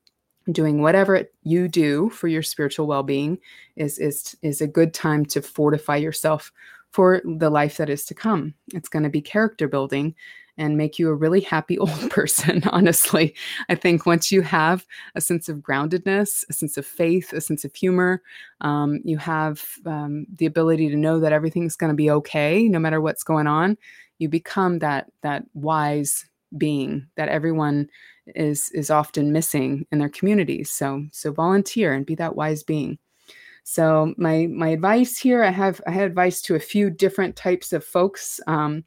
doing 0.52 0.82
whatever 0.82 1.24
you 1.44 1.68
do 1.68 2.10
for 2.10 2.28
your 2.28 2.44
spiritual 2.44 2.88
well-being 2.88 3.40
is 3.76 3.98
is 3.98 4.38
is 4.42 4.62
a 4.62 4.68
good 4.68 4.94
time 4.94 5.26
to 5.26 5.42
fortify 5.42 5.96
yourself 5.96 6.52
for 6.92 7.22
the 7.26 7.50
life 7.50 7.78
that 7.78 7.90
is 7.90 8.06
to 8.06 8.14
come. 8.14 8.54
It's 8.74 8.88
going 8.88 9.04
to 9.04 9.10
be 9.10 9.22
character 9.22 9.68
building 9.68 10.16
and 10.58 10.78
make 10.78 10.98
you 10.98 11.10
a 11.10 11.16
really 11.16 11.42
happy 11.42 11.78
old 11.80 12.10
person, 12.10 12.64
honestly. 12.72 13.36
I 13.70 13.76
think 13.76 14.06
once 14.06 14.32
you 14.32 14.42
have 14.42 14.86
a 15.16 15.22
sense 15.22 15.50
of 15.50 15.58
groundedness, 15.58 16.44
a 16.50 16.54
sense 16.54 16.78
of 16.78 16.86
faith, 16.86 17.34
a 17.34 17.42
sense 17.42 17.66
of 17.66 17.74
humor, 17.76 18.22
um, 18.62 19.02
you 19.04 19.18
have 19.18 19.64
um, 19.86 20.26
the 20.36 20.46
ability 20.46 20.90
to 20.90 20.96
know 20.96 21.20
that 21.20 21.34
everything's 21.34 21.76
going 21.76 21.92
to 21.92 21.96
be 21.96 22.12
okay 22.12 22.68
no 22.68 22.80
matter 22.80 23.02
what's 23.02 23.24
going 23.24 23.48
on. 23.48 23.78
You 24.20 24.30
become 24.30 24.80
that 24.80 25.12
that 25.22 25.44
wise 25.54 26.26
being 26.58 27.08
that 27.16 27.30
everyone 27.30 27.90
is 28.28 28.70
is 28.72 28.90
often 28.90 29.32
missing 29.32 29.86
in 29.92 30.00
their 30.00 30.10
communities. 30.10 30.72
So 30.72 31.06
so 31.12 31.32
volunteer 31.32 31.94
and 31.94 32.06
be 32.06 32.16
that 32.16 32.36
wise 32.36 32.64
being. 32.64 32.98
So 33.64 34.14
my 34.18 34.48
my 34.48 34.70
advice 34.70 35.18
here, 35.18 35.44
I 35.44 35.50
have 35.50 35.82
I 35.88 35.92
had 35.92 36.06
advice 36.06 36.42
to 36.44 36.56
a 36.56 36.60
few 36.60 36.90
different 36.90 37.36
types 37.36 37.74
of 37.74 37.84
folks. 37.84 38.40
Um, 38.48 38.84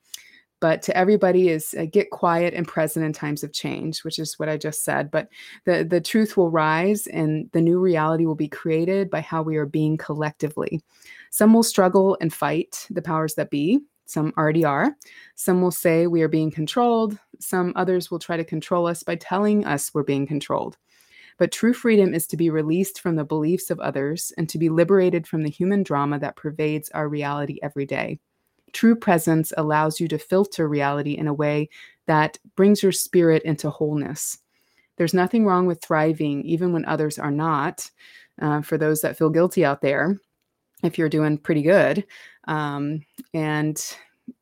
but 0.60 0.82
to 0.82 0.96
everybody 0.96 1.48
is 1.48 1.74
uh, 1.78 1.86
get 1.90 2.10
quiet 2.10 2.54
and 2.54 2.66
present 2.66 3.04
in 3.04 3.12
times 3.12 3.42
of 3.42 3.52
change 3.52 4.04
which 4.04 4.18
is 4.18 4.38
what 4.38 4.48
i 4.48 4.56
just 4.56 4.84
said 4.84 5.10
but 5.10 5.28
the 5.64 5.84
the 5.84 6.00
truth 6.00 6.36
will 6.36 6.50
rise 6.50 7.06
and 7.06 7.48
the 7.52 7.60
new 7.60 7.78
reality 7.78 8.26
will 8.26 8.34
be 8.34 8.48
created 8.48 9.10
by 9.10 9.20
how 9.20 9.42
we 9.42 9.56
are 9.56 9.66
being 9.66 9.96
collectively. 9.96 10.80
Some 11.30 11.52
will 11.52 11.62
struggle 11.62 12.16
and 12.20 12.32
fight 12.32 12.86
the 12.90 13.02
powers 13.02 13.34
that 13.34 13.50
be 13.50 13.80
some 14.06 14.32
already 14.38 14.64
are. 14.64 14.96
Some 15.34 15.60
will 15.60 15.70
say 15.70 16.06
we 16.06 16.22
are 16.22 16.28
being 16.28 16.50
controlled 16.50 17.18
some 17.40 17.72
others 17.76 18.10
will 18.10 18.18
try 18.18 18.36
to 18.36 18.44
control 18.44 18.86
us 18.86 19.02
by 19.02 19.16
telling 19.16 19.64
us 19.64 19.92
we're 19.94 20.02
being 20.02 20.26
controlled. 20.26 20.76
But 21.38 21.52
true 21.52 21.72
freedom 21.72 22.14
is 22.14 22.26
to 22.28 22.36
be 22.36 22.50
released 22.50 23.00
from 23.00 23.14
the 23.14 23.24
beliefs 23.24 23.70
of 23.70 23.78
others 23.78 24.32
and 24.36 24.48
to 24.48 24.58
be 24.58 24.68
liberated 24.68 25.26
from 25.26 25.42
the 25.42 25.50
human 25.50 25.84
drama 25.84 26.18
that 26.18 26.36
pervades 26.36 26.90
our 26.90 27.08
reality 27.08 27.58
every 27.62 27.86
day 27.86 28.18
True 28.72 28.96
presence 28.96 29.52
allows 29.56 30.00
you 30.00 30.08
to 30.08 30.18
filter 30.18 30.68
reality 30.68 31.16
in 31.16 31.26
a 31.26 31.34
way 31.34 31.68
that 32.06 32.38
brings 32.56 32.82
your 32.82 32.92
spirit 32.92 33.42
into 33.42 33.70
wholeness. 33.70 34.38
There's 34.96 35.14
nothing 35.14 35.46
wrong 35.46 35.66
with 35.66 35.80
thriving, 35.80 36.42
even 36.44 36.72
when 36.72 36.84
others 36.84 37.18
are 37.18 37.30
not. 37.30 37.90
Uh, 38.40 38.62
for 38.62 38.78
those 38.78 39.00
that 39.00 39.16
feel 39.16 39.30
guilty 39.30 39.64
out 39.64 39.80
there, 39.80 40.16
if 40.84 40.96
you're 40.96 41.08
doing 41.08 41.38
pretty 41.38 41.62
good. 41.62 42.06
Um, 42.46 43.04
and, 43.34 43.84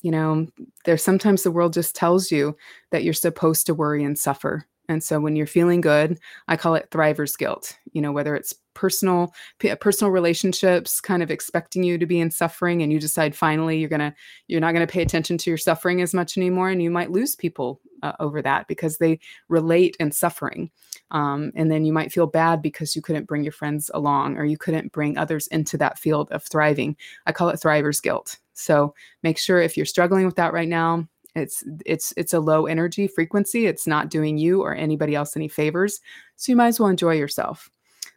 you 0.03 0.11
know, 0.11 0.47
there's 0.85 1.03
sometimes 1.03 1.43
the 1.43 1.51
world 1.51 1.73
just 1.73 1.97
tells 1.97 2.31
you 2.31 2.57
that 2.91 3.05
you're 3.05 3.15
supposed 3.15 3.67
to 3.67 3.75
worry 3.75 4.05
and 4.05 4.19
suffer. 4.19 4.67
And 4.89 5.03
so 5.03 5.19
when 5.19 5.35
you're 5.35 5.47
feeling 5.47 5.81
good, 5.81 6.19
I 6.47 6.57
call 6.57 6.75
it 6.75 6.89
thriver's 6.91 7.37
guilt. 7.37 7.77
You 7.93 8.03
know, 8.03 8.13
whether 8.13 8.37
it's 8.37 8.55
personal 8.77 9.35
personal 9.81 10.13
relationships 10.13 11.01
kind 11.01 11.23
of 11.23 11.31
expecting 11.33 11.83
you 11.83 11.99
to 11.99 12.07
be 12.07 12.21
in 12.21 12.31
suffering 12.31 12.83
and 12.83 12.93
you 12.93 13.01
decide 13.01 13.35
finally 13.35 13.79
you're 13.79 13.89
going 13.89 13.99
to 13.99 14.15
you're 14.47 14.61
not 14.61 14.73
going 14.73 14.87
to 14.87 14.93
pay 14.93 15.03
attention 15.03 15.37
to 15.37 15.51
your 15.51 15.59
suffering 15.59 16.01
as 16.01 16.15
much 16.15 16.37
anymore 16.37 16.69
and 16.69 16.81
you 16.81 16.91
might 16.91 17.11
lose 17.11 17.35
people 17.35 17.81
uh, 18.03 18.13
over 18.21 18.43
that 18.43 18.69
because 18.69 18.99
they 18.99 19.19
relate 19.49 19.97
in 20.01 20.11
suffering. 20.13 20.71
Um, 21.11 21.53
and 21.55 21.71
then 21.71 21.85
you 21.85 21.93
might 21.93 22.13
feel 22.13 22.27
bad 22.27 22.63
because 22.63 22.97
you 22.97 23.03
couldn't 23.03 23.27
bring 23.27 23.45
your 23.45 23.53
friends 23.53 23.91
along 23.95 24.37
or 24.37 24.45
you 24.45 24.59
couldn't 24.59 24.93
bring 24.93 25.17
others 25.17 25.47
into 25.49 25.79
that 25.79 25.99
field 25.99 26.31
of 26.33 26.43
thriving. 26.43 26.97
I 27.27 27.33
call 27.33 27.49
it 27.49 27.61
thriver's 27.61 28.01
guilt. 28.01 28.39
So 28.55 28.95
make 29.23 29.39
sure 29.39 29.61
if 29.61 29.77
you're 29.77 29.87
struggling 29.87 30.27
with 30.27 30.37
that 30.37 30.53
right 30.53 30.69
now, 30.69 31.07
it's 31.35 31.63
it's 31.85 32.15
it's 32.17 32.33
a 32.33 32.41
low 32.41 32.65
energy 32.65 33.07
frequency 33.07 33.67
it's 33.67 33.87
not 33.87 34.09
doing 34.09 34.39
you 34.39 34.63
or 34.63 34.75
anybody 34.75 35.15
else 35.15 35.37
any 35.37 35.49
favors 35.49 36.01
so 36.37 36.51
you 36.51 36.57
might 36.57 36.69
as 36.69 36.81
well 36.81 36.89
enjoy 36.89 37.13
yourself 37.13 37.69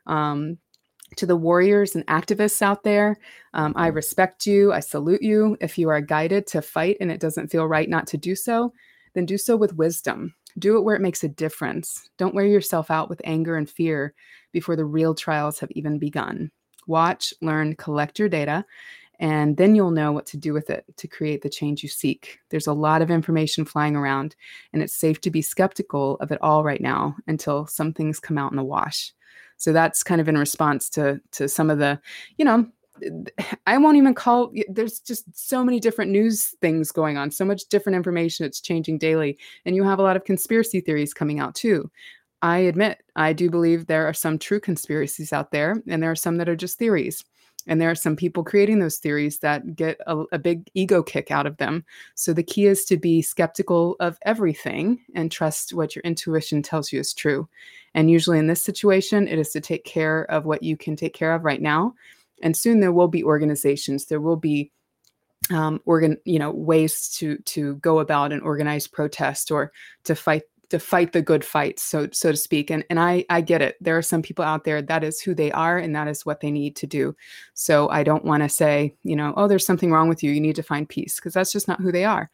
um, 0.10 0.58
to 1.16 1.26
the 1.26 1.36
warriors 1.36 1.96
and 1.96 2.06
activists 2.08 2.62
out 2.62 2.84
there. 2.84 3.18
Um, 3.54 3.74
i 3.76 3.88
respect 3.88 4.46
you. 4.46 4.74
I 4.74 4.80
salute 4.80 5.22
you. 5.22 5.58
If 5.62 5.78
you 5.78 5.90
are 5.90 6.02
guided 6.02 6.46
to 6.48 6.62
fight 6.62 6.98
and 7.00 7.12
it 7.12 7.20
doesn't 7.20 7.50
feel 7.50 7.66
right 7.66 7.90
not 7.90 8.06
to 8.08 8.18
do 8.18 8.36
so 8.36 8.74
then 9.14 9.26
do 9.26 9.38
so 9.38 9.56
with 9.56 9.76
wisdom. 9.76 10.34
Do 10.58 10.78
it 10.78 10.82
where 10.82 10.96
it 10.96 11.02
makes 11.02 11.24
a 11.24 11.30
difference. 11.30 12.10
Don't 12.18 12.36
wear 12.36 12.46
yourself 12.46 12.92
out 12.92 13.10
with 13.10 13.22
anger 13.24 13.56
and 13.58 13.70
fear 13.70 14.14
before 14.52 14.76
the 14.76 14.86
real 14.86 15.14
trials 15.14 15.60
have 15.60 15.72
even 15.72 16.00
begun. 16.00 16.52
Watch 16.88 17.34
learn 17.42 17.76
collect 17.76 18.18
your 18.18 18.30
data 18.30 18.66
and 19.20 19.58
then 19.58 19.76
you'll 19.76 19.92
know 19.92 20.14
what 20.14 20.26
to 20.28 20.38
do 20.38 20.54
with 20.54 20.70
it 20.70 20.86
to 20.96 21.08
create 21.08 21.42
the 21.42 21.50
change 21.50 21.84
you 21.84 21.90
seek. 21.90 22.40
There's 22.50 22.68
a 22.68 22.74
lot 22.74 23.02
of 23.02 23.12
information 23.12 23.66
flying 23.66 23.98
around, 23.98 24.34
and 24.72 24.82
it's 24.82 24.96
safe 24.96 25.20
to 25.22 25.30
be 25.30 25.42
skeptical 25.42 26.16
of 26.22 26.32
it 26.32 26.40
all 26.42 26.64
right 26.64 26.80
now 26.80 27.18
until 27.28 27.68
some 27.68 27.92
things 27.92 28.18
come 28.18 28.38
out 28.38 28.54
in 28.54 28.56
the 28.56 28.64
wash. 28.64 29.12
So 29.60 29.72
that's 29.72 30.02
kind 30.04 30.20
of 30.20 30.28
in 30.28 30.38
response 30.38 30.90
to 30.92 31.22
to 31.34 31.48
some 31.48 31.70
of 31.70 31.78
the, 31.78 32.00
you 32.38 32.46
know, 32.46 32.66
I 33.68 33.78
won't 33.78 33.98
even 33.98 34.14
call 34.14 34.52
there's 34.68 35.00
just 35.00 35.24
so 35.38 35.64
many 35.64 35.80
different 35.80 36.12
news 36.12 36.56
things 36.62 36.92
going 36.92 37.18
on, 37.18 37.30
so 37.32 37.46
much 37.46 37.68
different 37.70 37.96
information 37.96 38.46
it's 38.46 38.60
changing 38.60 38.98
daily 38.98 39.38
and 39.66 39.76
you 39.76 39.84
have 39.84 40.00
a 40.00 40.02
lot 40.02 40.16
of 40.18 40.26
conspiracy 40.26 40.82
theories 40.82 41.14
coming 41.14 41.40
out 41.40 41.56
too. 41.56 41.90
I 42.42 42.60
admit, 42.60 43.04
I 43.16 43.34
do 43.34 43.50
believe 43.50 43.86
there 43.86 44.08
are 44.08 44.14
some 44.14 44.40
true 44.40 44.60
conspiracies 44.62 45.34
out 45.34 45.52
there 45.52 45.82
and 45.88 46.02
there 46.02 46.12
are 46.12 46.16
some 46.16 46.38
that 46.38 46.50
are 46.50 46.56
just 46.56 46.80
theories. 46.80 47.24
And 47.68 47.80
there 47.80 47.92
are 47.92 47.96
some 47.96 48.16
people 48.16 48.44
creating 48.44 48.80
those 48.80 48.98
theories 48.98 49.40
that 49.40 49.76
get 49.76 50.00
a, 50.08 50.24
a, 50.32 50.40
big 50.40 50.70
ego 50.74 51.04
kick 51.04 51.30
out 51.30 51.46
of 51.46 51.58
them. 51.58 51.84
So 52.16 52.34
the 52.34 52.44
key 52.44 52.66
is 52.66 52.86
to 52.86 52.98
be 52.98 53.22
skeptical 53.22 53.96
of 54.00 54.18
everything 54.24 55.00
and 55.14 55.32
trust 55.32 55.74
what 55.74 55.96
your 55.96 56.02
intuition 56.04 56.62
tells 56.62 56.92
you 56.92 57.00
is 57.00 57.14
true. 57.14 57.48
And 57.94 58.10
usually 58.10 58.40
in 58.40 58.48
this 58.48 58.62
situation, 58.62 59.28
it 59.28 59.40
is 59.40 59.50
to 59.52 59.62
take 59.62 59.84
care 59.84 60.24
of 60.32 60.46
what 60.46 60.64
you 60.64 60.78
can 60.78 60.96
take 60.96 61.14
care 61.14 61.34
of 61.34 61.44
right 61.44 61.62
now. 61.62 61.94
And 62.42 62.56
soon 62.56 62.80
there 62.80 62.94
will 62.94 63.08
be 63.08 63.24
organizations, 63.24 64.06
there 64.06 64.22
will 64.22 64.38
be 64.38 64.72
um, 65.52 65.82
organ, 65.86 66.18
you 66.26 66.38
know, 66.38 66.52
ways 66.52 67.10
to 67.18 67.38
to 67.38 67.76
go 67.78 68.00
about 68.00 68.32
and 68.32 68.42
organize 68.42 68.88
protest 68.88 69.52
or 69.52 69.72
to 70.04 70.16
fight 70.16 70.44
to 70.70 70.80
fight 70.80 71.14
the 71.14 71.22
good 71.22 71.44
fight 71.44 71.80
so 71.80 72.08
so 72.12 72.32
to 72.32 72.38
speak 72.38 72.70
and 72.70 72.86
and 72.90 73.00
I 73.00 73.26
I 73.30 73.42
get 73.42 73.62
it. 73.62 73.76
There 73.82 73.98
are 73.98 74.04
some 74.04 74.22
people 74.22 74.46
out 74.46 74.64
there 74.64 74.82
that 74.82 75.04
is 75.04 75.20
who 75.20 75.34
they 75.34 75.52
are 75.52 75.78
and 75.78 75.96
that 75.96 76.08
is 76.08 76.26
what 76.26 76.42
they 76.42 76.52
need 76.52 76.76
to 76.78 76.88
do. 76.88 77.16
So 77.54 77.90
I 77.90 78.04
don't 78.04 78.26
want 78.26 78.44
to 78.44 78.50
say 78.50 78.96
you 79.04 79.16
know 79.16 79.34
oh 79.36 79.48
there's 79.48 79.66
something 79.66 79.92
wrong 79.92 80.10
with 80.10 80.24
you 80.24 80.32
you 80.32 80.42
need 80.42 80.56
to 80.56 80.64
find 80.64 80.88
peace 80.88 81.16
because 81.16 81.34
that's 81.34 81.52
just 81.52 81.68
not 81.68 81.82
who 81.82 81.92
they 81.92 82.06
are. 82.06 82.30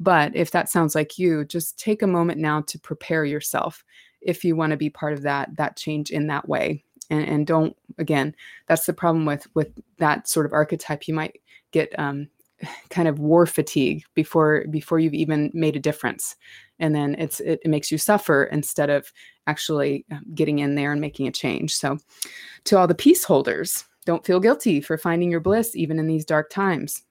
But 0.00 0.36
if 0.36 0.50
that 0.52 0.70
sounds 0.70 0.94
like 0.94 1.18
you 1.18 1.44
just 1.44 1.78
take 1.78 2.02
a 2.02 2.06
moment 2.06 2.38
now 2.38 2.60
to 2.62 2.78
prepare 2.78 3.24
yourself 3.24 3.84
if 4.20 4.44
you 4.44 4.54
want 4.54 4.72
to 4.72 4.76
be 4.76 4.90
part 4.90 5.12
of 5.12 5.22
that 5.22 5.56
that 5.56 5.76
change 5.76 6.10
in 6.10 6.26
that 6.28 6.48
way. 6.48 6.84
And, 7.10 7.24
and 7.24 7.46
don't 7.46 7.74
again 7.96 8.34
that's 8.66 8.84
the 8.84 8.92
problem 8.92 9.24
with 9.24 9.46
with 9.54 9.72
that 9.96 10.28
sort 10.28 10.44
of 10.44 10.52
archetype. 10.52 11.08
You 11.08 11.14
might 11.14 11.40
get 11.70 11.98
um, 11.98 12.28
kind 12.90 13.08
of 13.08 13.18
war 13.18 13.46
fatigue 13.46 14.04
before 14.14 14.64
before 14.70 14.98
you've 14.98 15.14
even 15.14 15.50
made 15.54 15.76
a 15.76 15.80
difference. 15.80 16.36
And 16.78 16.94
then 16.94 17.14
it's 17.18 17.40
it, 17.40 17.60
it, 17.64 17.68
makes 17.68 17.90
you 17.90 17.98
suffer 17.98 18.44
instead 18.44 18.90
of 18.90 19.12
actually 19.46 20.04
um, 20.10 20.24
getting 20.34 20.58
in 20.60 20.74
there 20.74 20.92
and 20.92 21.00
making 21.00 21.26
a 21.26 21.32
change. 21.32 21.74
So 21.74 21.98
to 22.64 22.78
all 22.78 22.86
the 22.86 22.94
peace 22.94 23.24
holders 23.24 23.84
don't 24.04 24.24
feel 24.24 24.40
guilty 24.40 24.80
for 24.80 24.96
finding 24.96 25.30
your 25.30 25.40
bliss 25.40 25.76
even 25.76 25.98
in 25.98 26.06
these 26.06 26.24
dark 26.24 26.50
times. 26.50 27.02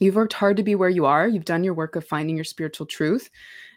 You've 0.00 0.16
worked 0.16 0.32
hard 0.32 0.56
to 0.56 0.64
be 0.64 0.74
where 0.74 0.88
you 0.88 1.06
are. 1.06 1.28
You've 1.28 1.44
done 1.44 1.62
your 1.62 1.74
work 1.74 1.94
of 1.94 2.04
finding 2.04 2.34
your 2.34 2.44
spiritual 2.44 2.86
truth 2.86 3.30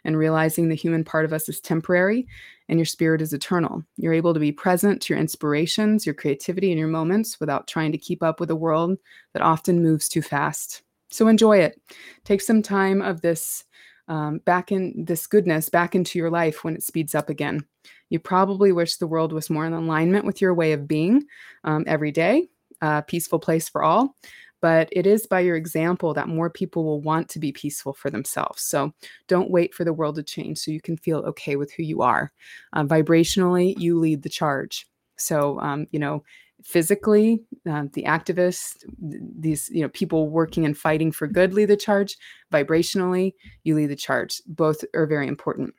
and 0.04 0.16
realizing 0.16 0.68
the 0.68 0.74
human 0.74 1.04
part 1.04 1.24
of 1.24 1.32
us 1.32 1.48
is 1.48 1.60
temporary 1.60 2.26
and 2.68 2.78
your 2.78 2.86
spirit 2.86 3.22
is 3.22 3.32
eternal. 3.32 3.84
You're 3.96 4.14
able 4.14 4.34
to 4.34 4.40
be 4.40 4.50
present 4.50 5.00
to 5.02 5.14
your 5.14 5.20
inspirations 5.20 6.04
your 6.04 6.14
creativity 6.14 6.70
and 6.70 6.78
your 6.78 6.88
moments 6.88 7.38
without 7.38 7.68
trying 7.68 7.92
to 7.92 7.98
keep 7.98 8.22
up 8.22 8.40
with 8.40 8.50
a 8.50 8.56
world 8.56 8.98
that 9.32 9.42
often 9.42 9.82
moves 9.82 10.08
too 10.08 10.22
fast 10.22 10.82
so 11.10 11.28
enjoy 11.28 11.58
it 11.58 11.80
take 12.24 12.40
some 12.40 12.62
time 12.62 13.02
of 13.02 13.20
this 13.20 13.64
um, 14.08 14.38
back 14.38 14.72
in 14.72 15.04
this 15.04 15.26
goodness 15.26 15.68
back 15.68 15.94
into 15.94 16.18
your 16.18 16.30
life 16.30 16.64
when 16.64 16.74
it 16.74 16.82
speeds 16.82 17.14
up 17.14 17.28
again. 17.28 17.64
You 18.08 18.18
probably 18.18 18.72
wish 18.72 18.96
the 18.96 19.06
world 19.06 19.32
was 19.32 19.50
more 19.50 19.66
in 19.66 19.74
alignment 19.74 20.24
with 20.24 20.40
your 20.40 20.54
way 20.54 20.72
of 20.72 20.88
being 20.88 21.24
um, 21.64 21.84
every 21.86 22.10
day, 22.10 22.48
a 22.80 23.02
peaceful 23.02 23.38
place 23.38 23.68
for 23.68 23.82
all. 23.82 24.16
But 24.60 24.88
it 24.90 25.06
is 25.06 25.26
by 25.26 25.40
your 25.40 25.54
example 25.54 26.14
that 26.14 26.26
more 26.26 26.50
people 26.50 26.84
will 26.84 27.00
want 27.00 27.28
to 27.28 27.38
be 27.38 27.52
peaceful 27.52 27.92
for 27.92 28.10
themselves. 28.10 28.62
So 28.62 28.92
don't 29.28 29.52
wait 29.52 29.72
for 29.72 29.84
the 29.84 29.92
world 29.92 30.16
to 30.16 30.22
change 30.24 30.58
so 30.58 30.72
you 30.72 30.80
can 30.80 30.96
feel 30.96 31.18
okay 31.18 31.54
with 31.54 31.72
who 31.72 31.84
you 31.84 32.02
are. 32.02 32.32
Uh, 32.72 32.82
vibrationally, 32.82 33.78
you 33.78 34.00
lead 34.00 34.22
the 34.22 34.28
charge. 34.28 34.88
So, 35.16 35.60
um, 35.60 35.86
you 35.92 36.00
know, 36.00 36.24
physically 36.64 37.40
uh, 37.70 37.84
the 37.92 38.02
activists 38.04 38.84
these 38.98 39.68
you 39.70 39.82
know 39.82 39.88
people 39.90 40.28
working 40.28 40.64
and 40.64 40.76
fighting 40.76 41.12
for 41.12 41.26
good 41.26 41.54
lead 41.54 41.66
the 41.66 41.76
charge. 41.76 42.16
Vibrationally 42.52 43.32
you 43.64 43.74
lead 43.74 43.86
the 43.86 43.96
charge. 43.96 44.42
Both 44.46 44.84
are 44.94 45.06
very 45.06 45.28
important. 45.28 45.74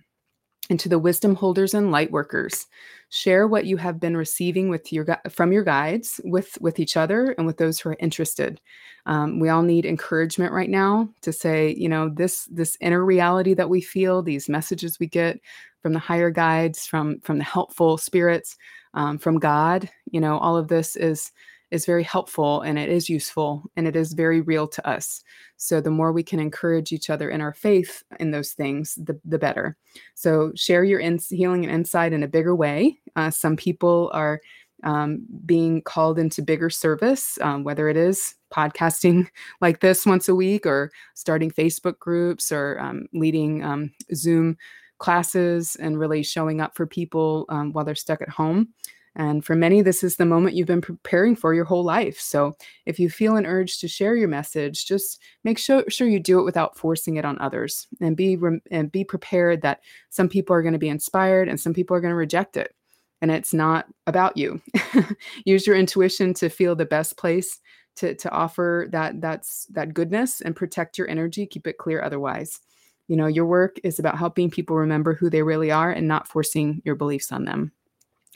And 0.69 0.79
to 0.81 0.89
the 0.89 0.99
wisdom 0.99 1.33
holders 1.33 1.73
and 1.73 1.91
light 1.91 2.11
workers 2.11 2.67
share 3.09 3.47
what 3.47 3.65
you 3.65 3.77
have 3.77 3.99
been 3.99 4.15
receiving 4.15 4.69
with 4.69 4.93
your 4.93 5.05
from 5.27 5.51
your 5.51 5.63
guides 5.63 6.21
with 6.23 6.57
with 6.61 6.79
each 6.79 6.95
other 6.95 7.33
and 7.37 7.47
with 7.47 7.57
those 7.57 7.79
who 7.79 7.89
are 7.89 7.97
interested. 7.99 8.61
Um, 9.05 9.39
we 9.39 9.49
all 9.49 9.63
need 9.63 9.85
encouragement 9.85 10.53
right 10.53 10.69
now 10.69 11.09
to 11.21 11.33
say 11.33 11.75
you 11.75 11.89
know 11.89 12.09
this 12.09 12.47
this 12.51 12.77
inner 12.81 13.03
reality 13.03 13.53
that 13.55 13.69
we 13.69 13.81
feel 13.81 14.21
these 14.21 14.47
messages 14.47 14.99
we 14.99 15.07
get 15.07 15.39
from 15.81 15.93
the 15.93 15.99
higher 15.99 16.29
guides 16.29 16.85
from 16.85 17.19
from 17.21 17.39
the 17.39 17.43
helpful 17.43 17.97
spirits 17.97 18.55
um, 18.93 19.17
from 19.17 19.37
god 19.37 19.89
you 20.11 20.19
know 20.19 20.37
all 20.37 20.57
of 20.57 20.67
this 20.67 20.95
is 20.95 21.31
is 21.71 21.85
very 21.85 22.03
helpful 22.03 22.61
and 22.61 22.79
it 22.79 22.89
is 22.89 23.09
useful 23.09 23.63
and 23.75 23.87
it 23.87 23.95
is 23.95 24.13
very 24.13 24.41
real 24.41 24.67
to 24.67 24.87
us. 24.87 25.23
So 25.57 25.79
the 25.81 25.91
more 25.91 26.11
we 26.11 26.23
can 26.23 26.39
encourage 26.39 26.91
each 26.91 27.09
other 27.09 27.29
in 27.29 27.41
our 27.41 27.53
faith 27.53 28.03
in 28.19 28.31
those 28.31 28.53
things, 28.53 28.95
the, 28.95 29.19
the 29.23 29.37
better. 29.37 29.77
So 30.15 30.51
share 30.55 30.83
your 30.83 30.99
in- 30.99 31.19
healing 31.29 31.63
and 31.63 31.73
insight 31.73 32.13
in 32.13 32.23
a 32.23 32.27
bigger 32.27 32.55
way. 32.55 32.99
Uh, 33.15 33.29
some 33.29 33.55
people 33.55 34.09
are 34.13 34.41
um, 34.83 35.25
being 35.45 35.81
called 35.81 36.17
into 36.17 36.41
bigger 36.41 36.69
service, 36.69 37.37
um, 37.41 37.63
whether 37.63 37.89
it 37.89 37.97
is 37.97 38.35
podcasting 38.51 39.27
like 39.61 39.81
this 39.81 40.05
once 40.05 40.27
a 40.29 40.35
week 40.35 40.65
or 40.65 40.91
starting 41.15 41.51
Facebook 41.51 41.99
groups 41.99 42.51
or 42.51 42.79
um, 42.79 43.05
leading 43.13 43.63
um, 43.63 43.91
Zoom 44.15 44.57
classes 44.99 45.75
and 45.77 45.99
really 45.99 46.23
showing 46.23 46.61
up 46.61 46.75
for 46.75 46.85
people 46.85 47.45
um, 47.49 47.73
while 47.73 47.85
they're 47.85 47.95
stuck 47.95 48.21
at 48.21 48.29
home. 48.29 48.69
And 49.15 49.43
for 49.43 49.55
many, 49.55 49.81
this 49.81 50.03
is 50.03 50.15
the 50.15 50.25
moment 50.25 50.55
you've 50.55 50.67
been 50.67 50.81
preparing 50.81 51.35
for 51.35 51.53
your 51.53 51.65
whole 51.65 51.83
life. 51.83 52.19
So 52.19 52.55
if 52.85 52.99
you 52.99 53.09
feel 53.09 53.35
an 53.35 53.45
urge 53.45 53.79
to 53.79 53.87
share 53.87 54.15
your 54.15 54.27
message, 54.27 54.85
just 54.85 55.19
make 55.43 55.57
sure, 55.57 55.83
sure 55.89 56.07
you 56.07 56.19
do 56.19 56.39
it 56.39 56.45
without 56.45 56.77
forcing 56.77 57.17
it 57.17 57.25
on 57.25 57.39
others 57.41 57.87
and 57.99 58.15
be, 58.15 58.37
and 58.71 58.91
be 58.91 59.03
prepared 59.03 59.61
that 59.63 59.81
some 60.09 60.29
people 60.29 60.55
are 60.55 60.61
going 60.61 60.73
to 60.73 60.79
be 60.79 60.89
inspired 60.89 61.49
and 61.49 61.59
some 61.59 61.73
people 61.73 61.97
are 61.97 62.01
going 62.01 62.11
to 62.11 62.15
reject 62.15 62.55
it. 62.55 62.75
And 63.21 63.31
it's 63.31 63.53
not 63.53 63.87
about 64.07 64.37
you. 64.37 64.61
Use 65.45 65.67
your 65.67 65.75
intuition 65.75 66.33
to 66.35 66.47
feel 66.47 66.75
the 66.75 66.85
best 66.85 67.17
place 67.17 67.59
to, 67.97 68.15
to 68.15 68.31
offer 68.31 68.87
that 68.91 69.19
that's 69.19 69.65
that 69.71 69.93
goodness 69.93 70.39
and 70.39 70.55
protect 70.55 70.97
your 70.97 71.09
energy. 71.09 71.45
Keep 71.45 71.67
it 71.67 71.77
clear 71.77 72.01
otherwise. 72.01 72.61
You 73.09 73.17
know, 73.17 73.27
your 73.27 73.45
work 73.45 73.77
is 73.83 73.99
about 73.99 74.17
helping 74.17 74.49
people 74.49 74.77
remember 74.77 75.13
who 75.13 75.29
they 75.29 75.43
really 75.43 75.71
are 75.71 75.91
and 75.91 76.07
not 76.07 76.27
forcing 76.27 76.81
your 76.85 76.95
beliefs 76.95 77.31
on 77.31 77.43
them. 77.43 77.73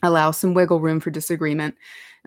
Allow 0.02 0.32
some 0.32 0.54
wiggle 0.54 0.82
room 0.82 1.00
for 1.00 1.12
disagreement 1.12 1.76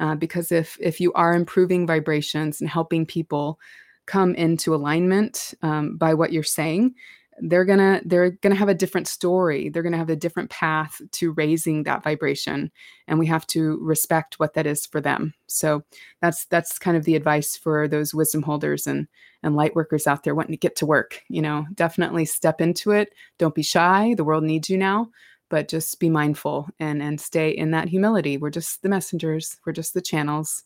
uh, 0.01 0.15
because 0.15 0.51
if 0.51 0.79
if 0.81 1.01
you 1.01 1.13
are 1.13 1.35
improving 1.35 1.87
vibrations 1.87 2.61
and 2.61 2.71
helping 2.71 3.05
people 3.05 3.59
come 4.07 4.35
into 4.37 4.75
alignment 4.75 5.53
um, 5.63 5.97
by 5.97 6.15
what 6.15 6.33
you're 6.33 6.43
saying 6.43 6.95
they're 7.41 7.65
gonna 7.65 8.01
they're 8.05 8.31
gonna 8.31 8.55
have 8.55 8.69
a 8.69 8.75
different 8.75 9.09
story. 9.09 9.69
They're 9.69 9.83
gonna 9.83 9.97
have 9.97 10.11
a 10.11 10.17
different 10.17 10.51
path 10.51 11.01
to 11.13 11.33
raising 11.33 11.83
that 11.83 12.03
vibration 12.03 12.71
and 13.09 13.19
we 13.19 13.27
have 13.27 13.47
to 13.49 13.79
respect 13.83 14.39
what 14.39 14.55
that 14.55 14.67
is 14.67 14.87
for 14.87 15.01
them. 15.01 15.35
So 15.47 15.83
that's 16.21 16.47
that's 16.47 16.79
kind 16.79 16.97
of 16.97 17.05
the 17.05 17.17
advice 17.17 17.57
for 17.57 17.89
those 17.89 18.15
wisdom 18.15 18.43
holders 18.43 18.87
and 18.87 19.07
and 19.43 19.57
light 19.57 19.75
workers 19.75 20.07
out 20.07 20.25
there 20.25 20.35
wanting 20.35 20.53
to 20.53 20.59
get 20.59 20.77
to 20.77 20.87
work 20.87 21.23
you 21.29 21.43
know? 21.43 21.67
Definitely 21.75 22.25
step 22.25 22.61
into 22.61 22.91
it. 22.91 23.13
Don't 23.39 23.55
be 23.55 23.63
shy. 23.63 24.15
The 24.17 24.25
world 24.25 24.45
needs 24.45 24.71
you 24.71 24.79
now 24.79 25.11
but 25.49 25.69
just 25.69 26.01
be 26.01 26.11
mindful 26.11 26.69
and 26.81 27.03
and 27.03 27.21
stay 27.21 27.51
in 27.51 27.71
that 27.71 27.89
humility. 27.89 28.37
We're 28.37 28.51
just 28.51 28.83
the 28.83 28.89
messengers. 28.89 29.57
We're 29.65 29.73
just 29.73 29.95
the 29.95 30.01
channels. 30.01 30.65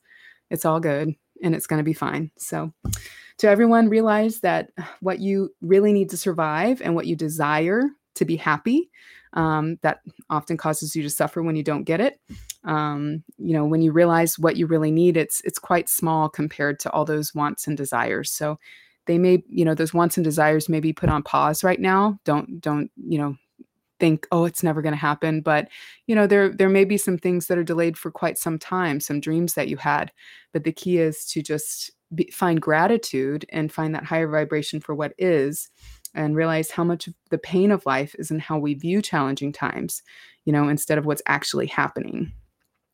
It's 0.51 0.65
all 0.65 0.81
good 0.81 1.15
and 1.43 1.55
it's 1.55 1.67
going 1.67 1.79
to 1.79 1.85
be 1.85 1.93
fine. 1.93 2.31
So 2.39 2.73
to 3.41 3.49
everyone 3.49 3.89
realize 3.89 4.41
that 4.41 4.71
what 5.01 5.19
you 5.19 5.51
really 5.63 5.95
need 5.95 6.11
to 6.11 6.17
survive 6.19 6.83
and 6.83 6.95
what 6.95 7.07
you 7.07 7.17
desire 7.17 7.89
to 8.15 8.27
be 8.27 8.37
happy 8.37 8.91
um, 9.33 9.79
that 9.81 10.01
often 10.29 10.59
causes 10.59 10.95
you 10.95 11.03
to 11.03 11.09
suffer 11.09 11.43
when 11.43 11.57
you 11.57 11.63
don't 11.63 11.85
get 11.85 12.03
it. 12.03 12.21
Um, 12.65 13.25
you 13.39 13.55
know 13.55 13.65
when 13.65 13.81
you 13.81 13.93
realize 13.93 14.39
what 14.39 14.57
you 14.57 14.67
really 14.67 14.91
need 14.91 15.17
it's 15.17 15.41
it's 15.47 15.59
quite 15.59 15.89
small 15.89 16.29
compared 16.29 16.79
to 16.81 16.91
all 16.91 17.07
those 17.07 17.35
wants 17.35 17.67
and 17.67 17.79
desires. 17.79 18.31
So 18.31 18.59
they 19.07 19.17
may 19.17 19.43
you 19.49 19.65
know 19.65 19.75
those 19.75 19.95
wants 19.95 20.19
and 20.19 20.25
desires 20.25 20.69
may 20.69 20.81
be 20.81 20.93
put 20.93 21.09
on 21.09 21.23
pause 21.23 21.65
right 21.65 21.81
now. 21.81 22.19
Don't 22.27 22.61
don't 22.61 22.91
you 23.09 23.19
know 23.19 23.37
think 23.99 24.27
oh 24.31 24.45
it's 24.45 24.63
never 24.63 24.83
going 24.83 24.93
to 24.93 24.99
happen. 24.99 25.41
But 25.41 25.69
you 26.07 26.15
know 26.15 26.27
there 26.27 26.51
there 26.51 26.69
may 26.69 26.85
be 26.85 26.99
some 26.99 27.17
things 27.17 27.47
that 27.47 27.57
are 27.57 27.65
delayed 27.65 27.97
for 27.97 28.11
quite 28.11 28.37
some 28.37 28.59
time 28.59 29.01
some 29.01 29.19
dreams 29.19 29.55
that 29.55 29.69
you 29.69 29.79
had. 29.79 30.13
But 30.53 30.65
the 30.65 30.73
key 30.73 30.99
is 30.99 31.25
to 31.33 31.41
just 31.41 31.91
be, 32.15 32.31
find 32.33 32.61
gratitude 32.61 33.45
and 33.51 33.73
find 33.73 33.95
that 33.95 34.05
higher 34.05 34.29
vibration 34.29 34.81
for 34.81 34.95
what 34.95 35.15
is 35.19 35.69
and 36.15 36.37
realize 36.37 36.71
how 36.71 36.85
much 36.85 37.07
of 37.07 37.15
the 37.31 37.39
pain 37.39 37.71
of 37.71 37.87
life 37.87 38.15
is 38.19 38.31
in 38.31 38.39
how 38.39 38.59
we 38.59 38.75
view 38.75 39.01
challenging 39.01 39.53
times 39.53 40.03
you 40.45 40.53
know 40.53 40.69
instead 40.69 40.99
of 40.99 41.07
what's 41.07 41.23
actually 41.27 41.67
happening. 41.67 42.33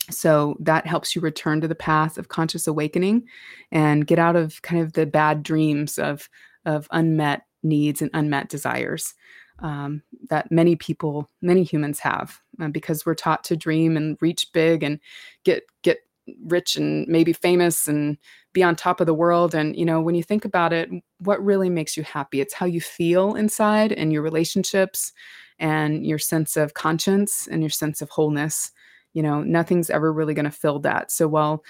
So 0.08 0.56
that 0.60 0.86
helps 0.86 1.16
you 1.16 1.20
return 1.20 1.60
to 1.62 1.68
the 1.68 1.74
path 1.74 2.16
of 2.16 2.28
conscious 2.28 2.68
awakening 2.68 3.24
and 3.72 4.06
get 4.06 4.20
out 4.20 4.36
of 4.36 4.62
kind 4.62 4.80
of 4.80 4.92
the 4.92 5.06
bad 5.06 5.42
dreams 5.42 5.98
of 5.98 6.28
of 6.64 6.88
unmet 6.90 7.42
needs 7.62 8.02
and 8.02 8.10
unmet 8.14 8.48
desires 8.48 9.14
um, 9.60 10.02
that 10.28 10.50
many 10.50 10.76
people, 10.76 11.30
many 11.40 11.62
humans 11.62 11.98
have, 12.00 12.38
uh, 12.60 12.68
because 12.68 13.06
we're 13.06 13.14
taught 13.14 13.44
to 13.44 13.56
dream 13.56 13.96
and 13.96 14.18
reach 14.20 14.52
big 14.52 14.82
and 14.82 15.00
get 15.44 15.64
get 15.82 15.98
rich 16.44 16.76
and 16.76 17.06
maybe 17.08 17.32
famous 17.32 17.88
and 17.88 18.18
be 18.52 18.62
on 18.62 18.76
top 18.76 19.00
of 19.00 19.06
the 19.06 19.14
world. 19.14 19.54
And 19.54 19.76
you 19.76 19.84
know, 19.84 20.00
when 20.00 20.14
you 20.14 20.22
think 20.22 20.44
about 20.44 20.72
it, 20.72 20.90
what 21.18 21.44
really 21.44 21.70
makes 21.70 21.96
you 21.96 22.02
happy? 22.02 22.40
It's 22.40 22.54
how 22.54 22.66
you 22.66 22.80
feel 22.80 23.34
inside 23.34 23.92
and 23.92 24.12
your 24.12 24.22
relationships 24.22 25.12
and 25.58 26.06
your 26.06 26.18
sense 26.18 26.56
of 26.56 26.74
conscience 26.74 27.48
and 27.50 27.62
your 27.62 27.70
sense 27.70 28.02
of 28.02 28.10
wholeness. 28.10 28.70
You 29.14 29.22
know, 29.22 29.42
nothing's 29.42 29.88
ever 29.88 30.12
really 30.12 30.34
going 30.34 30.44
to 30.44 30.50
fill 30.50 30.78
that. 30.80 31.10
So 31.10 31.26
while 31.26 31.62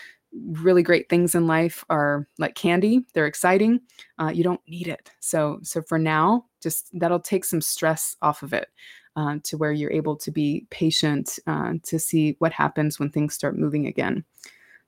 really 0.50 0.82
great 0.82 1.08
things 1.08 1.34
in 1.34 1.46
life 1.46 1.84
are 1.88 2.26
like 2.38 2.54
candy 2.54 3.00
they're 3.14 3.26
exciting 3.26 3.80
uh, 4.18 4.28
you 4.28 4.44
don't 4.44 4.60
need 4.68 4.88
it 4.88 5.10
so 5.20 5.58
so 5.62 5.80
for 5.82 5.98
now 5.98 6.44
just 6.62 6.90
that'll 6.92 7.20
take 7.20 7.44
some 7.44 7.60
stress 7.60 8.16
off 8.22 8.42
of 8.42 8.52
it 8.52 8.68
uh, 9.16 9.36
to 9.42 9.56
where 9.56 9.72
you're 9.72 9.90
able 9.90 10.16
to 10.16 10.30
be 10.30 10.66
patient 10.70 11.38
uh, 11.46 11.72
to 11.82 11.98
see 11.98 12.36
what 12.38 12.52
happens 12.52 12.98
when 12.98 13.10
things 13.10 13.34
start 13.34 13.58
moving 13.58 13.86
again 13.86 14.24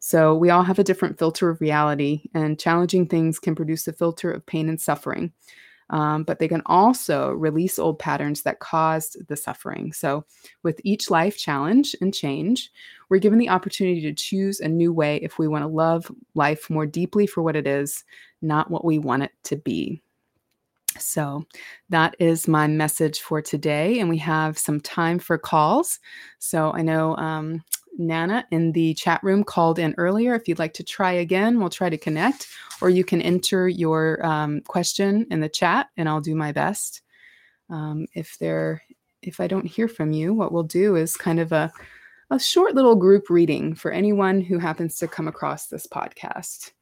so 0.00 0.36
we 0.36 0.50
all 0.50 0.62
have 0.62 0.78
a 0.78 0.84
different 0.84 1.18
filter 1.18 1.50
of 1.50 1.60
reality 1.60 2.22
and 2.34 2.60
challenging 2.60 3.06
things 3.06 3.38
can 3.38 3.54
produce 3.54 3.88
a 3.88 3.92
filter 3.92 4.30
of 4.30 4.46
pain 4.46 4.68
and 4.68 4.80
suffering 4.80 5.32
um, 5.90 6.24
but 6.24 6.38
they 6.38 6.48
can 6.48 6.62
also 6.66 7.32
release 7.32 7.78
old 7.78 7.98
patterns 7.98 8.42
that 8.42 8.60
caused 8.60 9.26
the 9.28 9.36
suffering. 9.36 9.92
So, 9.92 10.24
with 10.62 10.80
each 10.84 11.10
life 11.10 11.38
challenge 11.38 11.96
and 12.00 12.12
change, 12.12 12.70
we're 13.08 13.18
given 13.18 13.38
the 13.38 13.48
opportunity 13.48 14.02
to 14.02 14.12
choose 14.12 14.60
a 14.60 14.68
new 14.68 14.92
way 14.92 15.16
if 15.16 15.38
we 15.38 15.48
want 15.48 15.62
to 15.62 15.68
love 15.68 16.10
life 16.34 16.68
more 16.68 16.86
deeply 16.86 17.26
for 17.26 17.42
what 17.42 17.56
it 17.56 17.66
is, 17.66 18.04
not 18.42 18.70
what 18.70 18.84
we 18.84 18.98
want 18.98 19.22
it 19.22 19.32
to 19.44 19.56
be. 19.56 20.02
So, 20.98 21.44
that 21.90 22.16
is 22.18 22.48
my 22.48 22.66
message 22.66 23.20
for 23.20 23.42
today. 23.42 24.00
And 24.00 24.08
we 24.08 24.18
have 24.18 24.58
some 24.58 24.80
time 24.80 25.18
for 25.18 25.38
calls. 25.38 25.98
So, 26.38 26.72
I 26.72 26.82
know 26.82 27.16
um, 27.16 27.62
Nana 27.98 28.46
in 28.50 28.72
the 28.72 28.94
chat 28.94 29.22
room 29.22 29.44
called 29.44 29.78
in 29.78 29.94
earlier. 29.98 30.34
If 30.34 30.48
you'd 30.48 30.58
like 30.58 30.74
to 30.74 30.84
try 30.84 31.12
again, 31.12 31.58
we'll 31.58 31.70
try 31.70 31.90
to 31.90 31.98
connect, 31.98 32.46
or 32.80 32.90
you 32.90 33.04
can 33.04 33.20
enter 33.20 33.68
your 33.68 34.24
um, 34.24 34.60
question 34.62 35.26
in 35.30 35.40
the 35.40 35.48
chat, 35.48 35.88
and 35.96 36.08
I'll 36.08 36.20
do 36.20 36.34
my 36.34 36.52
best. 36.52 37.02
Um, 37.70 38.06
if 38.14 38.38
there, 38.38 38.82
if 39.20 39.40
I 39.40 39.46
don't 39.46 39.66
hear 39.66 39.88
from 39.88 40.12
you, 40.12 40.32
what 40.32 40.52
we'll 40.52 40.62
do 40.62 40.96
is 40.96 41.16
kind 41.16 41.40
of 41.40 41.52
a 41.52 41.70
a 42.30 42.38
short 42.38 42.74
little 42.74 42.94
group 42.94 43.30
reading 43.30 43.74
for 43.74 43.90
anyone 43.90 44.40
who 44.40 44.58
happens 44.58 44.98
to 44.98 45.08
come 45.08 45.28
across 45.28 45.66
this 45.66 45.86
podcast. 45.86 46.72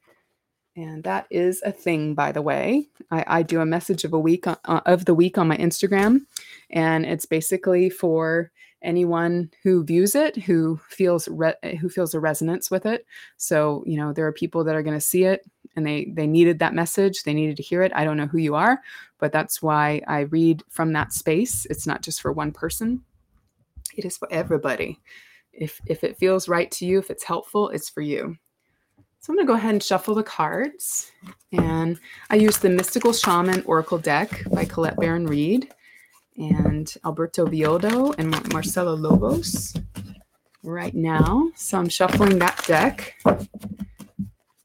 And 0.76 1.02
that 1.04 1.26
is 1.30 1.62
a 1.64 1.72
thing, 1.72 2.14
by 2.14 2.32
the 2.32 2.42
way. 2.42 2.88
I, 3.10 3.24
I 3.26 3.42
do 3.42 3.60
a 3.60 3.66
message 3.66 4.04
of 4.04 4.12
a 4.12 4.18
week 4.18 4.46
uh, 4.46 4.56
of 4.64 5.06
the 5.06 5.14
week 5.14 5.38
on 5.38 5.48
my 5.48 5.56
Instagram, 5.56 6.26
and 6.70 7.06
it's 7.06 7.24
basically 7.24 7.88
for 7.88 8.52
anyone 8.82 9.50
who 9.62 9.82
views 9.82 10.14
it 10.14 10.36
who 10.36 10.78
feels 10.88 11.26
re- 11.28 11.76
who 11.80 11.88
feels 11.88 12.14
a 12.14 12.20
resonance 12.20 12.70
with 12.70 12.84
it. 12.84 13.06
So 13.38 13.82
you 13.86 13.96
know 13.96 14.12
there 14.12 14.26
are 14.26 14.32
people 14.32 14.64
that 14.64 14.76
are 14.76 14.82
going 14.82 14.96
to 14.96 15.00
see 15.00 15.24
it 15.24 15.44
and 15.76 15.86
they 15.86 16.12
they 16.14 16.26
needed 16.26 16.58
that 16.58 16.74
message. 16.74 17.22
They 17.22 17.34
needed 17.34 17.56
to 17.56 17.62
hear 17.62 17.82
it. 17.82 17.92
I 17.94 18.04
don't 18.04 18.18
know 18.18 18.26
who 18.26 18.38
you 18.38 18.54
are 18.54 18.82
but 19.18 19.32
that's 19.32 19.62
why 19.62 20.02
i 20.06 20.20
read 20.20 20.62
from 20.68 20.92
that 20.92 21.12
space. 21.12 21.66
It's 21.70 21.86
not 21.86 22.02
just 22.02 22.20
for 22.20 22.32
one 22.32 22.52
person. 22.52 23.02
It 23.96 24.04
is 24.04 24.18
for 24.18 24.28
everybody. 24.30 25.00
If 25.52 25.80
if 25.86 26.04
it 26.04 26.18
feels 26.18 26.48
right 26.48 26.70
to 26.72 26.86
you 26.86 26.98
if 26.98 27.10
it's 27.10 27.24
helpful 27.24 27.70
it's 27.70 27.88
for 27.88 28.02
you 28.02 28.36
so 29.20 29.32
I'm 29.32 29.36
going 29.36 29.46
to 29.46 29.52
go 29.52 29.56
ahead 29.56 29.74
and 29.74 29.82
shuffle 29.82 30.14
the 30.14 30.22
cards. 30.22 31.10
And 31.52 31.98
I 32.30 32.36
use 32.36 32.58
the 32.58 32.70
Mystical 32.70 33.12
Shaman 33.12 33.62
Oracle 33.66 33.98
deck 33.98 34.44
by 34.52 34.64
Colette 34.64 34.96
Baron 34.96 35.26
Reid 35.26 35.72
and 36.36 36.92
Alberto 37.04 37.46
Villoldo 37.46 38.14
and 38.18 38.52
Marcela 38.52 38.90
Lobos 38.90 39.74
right 40.62 40.94
now. 40.94 41.50
So 41.56 41.78
I'm 41.78 41.88
shuffling 41.88 42.38
that 42.38 42.62
deck 42.66 43.14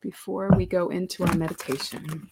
before 0.01 0.49
we 0.55 0.65
go 0.65 0.89
into 0.89 1.23
our 1.23 1.35
meditation. 1.35 2.29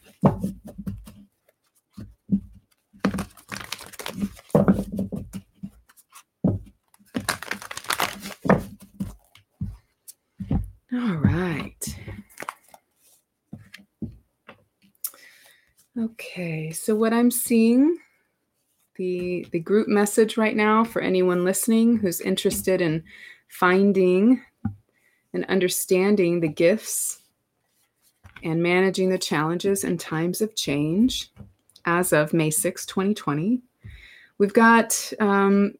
All 10.92 11.16
right. 11.18 11.79
Okay, 16.00 16.72
so 16.72 16.96
what 16.96 17.12
I'm 17.12 17.30
seeing, 17.30 17.98
the 18.96 19.46
the 19.52 19.60
group 19.60 19.90
message 19.90 20.38
right 20.38 20.56
now 20.56 20.86
for 20.86 21.02
anyone 21.02 21.44
listening 21.44 21.98
who's 21.98 22.22
interested 22.22 22.80
in 22.80 23.04
finding 23.50 24.42
and 25.34 25.44
understanding 25.46 26.40
the 26.40 26.48
gifts 26.48 27.22
and 28.44 28.64
managing 28.64 29.10
the 29.10 29.18
challenges 29.18 29.84
in 29.84 29.98
times 29.98 30.40
of 30.40 30.56
change 30.56 31.32
as 31.84 32.14
of 32.14 32.34
May 32.34 32.50
6, 32.50 32.86
2020. 32.86 33.62
We've 34.38 34.54
got 34.54 35.12
um, 35.20 35.74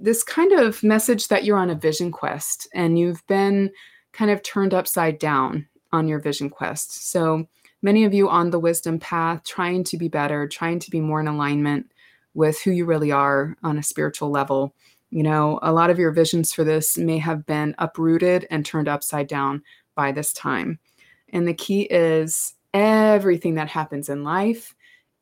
this 0.00 0.22
kind 0.22 0.52
of 0.52 0.84
message 0.84 1.26
that 1.28 1.42
you're 1.42 1.58
on 1.58 1.70
a 1.70 1.74
vision 1.74 2.12
quest 2.12 2.68
and 2.74 2.96
you've 2.96 3.26
been 3.26 3.72
kind 4.12 4.30
of 4.30 4.40
turned 4.44 4.72
upside 4.72 5.18
down 5.18 5.66
on 5.90 6.06
your 6.06 6.20
vision 6.20 6.48
quest. 6.48 7.10
So 7.10 7.48
many 7.82 8.04
of 8.04 8.14
you 8.14 8.28
on 8.28 8.50
the 8.50 8.58
wisdom 8.58 8.98
path, 8.98 9.44
trying 9.44 9.84
to 9.84 9.96
be 9.96 10.08
better, 10.08 10.48
trying 10.48 10.78
to 10.80 10.90
be 10.90 11.00
more 11.00 11.20
in 11.20 11.28
alignment 11.28 11.90
with 12.34 12.60
who 12.62 12.70
you 12.70 12.84
really 12.84 13.12
are 13.12 13.56
on 13.62 13.78
a 13.78 13.82
spiritual 13.82 14.30
level. 14.30 14.74
You 15.10 15.22
know, 15.22 15.58
a 15.62 15.72
lot 15.72 15.90
of 15.90 15.98
your 15.98 16.12
visions 16.12 16.52
for 16.52 16.64
this 16.64 16.98
may 16.98 17.18
have 17.18 17.46
been 17.46 17.74
uprooted 17.78 18.46
and 18.50 18.64
turned 18.64 18.88
upside 18.88 19.26
down 19.26 19.62
by 19.94 20.12
this 20.12 20.32
time. 20.32 20.78
And 21.30 21.46
the 21.46 21.54
key 21.54 21.82
is 21.82 22.54
everything 22.74 23.54
that 23.54 23.68
happens 23.68 24.08
in 24.08 24.22
life 24.22 24.74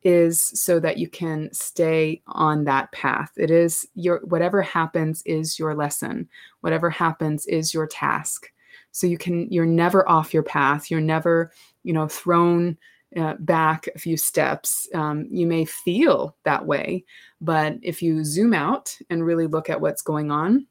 is 0.03 0.41
so 0.41 0.79
that 0.79 0.99
you 0.99 1.09
can 1.09 1.53
stay 1.53 2.23
on 2.27 2.65
that 2.65 2.93
path. 2.93 3.33
It 3.37 3.51
is 3.51 3.87
your 3.95 4.21
whatever 4.25 4.63
happens 4.63 5.23
is 5.27 5.59
your 5.59 5.75
lesson. 5.75 6.29
Whatever 6.61 6.91
happens 6.91 7.47
is 7.47 7.75
your 7.75 7.87
task. 7.87 8.53
So 8.93 9.07
you 9.07 9.19
can 9.19 9.51
you're 9.51 9.67
never 9.67 10.09
off 10.09 10.33
your 10.33 10.45
path. 10.45 10.91
You're 10.91 11.01
never, 11.01 11.51
you 11.87 11.93
know, 11.93 12.09
thrown 12.09 12.77
uh, 13.17 13.35
back 13.39 13.89
a 13.95 13.99
few 13.99 14.17
steps. 14.17 14.89
Um, 14.93 15.27
you 15.31 15.47
may 15.47 15.65
feel 15.65 16.37
that 16.45 16.67
way, 16.67 17.05
but 17.41 17.77
if 17.81 18.03
you 18.03 18.25
zoom 18.25 18.53
out 18.53 18.95
and 19.09 19.25
really 19.25 19.47
look 19.47 19.71
at 19.71 19.81
what's 19.81 20.03
going 20.03 20.31
on, 20.31 20.67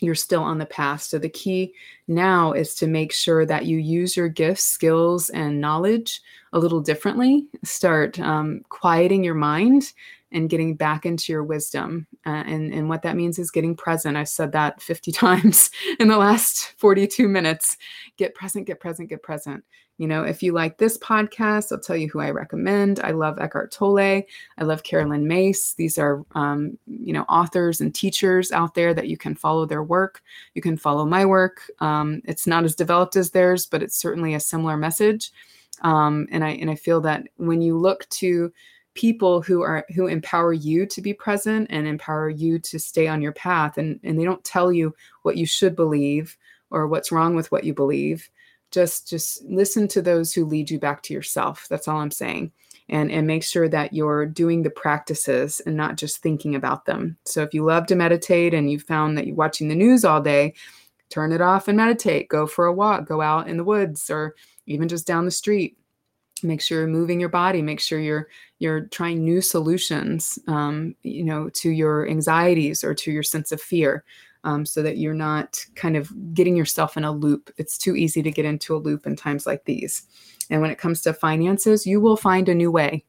you're 0.00 0.14
still 0.14 0.42
on 0.42 0.58
the 0.58 0.66
path. 0.66 1.02
So 1.02 1.18
the 1.18 1.28
key 1.28 1.74
now 2.06 2.52
is 2.52 2.74
to 2.76 2.86
make 2.86 3.12
sure 3.12 3.46
that 3.46 3.66
you 3.66 3.78
use 3.78 4.16
your 4.16 4.28
gifts, 4.28 4.64
skills, 4.64 5.30
and 5.30 5.60
knowledge 5.60 6.20
a 6.52 6.58
little 6.58 6.80
differently. 6.80 7.46
Start 7.64 8.18
um, 8.20 8.62
quieting 8.68 9.24
your 9.24 9.34
mind 9.34 9.92
and 10.32 10.50
getting 10.50 10.74
back 10.74 11.04
into 11.04 11.32
your 11.32 11.44
wisdom. 11.44 12.06
Uh, 12.26 12.44
and, 12.46 12.72
and 12.72 12.88
what 12.88 13.02
that 13.02 13.16
means 13.16 13.38
is 13.38 13.50
getting 13.50 13.74
present. 13.74 14.16
I've 14.16 14.28
said 14.28 14.52
that 14.52 14.80
50 14.82 15.12
times 15.12 15.70
in 15.98 16.08
the 16.08 16.18
last 16.18 16.74
42 16.78 17.28
minutes. 17.28 17.76
Get 18.16 18.34
present, 18.34 18.66
get 18.66 18.80
present, 18.80 19.08
get 19.08 19.22
present. 19.22 19.64
You 19.98 20.06
know, 20.06 20.24
if 20.24 20.42
you 20.42 20.52
like 20.52 20.78
this 20.78 20.96
podcast, 20.96 21.70
I'll 21.70 21.78
tell 21.78 21.96
you 21.96 22.08
who 22.08 22.20
I 22.20 22.30
recommend. 22.30 23.00
I 23.00 23.10
love 23.10 23.38
Eckhart 23.38 23.70
Tolle. 23.70 23.98
I 23.98 24.24
love 24.64 24.82
Carolyn 24.82 25.28
Myss. 25.28 25.74
These 25.74 25.98
are, 25.98 26.24
um, 26.34 26.78
you 26.86 27.12
know, 27.12 27.24
authors 27.24 27.82
and 27.82 27.94
teachers 27.94 28.50
out 28.50 28.74
there 28.74 28.94
that 28.94 29.08
you 29.08 29.18
can 29.18 29.34
follow 29.34 29.66
their 29.66 29.82
work. 29.82 30.22
You 30.54 30.62
can 30.62 30.78
follow 30.78 31.04
my 31.04 31.26
work. 31.26 31.70
Um, 31.80 32.22
it's 32.24 32.46
not 32.46 32.64
as 32.64 32.74
developed 32.74 33.14
as 33.16 33.32
theirs, 33.32 33.66
but 33.66 33.82
it's 33.82 33.94
certainly 33.94 34.32
a 34.32 34.40
similar 34.40 34.78
message. 34.78 35.32
Um, 35.82 36.26
and 36.30 36.42
I 36.44 36.52
and 36.52 36.70
I 36.70 36.76
feel 36.76 37.02
that 37.02 37.24
when 37.36 37.60
you 37.60 37.76
look 37.76 38.08
to 38.08 38.50
people 38.94 39.40
who 39.40 39.62
are 39.62 39.86
who 39.94 40.06
empower 40.06 40.52
you 40.52 40.84
to 40.86 41.00
be 41.00 41.14
present 41.14 41.66
and 41.70 41.86
empower 41.86 42.28
you 42.28 42.58
to 42.58 42.78
stay 42.78 43.06
on 43.06 43.22
your 43.22 43.32
path 43.32 43.78
and 43.78 44.00
and 44.02 44.18
they 44.18 44.24
don't 44.24 44.44
tell 44.44 44.72
you 44.72 44.94
what 45.22 45.36
you 45.36 45.46
should 45.46 45.76
believe 45.76 46.36
or 46.70 46.86
what's 46.86 47.12
wrong 47.12 47.34
with 47.34 47.50
what 47.52 47.64
you 47.64 47.74
believe. 47.74 48.28
Just 48.70 49.08
just 49.08 49.42
listen 49.44 49.88
to 49.88 50.02
those 50.02 50.32
who 50.32 50.44
lead 50.44 50.70
you 50.70 50.78
back 50.78 51.02
to 51.04 51.14
yourself. 51.14 51.66
That's 51.68 51.88
all 51.88 51.98
i'm 51.98 52.10
saying. 52.10 52.52
And 52.88 53.10
and 53.10 53.26
make 53.26 53.44
sure 53.44 53.68
that 53.68 53.92
you're 53.92 54.26
doing 54.26 54.62
the 54.62 54.70
practices 54.70 55.60
and 55.66 55.76
not 55.76 55.96
just 55.96 56.22
thinking 56.22 56.54
about 56.54 56.86
them. 56.86 57.16
So 57.24 57.42
if 57.42 57.54
you 57.54 57.64
love 57.64 57.86
to 57.86 57.94
meditate 57.94 58.54
and 58.54 58.70
you 58.70 58.80
found 58.80 59.16
that 59.16 59.26
you're 59.26 59.36
watching 59.36 59.68
the 59.68 59.74
news 59.74 60.04
all 60.04 60.20
day 60.20 60.54
turn 61.10 61.32
it 61.32 61.40
off 61.40 61.68
and 61.68 61.76
meditate. 61.76 62.28
Go 62.28 62.46
for 62.46 62.66
a 62.66 62.72
walk 62.72 63.06
go 63.06 63.20
out 63.20 63.48
in 63.48 63.56
the 63.56 63.64
woods 63.64 64.08
or 64.08 64.34
even 64.66 64.88
just 64.88 65.06
down 65.06 65.24
the 65.24 65.30
street. 65.30 65.76
Make 66.42 66.62
sure 66.62 66.78
you're 66.78 66.88
moving 66.88 67.20
your 67.20 67.28
body. 67.28 67.60
Make 67.60 67.80
sure 67.80 67.98
you're 67.98 68.28
you're 68.60 68.82
trying 68.82 69.24
new 69.24 69.40
solutions 69.40 70.38
um, 70.46 70.94
you 71.02 71.24
know 71.24 71.48
to 71.50 71.70
your 71.70 72.08
anxieties 72.08 72.84
or 72.84 72.94
to 72.94 73.10
your 73.10 73.24
sense 73.24 73.50
of 73.50 73.60
fear 73.60 74.04
um, 74.44 74.64
so 74.64 74.82
that 74.82 74.98
you're 74.98 75.12
not 75.12 75.58
kind 75.74 75.96
of 75.96 76.10
getting 76.32 76.56
yourself 76.56 76.96
in 76.96 77.04
a 77.04 77.12
loop. 77.12 77.50
It's 77.58 77.76
too 77.76 77.94
easy 77.96 78.22
to 78.22 78.30
get 78.30 78.46
into 78.46 78.74
a 78.74 78.78
loop 78.78 79.06
in 79.06 79.16
times 79.16 79.46
like 79.46 79.64
these. 79.64 80.04
And 80.48 80.62
when 80.62 80.70
it 80.70 80.78
comes 80.78 81.02
to 81.02 81.12
finances 81.12 81.86
you 81.86 82.00
will 82.00 82.16
find 82.16 82.48
a 82.48 82.54
new 82.54 82.70
way. 82.70 83.04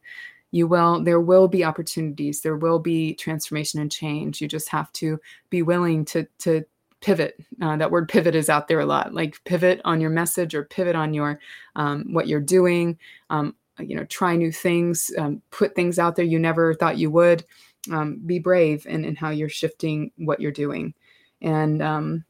You 0.51 0.67
will 0.67 1.01
there 1.03 1.21
will 1.21 1.47
be 1.47 1.63
opportunities. 1.63 2.41
There 2.41 2.57
will 2.57 2.79
be 2.79 3.13
transformation 3.15 3.79
and 3.79 3.91
change. 3.91 4.41
You 4.41 4.47
just 4.47 4.69
have 4.69 4.91
to 4.93 5.19
be 5.49 5.61
willing 5.61 6.03
to 6.05 6.27
to 6.39 6.65
pivot. 7.01 7.35
Uh, 7.61 7.75
that 7.77 7.91
word 7.91 8.07
pivot 8.07 8.35
is 8.35 8.49
out 8.49 8.67
there 8.67 8.79
a 8.79 8.85
lot. 8.85 9.13
Like 9.13 9.43
pivot 9.43 9.81
on 9.85 9.99
your 9.99 10.09
message 10.09 10.53
or 10.55 10.65
pivot 10.65 10.95
on 10.95 11.13
your 11.13 11.39
um, 11.75 12.13
what 12.13 12.27
you're 12.27 12.39
doing. 12.39 12.97
Um, 13.29 13.55
you 13.81 13.95
know 13.95 14.05
try 14.05 14.35
new 14.35 14.51
things 14.51 15.11
um, 15.17 15.41
put 15.51 15.75
things 15.75 15.99
out 15.99 16.15
there 16.15 16.25
you 16.25 16.39
never 16.39 16.73
thought 16.73 16.97
you 16.97 17.09
would 17.09 17.43
um, 17.89 18.19
be 18.25 18.39
brave 18.39 18.85
in, 18.85 19.05
in 19.05 19.15
how 19.15 19.29
you're 19.29 19.49
shifting 19.49 20.11
what 20.17 20.39
you're 20.39 20.51
doing. 20.51 20.93
And 21.41 21.81
um, 21.81 22.25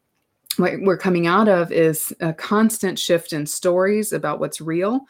what 0.58 0.74
we're 0.82 0.97
coming 0.97 1.28
out 1.28 1.49
of 1.49 1.72
is 1.72 2.14
a 2.22 2.34
constant 2.34 2.97
shift 2.97 3.34
in 3.34 3.45
stories 3.45 4.14
about 4.14 4.39
what's 4.39 4.62
real 4.62 5.02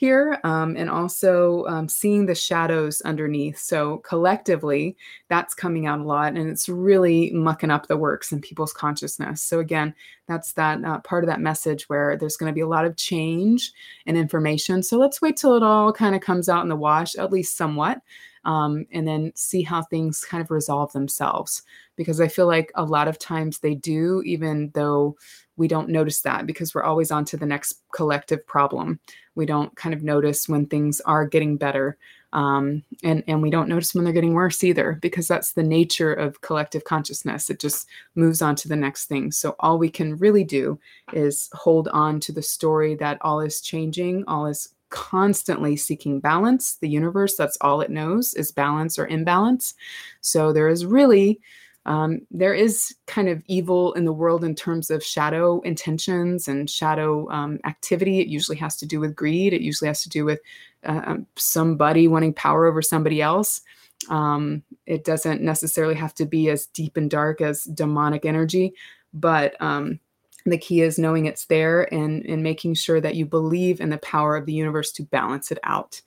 here 0.00 0.40
um, 0.44 0.76
and 0.78 0.88
also 0.88 1.66
um, 1.66 1.86
seeing 1.86 2.24
the 2.24 2.34
shadows 2.34 3.02
underneath. 3.02 3.58
So, 3.58 3.98
collectively, 3.98 4.96
that's 5.28 5.52
coming 5.52 5.86
out 5.86 6.00
a 6.00 6.04
lot 6.04 6.36
and 6.36 6.48
it's 6.48 6.70
really 6.70 7.30
mucking 7.32 7.70
up 7.70 7.86
the 7.86 7.98
works 7.98 8.32
in 8.32 8.40
people's 8.40 8.72
consciousness. 8.72 9.42
So, 9.42 9.60
again, 9.60 9.94
that's 10.26 10.54
that 10.54 10.82
uh, 10.82 11.00
part 11.00 11.22
of 11.22 11.28
that 11.28 11.42
message 11.42 11.86
where 11.90 12.16
there's 12.16 12.38
going 12.38 12.50
to 12.50 12.54
be 12.54 12.62
a 12.62 12.66
lot 12.66 12.86
of 12.86 12.96
change 12.96 13.72
and 14.06 14.16
information. 14.16 14.82
So, 14.82 14.96
let's 14.96 15.20
wait 15.20 15.36
till 15.36 15.54
it 15.54 15.62
all 15.62 15.92
kind 15.92 16.14
of 16.14 16.22
comes 16.22 16.48
out 16.48 16.62
in 16.62 16.70
the 16.70 16.76
wash, 16.76 17.14
at 17.16 17.30
least 17.30 17.58
somewhat. 17.58 18.00
Um, 18.46 18.86
and 18.90 19.06
then 19.06 19.32
see 19.34 19.60
how 19.60 19.82
things 19.82 20.24
kind 20.24 20.42
of 20.42 20.50
resolve 20.50 20.94
themselves 20.94 21.62
because 21.94 22.22
I 22.22 22.28
feel 22.28 22.46
like 22.46 22.72
a 22.74 22.82
lot 22.82 23.06
of 23.06 23.18
times 23.18 23.58
they 23.58 23.74
do, 23.74 24.22
even 24.24 24.70
though 24.72 25.18
we 25.60 25.68
don't 25.68 25.90
notice 25.90 26.22
that 26.22 26.46
because 26.46 26.74
we're 26.74 26.82
always 26.82 27.10
on 27.10 27.22
to 27.26 27.36
the 27.36 27.44
next 27.44 27.82
collective 27.94 28.46
problem. 28.46 28.98
We 29.34 29.44
don't 29.44 29.76
kind 29.76 29.94
of 29.94 30.02
notice 30.02 30.48
when 30.48 30.64
things 30.64 31.02
are 31.02 31.26
getting 31.26 31.58
better. 31.58 31.98
Um, 32.32 32.82
and, 33.04 33.22
and 33.26 33.42
we 33.42 33.50
don't 33.50 33.68
notice 33.68 33.94
when 33.94 34.04
they're 34.04 34.14
getting 34.14 34.32
worse 34.32 34.64
either 34.64 34.98
because 35.02 35.28
that's 35.28 35.52
the 35.52 35.62
nature 35.62 36.14
of 36.14 36.40
collective 36.40 36.84
consciousness. 36.84 37.50
It 37.50 37.60
just 37.60 37.86
moves 38.14 38.40
on 38.40 38.56
to 38.56 38.68
the 38.68 38.76
next 38.76 39.04
thing. 39.04 39.32
So 39.32 39.54
all 39.60 39.78
we 39.78 39.90
can 39.90 40.16
really 40.16 40.44
do 40.44 40.80
is 41.12 41.50
hold 41.52 41.88
on 41.88 42.20
to 42.20 42.32
the 42.32 42.40
story 42.40 42.94
that 42.94 43.18
all 43.20 43.40
is 43.40 43.60
changing, 43.60 44.24
all 44.26 44.46
is 44.46 44.72
constantly 44.88 45.76
seeking 45.76 46.20
balance. 46.20 46.76
The 46.76 46.88
universe, 46.88 47.36
that's 47.36 47.58
all 47.60 47.82
it 47.82 47.90
knows 47.90 48.32
is 48.32 48.50
balance 48.50 48.98
or 48.98 49.06
imbalance. 49.08 49.74
So 50.22 50.54
there 50.54 50.68
is 50.68 50.86
really 50.86 51.38
um, 51.86 52.20
there 52.30 52.54
is 52.54 52.94
kind 53.06 53.28
of 53.28 53.42
evil 53.46 53.92
in 53.94 54.04
the 54.04 54.12
world 54.12 54.44
in 54.44 54.54
terms 54.54 54.90
of 54.90 55.02
shadow 55.02 55.60
intentions 55.62 56.46
and 56.46 56.68
shadow 56.68 57.28
um, 57.30 57.58
activity. 57.64 58.20
It 58.20 58.28
usually 58.28 58.58
has 58.58 58.76
to 58.76 58.86
do 58.86 59.00
with 59.00 59.16
greed. 59.16 59.52
It 59.52 59.62
usually 59.62 59.88
has 59.88 60.02
to 60.02 60.08
do 60.08 60.24
with 60.24 60.40
uh, 60.84 61.02
um, 61.06 61.26
somebody 61.36 62.06
wanting 62.06 62.34
power 62.34 62.66
over 62.66 62.82
somebody 62.82 63.22
else. 63.22 63.62
Um, 64.08 64.62
it 64.86 65.04
doesn't 65.04 65.42
necessarily 65.42 65.94
have 65.94 66.14
to 66.14 66.26
be 66.26 66.50
as 66.50 66.66
deep 66.66 66.96
and 66.96 67.10
dark 67.10 67.40
as 67.40 67.64
demonic 67.64 68.24
energy, 68.24 68.74
but 69.12 69.60
um, 69.60 70.00
the 70.46 70.58
key 70.58 70.80
is 70.82 70.98
knowing 70.98 71.26
it's 71.26 71.46
there 71.46 71.92
and, 71.92 72.24
and 72.24 72.42
making 72.42 72.74
sure 72.74 73.00
that 73.00 73.14
you 73.14 73.26
believe 73.26 73.80
in 73.80 73.90
the 73.90 73.98
power 73.98 74.36
of 74.36 74.46
the 74.46 74.52
universe 74.52 74.92
to 74.92 75.02
balance 75.02 75.50
it 75.50 75.58
out 75.64 76.00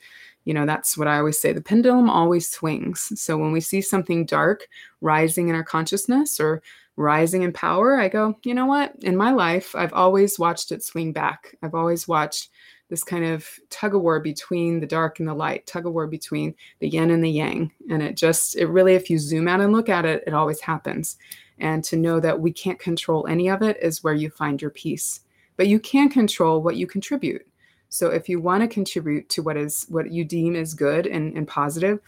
you 0.45 0.53
know 0.53 0.65
that's 0.65 0.97
what 0.97 1.07
i 1.07 1.17
always 1.17 1.39
say 1.39 1.53
the 1.53 1.61
pendulum 1.61 2.09
always 2.09 2.49
swings. 2.49 3.11
So 3.19 3.37
when 3.37 3.51
we 3.51 3.61
see 3.61 3.81
something 3.81 4.25
dark 4.25 4.67
rising 5.01 5.47
in 5.49 5.55
our 5.55 5.63
consciousness 5.63 6.39
or 6.39 6.61
rising 6.95 7.41
in 7.41 7.51
power 7.51 7.99
i 7.99 8.07
go 8.07 8.37
you 8.43 8.53
know 8.53 8.67
what? 8.67 8.93
In 9.01 9.17
my 9.17 9.31
life 9.31 9.75
i've 9.75 9.93
always 9.93 10.37
watched 10.39 10.71
it 10.71 10.83
swing 10.83 11.11
back. 11.11 11.55
I've 11.61 11.75
always 11.75 12.07
watched 12.07 12.49
this 12.89 13.03
kind 13.03 13.25
of 13.25 13.47
tug 13.71 13.95
of 13.95 14.01
war 14.01 14.19
between 14.19 14.79
the 14.79 14.85
dark 14.85 15.19
and 15.19 15.27
the 15.27 15.33
light 15.33 15.65
tug 15.65 15.87
of 15.87 15.93
war 15.93 16.05
between 16.05 16.53
the 16.79 16.87
yin 16.87 17.09
and 17.09 17.23
the 17.23 17.29
yang. 17.29 17.71
And 17.89 18.03
it 18.03 18.15
just 18.15 18.55
it 18.55 18.67
really 18.67 18.93
if 18.93 19.09
you 19.09 19.17
zoom 19.17 19.47
out 19.47 19.61
and 19.61 19.73
look 19.73 19.89
at 19.89 20.05
it 20.05 20.23
it 20.27 20.33
always 20.35 20.61
happens. 20.61 21.17
And 21.57 21.83
to 21.85 21.95
know 21.95 22.19
that 22.19 22.39
we 22.39 22.51
can't 22.51 22.77
control 22.77 23.25
any 23.27 23.49
of 23.49 23.63
it 23.63 23.77
is 23.81 24.03
where 24.03 24.13
you 24.13 24.29
find 24.29 24.61
your 24.61 24.69
peace. 24.69 25.21
But 25.57 25.67
you 25.67 25.79
can 25.79 26.09
control 26.09 26.61
what 26.61 26.75
you 26.75 26.85
contribute 26.85 27.47
so 27.93 28.09
if 28.09 28.27
you 28.27 28.41
want 28.41 28.61
to 28.61 28.67
contribute 28.67 29.29
to 29.29 29.43
what 29.43 29.55
is 29.55 29.85
what 29.87 30.11
you 30.11 30.25
deem 30.25 30.55
is 30.55 30.73
good 30.73 31.05
and, 31.05 31.37
and 31.37 31.47
positive, 31.47 31.99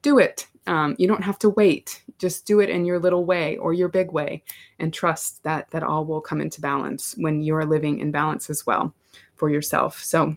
do 0.00 0.18
it. 0.18 0.46
Um, 0.66 0.96
you 0.98 1.06
don't 1.06 1.22
have 1.22 1.38
to 1.40 1.50
wait. 1.50 2.02
Just 2.18 2.46
do 2.46 2.60
it 2.60 2.70
in 2.70 2.86
your 2.86 2.98
little 2.98 3.26
way 3.26 3.58
or 3.58 3.74
your 3.74 3.88
big 3.88 4.10
way, 4.10 4.42
and 4.78 4.92
trust 4.92 5.42
that 5.42 5.70
that 5.70 5.82
all 5.82 6.06
will 6.06 6.22
come 6.22 6.40
into 6.40 6.62
balance 6.62 7.14
when 7.18 7.42
you 7.42 7.54
are 7.56 7.66
living 7.66 8.00
in 8.00 8.10
balance 8.10 8.48
as 8.48 8.64
well 8.64 8.94
for 9.34 9.50
yourself. 9.50 10.02
So 10.02 10.34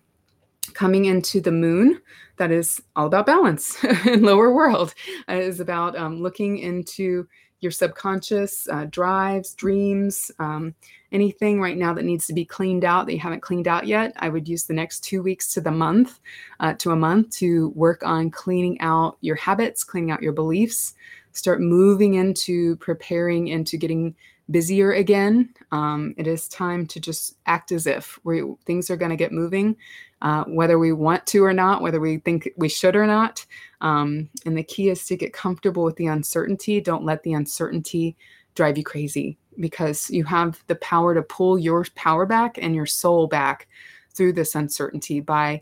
coming 0.74 1.06
into 1.06 1.40
the 1.40 1.54
moon 1.54 2.02
that 2.36 2.52
is 2.52 2.82
all 2.98 3.08
about 3.08 3.26
balance 3.26 3.82
in 4.06 4.24
lower 4.24 4.54
world 4.54 4.94
is 5.30 5.62
about 5.62 5.98
um, 5.98 6.22
looking 6.22 6.58
into 6.58 7.26
your 7.60 7.72
subconscious 7.72 8.68
uh, 8.70 8.86
drives 8.90 9.54
dreams 9.54 10.32
um, 10.40 10.74
anything 11.12 11.62
right 11.62 11.78
now 11.78 11.94
that 11.94 12.06
needs 12.06 12.28
to 12.28 12.34
be 12.34 12.46
cleaned 12.46 12.86
out 12.86 13.06
that 13.06 13.14
you 13.14 13.20
haven't 13.20 13.42
cleaned 13.42 13.68
out 13.68 13.88
yet 13.88 14.14
i 14.18 14.30
would 14.30 14.48
use 14.48 14.66
the 14.66 14.74
next 14.74 15.02
two 15.02 15.22
weeks 15.22 15.54
to 15.54 15.62
the 15.62 15.72
month 15.72 16.20
uh, 16.60 16.74
to 16.74 16.92
a 16.92 16.96
month 16.96 17.30
to 17.30 17.70
work 17.70 18.04
on 18.04 18.30
cleaning 18.30 18.80
out 18.82 19.18
your 19.22 19.36
habits 19.36 19.84
cleaning 19.84 20.12
out 20.12 20.22
your 20.22 20.34
beliefs 20.34 20.94
start 21.34 21.62
moving 21.62 22.16
into 22.16 22.76
preparing 22.78 23.48
into 23.48 23.78
getting 23.78 24.16
busier 24.50 24.94
again. 24.94 25.54
Um, 25.72 26.14
it 26.18 26.28
is 26.28 26.48
time 26.48 26.86
to 26.88 27.00
just 27.00 27.38
act 27.46 27.72
as 27.72 27.88
if 27.88 28.20
we, 28.24 28.44
things 28.66 28.90
are 28.90 28.98
going 28.98 29.12
to 29.12 29.18
get 29.18 29.32
moving, 29.32 29.76
uh, 30.22 30.46
whether 30.46 30.80
we 30.80 30.94
want 30.94 31.26
to 31.28 31.44
or 31.44 31.54
not, 31.54 31.82
whether 31.82 32.00
we 32.00 32.18
think 32.18 32.50
we 32.58 32.70
should 32.70 32.96
or 32.96 33.06
not. 33.06 33.46
Um, 33.82 34.30
and 34.46 34.58
the 34.58 34.64
key 34.64 34.90
is 34.90 35.06
to 35.08 35.18
get 35.18 35.34
comfortable 35.34 35.84
with 35.84 35.98
the 35.98 36.08
uncertainty. 36.08 36.80
Don't 36.80 37.06
let 37.06 37.24
the 37.24 37.34
uncertainty 37.34 38.16
drive 38.56 38.78
you 38.78 38.84
crazy 38.84 39.38
because 39.60 40.10
you 40.10 40.24
have 40.24 40.64
the 40.68 40.76
power 40.76 41.14
to 41.14 41.22
pull 41.22 41.60
your 41.60 41.86
power 41.96 42.26
back 42.26 42.58
and 42.62 42.76
your 42.76 42.86
soul 42.86 43.28
back 43.28 43.68
through 44.14 44.34
this 44.34 44.56
uncertainty 44.56 45.20
by 45.20 45.62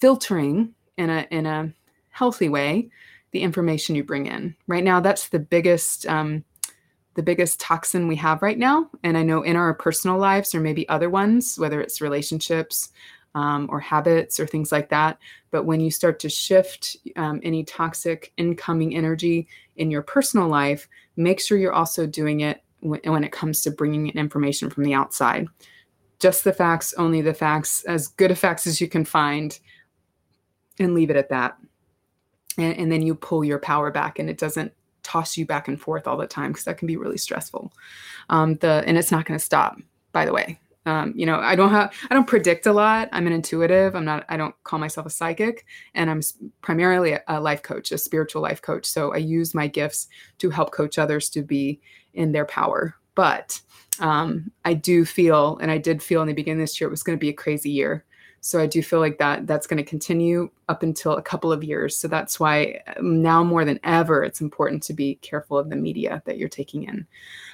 filtering 0.00 0.74
in 0.98 1.10
a 1.10 1.26
in 1.30 1.46
a 1.46 1.72
healthy 2.10 2.48
way 2.48 2.88
the 3.32 3.40
information 3.40 3.96
you 3.96 4.04
bring 4.04 4.26
in. 4.26 4.54
Right 4.66 4.84
now, 4.84 5.00
that's 5.00 5.28
the 5.28 5.38
biggest. 5.38 6.06
Um, 6.06 6.44
the 7.14 7.22
biggest 7.22 7.60
toxin 7.60 8.08
we 8.08 8.16
have 8.16 8.42
right 8.42 8.58
now. 8.58 8.90
And 9.02 9.16
I 9.16 9.22
know 9.22 9.42
in 9.42 9.56
our 9.56 9.74
personal 9.74 10.18
lives, 10.18 10.54
or 10.54 10.60
maybe 10.60 10.88
other 10.88 11.10
ones, 11.10 11.58
whether 11.58 11.80
it's 11.80 12.00
relationships 12.00 12.90
um, 13.34 13.68
or 13.70 13.80
habits 13.80 14.38
or 14.38 14.46
things 14.46 14.72
like 14.72 14.88
that. 14.90 15.18
But 15.50 15.64
when 15.64 15.80
you 15.80 15.90
start 15.90 16.18
to 16.20 16.28
shift 16.28 16.96
um, 17.16 17.40
any 17.42 17.64
toxic 17.64 18.32
incoming 18.36 18.96
energy 18.96 19.48
in 19.76 19.90
your 19.90 20.02
personal 20.02 20.48
life, 20.48 20.88
make 21.16 21.40
sure 21.40 21.58
you're 21.58 21.72
also 21.72 22.06
doing 22.06 22.40
it 22.40 22.62
when, 22.80 23.00
when 23.04 23.24
it 23.24 23.32
comes 23.32 23.62
to 23.62 23.70
bringing 23.70 24.08
in 24.08 24.18
information 24.18 24.70
from 24.70 24.84
the 24.84 24.94
outside. 24.94 25.46
Just 26.20 26.44
the 26.44 26.52
facts, 26.52 26.94
only 26.94 27.22
the 27.22 27.34
facts, 27.34 27.84
as 27.84 28.08
good 28.08 28.30
a 28.30 28.36
facts 28.36 28.66
as 28.66 28.80
you 28.80 28.88
can 28.88 29.04
find, 29.04 29.58
and 30.78 30.94
leave 30.94 31.10
it 31.10 31.16
at 31.16 31.28
that. 31.28 31.56
And, 32.56 32.76
and 32.76 32.92
then 32.92 33.02
you 33.02 33.14
pull 33.14 33.44
your 33.44 33.58
power 33.58 33.90
back, 33.90 34.18
and 34.18 34.30
it 34.30 34.38
doesn't 34.38 34.72
toss 35.04 35.36
you 35.36 35.46
back 35.46 35.68
and 35.68 35.80
forth 35.80 36.08
all 36.08 36.16
the 36.16 36.26
time 36.26 36.50
because 36.50 36.64
that 36.64 36.78
can 36.78 36.86
be 36.86 36.96
really 36.96 37.18
stressful. 37.18 37.72
Um, 38.30 38.56
the 38.56 38.82
and 38.86 38.98
it's 38.98 39.12
not 39.12 39.26
going 39.26 39.38
to 39.38 39.44
stop. 39.44 39.76
By 40.12 40.24
the 40.24 40.32
way, 40.32 40.58
um, 40.86 41.12
you 41.16 41.26
know 41.26 41.38
I 41.38 41.54
don't 41.54 41.70
have 41.70 41.92
I 42.10 42.14
don't 42.14 42.26
predict 42.26 42.66
a 42.66 42.72
lot. 42.72 43.08
I'm 43.12 43.26
an 43.26 43.32
intuitive. 43.32 43.94
I'm 43.94 44.04
not. 44.04 44.24
I 44.28 44.36
don't 44.36 44.54
call 44.64 44.78
myself 44.78 45.06
a 45.06 45.10
psychic, 45.10 45.66
and 45.94 46.10
I'm 46.10 46.20
primarily 46.62 47.18
a, 47.28 47.40
life 47.40 47.62
coach, 47.62 47.92
a 47.92 47.98
spiritual 47.98 48.42
life 48.42 48.62
coach. 48.62 48.86
So 48.86 49.12
I 49.12 49.18
use 49.18 49.54
my 49.54 49.66
gifts 49.66 50.08
to 50.38 50.50
help 50.50 50.72
coach 50.72 50.98
others 50.98 51.30
to 51.30 51.42
be 51.42 51.80
in 52.14 52.32
their 52.32 52.46
power. 52.46 52.96
But 53.14 53.60
um, 54.00 54.50
I 54.64 54.74
do 54.74 55.04
feel, 55.04 55.58
and 55.58 55.70
I 55.70 55.78
did 55.78 56.02
feel 56.02 56.20
in 56.22 56.28
the 56.28 56.34
beginning 56.34 56.60
this 56.60 56.80
year, 56.80 56.88
it 56.88 56.90
was 56.90 57.02
going 57.02 57.16
to 57.16 57.20
be 57.20 57.28
a 57.28 57.34
crazy 57.34 57.70
year. 57.70 58.04
So 58.44 58.60
I 58.60 58.66
do 58.66 58.82
feel 58.82 59.00
like 59.00 59.16
that 59.16 59.46
that's 59.46 59.66
going 59.66 59.82
to 59.82 59.88
continue 59.88 60.50
up 60.68 60.82
until 60.82 61.12
a 61.12 61.22
couple 61.22 61.50
of 61.50 61.64
years. 61.64 61.96
So 61.96 62.08
that's 62.08 62.38
why 62.38 62.78
um, 62.98 63.22
now 63.22 63.42
more 63.42 63.64
than 63.64 63.80
ever, 63.84 64.22
it's 64.22 64.42
important 64.42 64.82
to 64.82 64.92
be 64.92 65.14
careful 65.22 65.56
of 65.56 65.70
the 65.70 65.76
media 65.76 66.22
that 66.26 66.36
you're 66.36 66.50
taking 66.50 66.82
in. 66.82 67.06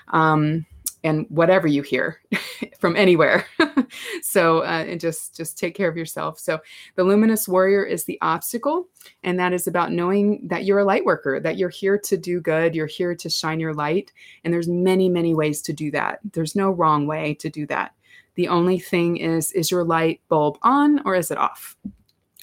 Um, 0.09 0.67
and 1.05 1.27
whatever 1.29 1.69
you 1.69 1.83
hear 1.83 2.21
from 2.81 2.97
anywhere 2.97 3.47
so 4.23 4.59
uh, 4.65 4.85
and 4.87 5.01
just 5.01 5.35
just 5.35 5.57
take 5.57 5.75
care 5.75 5.89
of 5.89 5.97
yourself 5.97 6.39
so 6.39 6.59
the 6.97 7.05
luminous 7.05 7.49
warrior 7.49 7.83
is 7.83 8.05
the 8.05 8.19
obstacle 8.21 8.87
and 9.23 9.39
that 9.39 9.55
is 9.55 9.67
about 9.67 9.93
knowing 9.93 10.47
that 10.47 10.65
you're 10.65 10.81
a 10.81 10.85
light 10.85 11.07
worker 11.07 11.41
that 11.41 11.57
you're 11.57 11.71
here 11.71 11.97
to 11.97 12.19
do 12.19 12.39
good 12.39 12.75
you're 12.75 12.87
here 12.87 13.15
to 13.15 13.31
shine 13.31 13.59
your 13.59 13.73
light 13.73 14.13
and 14.45 14.53
there's 14.53 14.69
many 14.69 15.09
many 15.09 15.35
ways 15.35 15.63
to 15.63 15.73
do 15.73 15.91
that 15.91 16.19
there's 16.33 16.55
no 16.55 16.71
wrong 16.71 17.07
way 17.07 17.33
to 17.33 17.49
do 17.49 17.65
that 17.65 17.95
the 18.41 18.49
only 18.49 18.79
thing 18.79 19.19
is 19.19 19.53
is 19.53 19.71
your 19.71 19.85
light 19.85 20.23
bulb 20.31 20.57
on 20.63 21.03
or 21.05 21.15
is 21.15 21.31
it 21.31 21.37
off? 21.37 21.77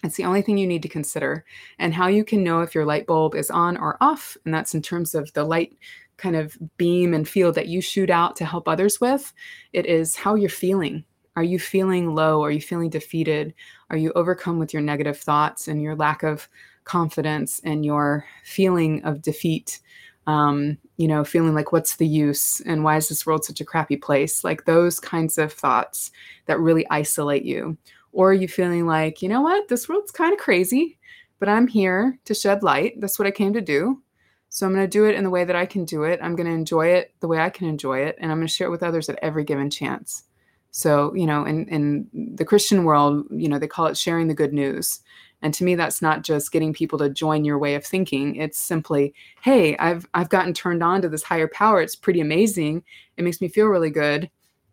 It's 0.04 0.16
the 0.16 0.26
only 0.26 0.44
thing 0.44 0.60
you 0.60 0.68
need 0.68 0.84
to 0.84 0.88
consider. 0.88 1.44
And 1.80 1.92
how 1.92 2.06
you 2.06 2.24
can 2.24 2.44
know 2.44 2.62
if 2.62 2.76
your 2.76 2.86
light 2.86 3.08
bulb 3.08 3.34
is 3.34 3.50
on 3.50 3.78
or 3.78 3.98
off, 4.00 4.38
and 4.46 4.54
that's 4.54 4.76
in 4.76 4.84
terms 4.84 5.16
of 5.16 5.34
the 5.34 5.44
light 5.44 5.76
kind 6.18 6.36
of 6.36 6.56
beam 6.78 7.16
and 7.16 7.28
field 7.28 7.56
that 7.56 7.68
you 7.68 7.82
shoot 7.82 8.12
out 8.12 8.36
to 8.36 8.46
help 8.46 8.68
others 8.68 9.02
with, 9.02 9.34
it 9.74 9.88
is 9.88 10.16
how 10.16 10.36
you're 10.36 10.52
feeling. 10.52 11.04
Are 11.36 11.44
you 11.44 11.58
feeling 11.58 12.14
low? 12.14 12.44
Are 12.44 12.52
you 12.52 12.62
feeling 12.62 12.92
defeated? 12.92 13.56
Are 13.90 13.98
you 13.98 14.12
overcome 14.14 14.60
with 14.60 14.74
your 14.74 14.84
negative 14.84 15.18
thoughts 15.18 15.68
and 15.68 15.82
your 15.82 15.96
lack 15.96 16.22
of 16.22 16.48
confidence 16.84 17.60
and 17.64 17.84
your 17.84 18.24
feeling 18.44 19.04
of 19.04 19.24
defeat? 19.24 19.80
Um, 20.28 20.78
you 20.98 21.08
know, 21.08 21.24
feeling 21.24 21.56
like, 21.56 21.72
what's 21.72 21.96
the 21.96 22.08
use? 22.08 22.60
And 22.62 22.84
why 22.84 22.98
is 22.98 23.08
this 23.08 23.26
world 23.26 23.46
such 23.46 23.62
a 23.62 23.66
crappy 23.66 23.96
place? 23.96 24.44
Like 24.44 24.66
those 24.66 25.00
kinds 25.00 25.38
of 25.38 25.54
thoughts 25.54 26.12
that 26.46 26.60
really 26.60 26.86
isolate 26.92 27.44
you. 27.44 27.78
Or 28.12 28.32
are 28.32 28.34
you 28.34 28.48
feeling 28.48 28.86
like, 28.86 29.22
you 29.22 29.30
know 29.30 29.42
what, 29.42 29.70
this 29.70 29.88
world's 29.88 30.12
kind 30.12 30.34
of 30.34 30.40
crazy, 30.40 30.98
but 31.40 31.48
I'm 31.48 31.68
here 31.68 32.20
to 32.26 32.34
shed 32.34 32.62
light. 32.62 33.00
That's 33.00 33.18
what 33.18 33.28
I 33.28 33.32
came 33.32 33.54
to 33.54 33.62
do. 33.62 34.02
So 34.50 34.66
I'm 34.66 34.74
going 34.74 34.86
to 34.86 34.90
do 34.90 35.06
it 35.06 35.16
in 35.16 35.24
the 35.24 35.30
way 35.30 35.44
that 35.44 35.56
I 35.56 35.66
can 35.66 35.86
do 35.86 36.04
it. 36.04 36.20
I'm 36.22 36.36
going 36.36 36.48
to 36.48 36.54
enjoy 36.54 36.88
it 36.88 37.14
the 37.20 37.28
way 37.28 37.40
I 37.40 37.50
can 37.50 37.68
enjoy 37.68 38.00
it. 38.00 38.18
And 38.20 38.32
I'm 38.32 38.38
going 38.38 38.48
to 38.48 38.54
share 38.54 38.68
it 38.68 38.72
with 38.72 38.84
others 38.84 39.08
at 39.08 39.20
every 39.22 39.44
given 39.44 39.70
chance. 39.70 40.24
So, 40.72 41.14
you 41.16 41.26
know, 41.26 41.46
in, 41.46 41.68
in 41.70 42.36
the 42.36 42.46
Christian 42.46 42.84
world, 42.84 43.26
you 43.32 43.50
know, 43.50 43.60
they 43.60 43.68
call 43.68 43.88
it 43.88 43.98
sharing 43.98 44.28
the 44.28 44.34
good 44.34 44.54
news. 44.54 45.02
And 45.42 45.54
to 45.54 45.64
me, 45.64 45.76
that's 45.76 46.02
not 46.02 46.24
just 46.24 46.52
getting 46.52 46.74
people 46.74 46.98
to 47.00 47.10
join 47.10 47.46
your 47.46 47.60
way 47.60 47.76
of 47.76 47.86
thinking. 47.86 48.36
It's 48.38 48.58
simply, 48.58 49.14
hey, 49.42 49.78
I've 49.78 50.08
I've 50.14 50.30
gotten 50.30 50.54
turned 50.54 50.82
on 50.82 51.02
to 51.02 51.10
this 51.10 51.24
higher 51.24 51.48
power. 51.48 51.82
It's 51.82 51.96
pretty 51.96 52.22
amazing. 52.22 52.84
It 53.18 53.24
makes 53.24 53.40
me 53.40 53.48
feel 53.48 53.68
really 53.68 53.92
good. 53.92 54.30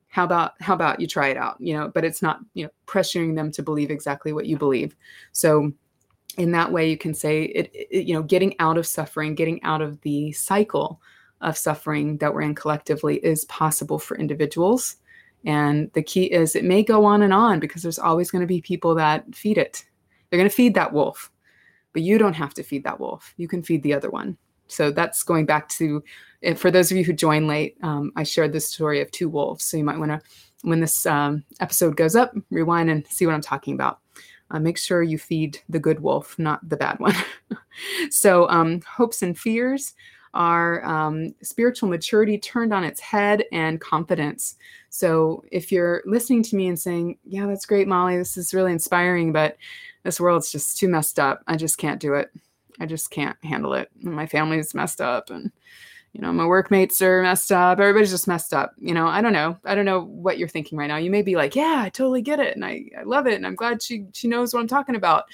How 0.09 0.25
about 0.25 0.53
how 0.61 0.75
about 0.75 1.01
you 1.01 1.07
try 1.07 1.29
it 1.29 1.37
out? 1.37 1.57
You 1.61 1.75
know, 1.75 1.89
but 1.89 2.05
it's 2.05 2.23
not, 2.23 2.41
you 2.55 2.65
know, 2.65 2.71
pressuring 2.87 3.35
them 3.35 3.51
to 3.53 3.63
believe 3.63 3.91
exactly 3.91 4.33
what 4.33 4.47
you 4.47 4.57
believe. 4.57 4.97
So 5.33 5.73
in 6.39 6.53
that 6.53 6.73
way 6.73 6.89
you 6.89 6.97
can 6.97 7.15
say 7.15 7.45
it, 7.45 7.71
it 7.75 8.07
you 8.07 8.15
know, 8.15 8.23
getting 8.23 8.59
out 8.59 8.79
of 8.79 8.87
suffering, 8.87 9.35
getting 9.35 9.63
out 9.65 9.83
of 9.83 10.01
the 10.01 10.33
cycle 10.33 11.01
of 11.41 11.59
suffering 11.59 12.17
that 12.19 12.33
we're 12.33 12.43
in 12.43 12.55
collectively 12.55 13.17
is 13.17 13.45
possible 13.47 13.99
for 13.99 14.17
individuals. 14.17 14.97
And 15.45 15.91
the 15.93 16.03
key 16.03 16.25
is 16.25 16.57
it 16.57 16.65
may 16.65 16.83
go 16.83 17.05
on 17.05 17.21
and 17.21 17.35
on 17.35 17.61
because 17.61 17.83
there's 17.83 17.99
always 17.99 18.31
going 18.31 18.41
to 18.41 18.47
be 18.47 18.63
people 18.63 18.95
that 18.95 19.35
feed 19.35 19.59
it 19.59 19.85
they're 20.35 20.41
going 20.41 20.51
to 20.51 20.57
feed 20.57 20.75
that 20.75 20.93
wolf, 20.93 21.31
but 21.93 22.03
you 22.03 22.19
don't 22.19 22.35
have 22.35 22.55
to 22.55 22.65
feed 22.65 22.83
that 22.83 22.99
wolf. 22.99 23.33
You 23.37 23.47
can 23.47 23.63
feed 23.63 23.85
the 23.85 23.95
other 23.95 24.11
one. 24.11 24.37
So 24.67 24.91
that's 24.91 25.23
going 25.23 25.47
back 25.47 25.69
to, 25.69 26.03
for 26.57 26.73
those 26.73 26.91
of 26.91 26.97
you 26.97 27.05
who 27.05 27.13
joined 27.13 27.47
late, 27.47 27.77
um, 27.85 28.11
I 28.17 28.25
shared 28.25 28.53
this 28.53 28.69
story 28.69 29.01
of 29.01 29.13
two 29.13 29.29
wolves. 29.29 29.65
So 29.65 29.77
you 29.77 29.85
might 29.85 30.01
want 30.01 30.11
to, 30.11 30.21
when 30.63 30.81
this 30.81 31.07
um, 31.07 31.45
episode 31.61 31.97
goes 31.97 32.17
up, 32.17 32.35
rewind 32.51 32.91
and 32.91 33.07
see 33.07 33.27
what 33.27 33.35
I'm 33.37 33.41
talking 33.41 33.75
about. 33.75 34.01
Uh, 34.51 34.59
make 34.59 34.77
sure 34.77 35.05
you 35.05 35.19
feed 35.19 35.61
the 35.69 35.79
good 35.79 36.01
wolf, 36.01 36.37
not 36.37 36.69
the 36.69 36.77
bad 36.77 36.99
one. 36.99 37.15
so, 38.11 38.49
um, 38.49 38.81
hopes 38.81 39.23
and 39.23 39.39
fears 39.39 39.95
are 40.35 40.85
um, 40.85 41.33
spiritual 41.43 41.89
maturity 41.89 42.39
turned 42.39 42.75
on 42.75 42.83
its 42.83 42.99
head 42.99 43.45
and 43.53 43.81
confidence. 43.81 44.57
So, 44.91 45.45
if 45.53 45.71
you're 45.71 46.03
listening 46.07 46.43
to 46.43 46.57
me 46.57 46.67
and 46.67 46.79
saying, 46.79 47.19
Yeah, 47.25 47.47
that's 47.47 47.67
great, 47.67 47.87
Molly, 47.87 48.19
this 48.19 48.37
is 48.37 48.53
really 48.53 48.73
inspiring, 48.73 49.33
but 49.33 49.57
this 50.05 50.21
world's 50.21 50.53
just 50.53 50.79
too 50.79 50.89
messed 50.89 51.19
up. 51.19 51.43
I 51.47 51.57
just 51.57 51.79
can't 51.79 52.01
do 52.01 52.15
it. 52.15 52.31
I 52.81 52.87
just 52.87 53.11
can't 53.11 53.37
handle 53.43 53.75
it. 53.75 53.91
My 54.01 54.27
family's 54.27 54.75
messed 54.75 55.01
up 55.01 55.31
and 55.31 55.51
you 56.15 56.21
know, 56.21 56.33
my 56.33 56.47
workmates 56.47 57.03
are 57.03 57.23
messed 57.23 57.51
up. 57.51 57.81
Everybody's 57.81 58.13
just 58.13 58.29
messed 58.29 58.55
up. 58.55 58.73
You 58.79 58.95
know, 58.95 59.09
I 59.09 59.21
don't 59.21 59.33
know. 59.33 59.59
I 59.65 59.75
don't 59.75 59.85
know 59.85 60.05
what 60.05 60.39
you're 60.39 60.47
thinking 60.47 60.79
right 60.79 60.87
now. 60.87 60.97
You 60.97 61.11
may 61.11 61.23
be 61.23 61.35
like, 61.35 61.57
yeah, 61.57 61.83
I 61.85 61.89
totally 61.89 62.23
get 62.23 62.39
it. 62.39 62.55
And 62.55 62.65
I, 62.65 62.85
I 62.97 63.03
love 63.03 63.27
it. 63.27 63.35
And 63.35 63.45
I'm 63.45 63.57
glad 63.57 63.83
she, 63.83 64.07
she 64.13 64.29
knows 64.29 64.55
what 64.55 64.61
I'm 64.61 64.69
talking 64.69 64.95
about. 64.95 65.25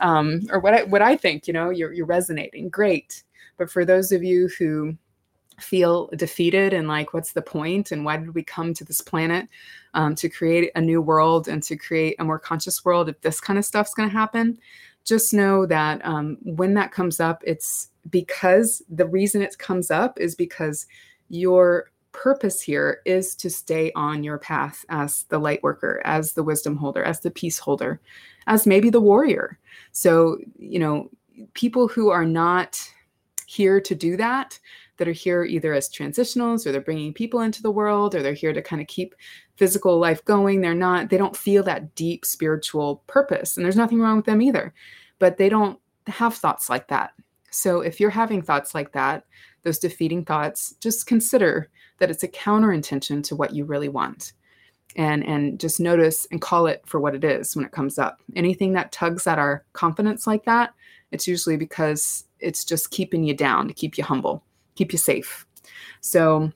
Um, 0.00 0.46
or 0.52 0.60
what 0.60 0.74
I, 0.74 0.84
what 0.84 1.02
I 1.02 1.16
think, 1.16 1.48
you 1.48 1.52
know, 1.52 1.70
you're, 1.70 1.92
you're 1.92 2.06
resonating. 2.06 2.68
Great. 2.68 3.24
But 3.56 3.68
for 3.68 3.84
those 3.84 4.12
of 4.12 4.22
you 4.22 4.48
who 4.56 4.96
feel 5.60 6.08
defeated 6.16 6.72
and 6.72 6.88
like, 6.88 7.12
what's 7.12 7.32
the 7.32 7.42
point? 7.42 7.92
And 7.92 8.04
why 8.04 8.16
did 8.16 8.34
we 8.34 8.42
come 8.42 8.74
to 8.74 8.84
this 8.84 9.00
planet 9.00 9.48
um, 9.94 10.14
to 10.16 10.28
create 10.28 10.70
a 10.74 10.80
new 10.80 11.00
world 11.02 11.48
and 11.48 11.62
to 11.64 11.76
create 11.76 12.16
a 12.18 12.24
more 12.24 12.38
conscious 12.38 12.84
world 12.84 13.08
if 13.08 13.20
this 13.20 13.40
kind 13.40 13.58
of 13.58 13.64
stuff's 13.64 13.94
going 13.94 14.08
to 14.08 14.16
happen? 14.16 14.58
Just 15.04 15.32
know 15.32 15.66
that 15.66 16.04
um, 16.04 16.38
when 16.42 16.74
that 16.74 16.92
comes 16.92 17.20
up, 17.20 17.42
it's 17.46 17.88
because 18.10 18.82
the 18.88 19.06
reason 19.06 19.42
it 19.42 19.58
comes 19.58 19.90
up 19.90 20.18
is 20.20 20.34
because 20.34 20.86
your 21.28 21.90
purpose 22.12 22.60
here 22.60 23.00
is 23.04 23.34
to 23.36 23.50
stay 23.50 23.92
on 23.94 24.24
your 24.24 24.38
path 24.38 24.84
as 24.88 25.24
the 25.24 25.38
light 25.38 25.62
worker, 25.62 26.00
as 26.04 26.32
the 26.32 26.42
wisdom 26.42 26.76
holder, 26.76 27.02
as 27.02 27.20
the 27.20 27.30
peace 27.30 27.58
holder, 27.58 28.00
as 28.46 28.66
maybe 28.66 28.90
the 28.90 29.00
warrior. 29.00 29.58
So, 29.92 30.38
you 30.58 30.78
know, 30.78 31.10
people 31.54 31.88
who 31.88 32.10
are 32.10 32.24
not 32.24 32.80
here 33.46 33.80
to 33.80 33.94
do 33.94 34.16
that, 34.16 34.58
that 34.98 35.08
are 35.08 35.12
here 35.12 35.44
either 35.44 35.72
as 35.72 35.88
transitionals 35.88 36.66
or 36.66 36.72
they're 36.72 36.80
bringing 36.80 37.14
people 37.14 37.40
into 37.40 37.62
the 37.62 37.70
world 37.70 38.14
or 38.14 38.22
they're 38.22 38.32
here 38.32 38.52
to 38.52 38.62
kind 38.62 38.82
of 38.82 38.88
keep 38.88 39.14
physical 39.56 39.98
life 39.98 40.24
going. 40.24 40.60
They're 40.60 40.74
not, 40.74 41.08
they 41.08 41.16
don't 41.16 41.36
feel 41.36 41.62
that 41.64 41.94
deep 41.94 42.24
spiritual 42.24 43.02
purpose. 43.06 43.56
And 43.56 43.64
there's 43.64 43.76
nothing 43.76 44.00
wrong 44.00 44.16
with 44.16 44.26
them 44.26 44.42
either, 44.42 44.74
but 45.18 45.36
they 45.36 45.48
don't 45.48 45.78
have 46.06 46.34
thoughts 46.34 46.68
like 46.68 46.88
that. 46.88 47.12
So 47.50 47.80
if 47.80 47.98
you're 47.98 48.10
having 48.10 48.42
thoughts 48.42 48.74
like 48.74 48.92
that, 48.92 49.24
those 49.62 49.78
defeating 49.78 50.24
thoughts, 50.24 50.74
just 50.80 51.06
consider 51.06 51.70
that 51.98 52.10
it's 52.10 52.22
a 52.22 52.28
counter 52.28 52.72
intention 52.72 53.22
to 53.22 53.36
what 53.36 53.54
you 53.54 53.64
really 53.64 53.88
want. 53.88 54.32
And, 54.96 55.24
and 55.26 55.60
just 55.60 55.80
notice 55.80 56.26
and 56.30 56.40
call 56.40 56.66
it 56.66 56.82
for 56.86 56.98
what 56.98 57.14
it 57.14 57.22
is 57.22 57.54
when 57.54 57.64
it 57.64 57.72
comes 57.72 57.98
up. 57.98 58.20
Anything 58.34 58.72
that 58.72 58.90
tugs 58.90 59.26
at 59.26 59.38
our 59.38 59.64
confidence 59.72 60.26
like 60.26 60.44
that, 60.44 60.72
it's 61.12 61.28
usually 61.28 61.56
because 61.56 62.24
it's 62.40 62.64
just 62.64 62.90
keeping 62.90 63.22
you 63.22 63.34
down 63.34 63.68
to 63.68 63.74
keep 63.74 63.98
you 63.98 64.04
humble, 64.04 64.42
keep 64.78 64.92
you 64.92 64.98
safe. 64.98 65.44
So 66.00 66.52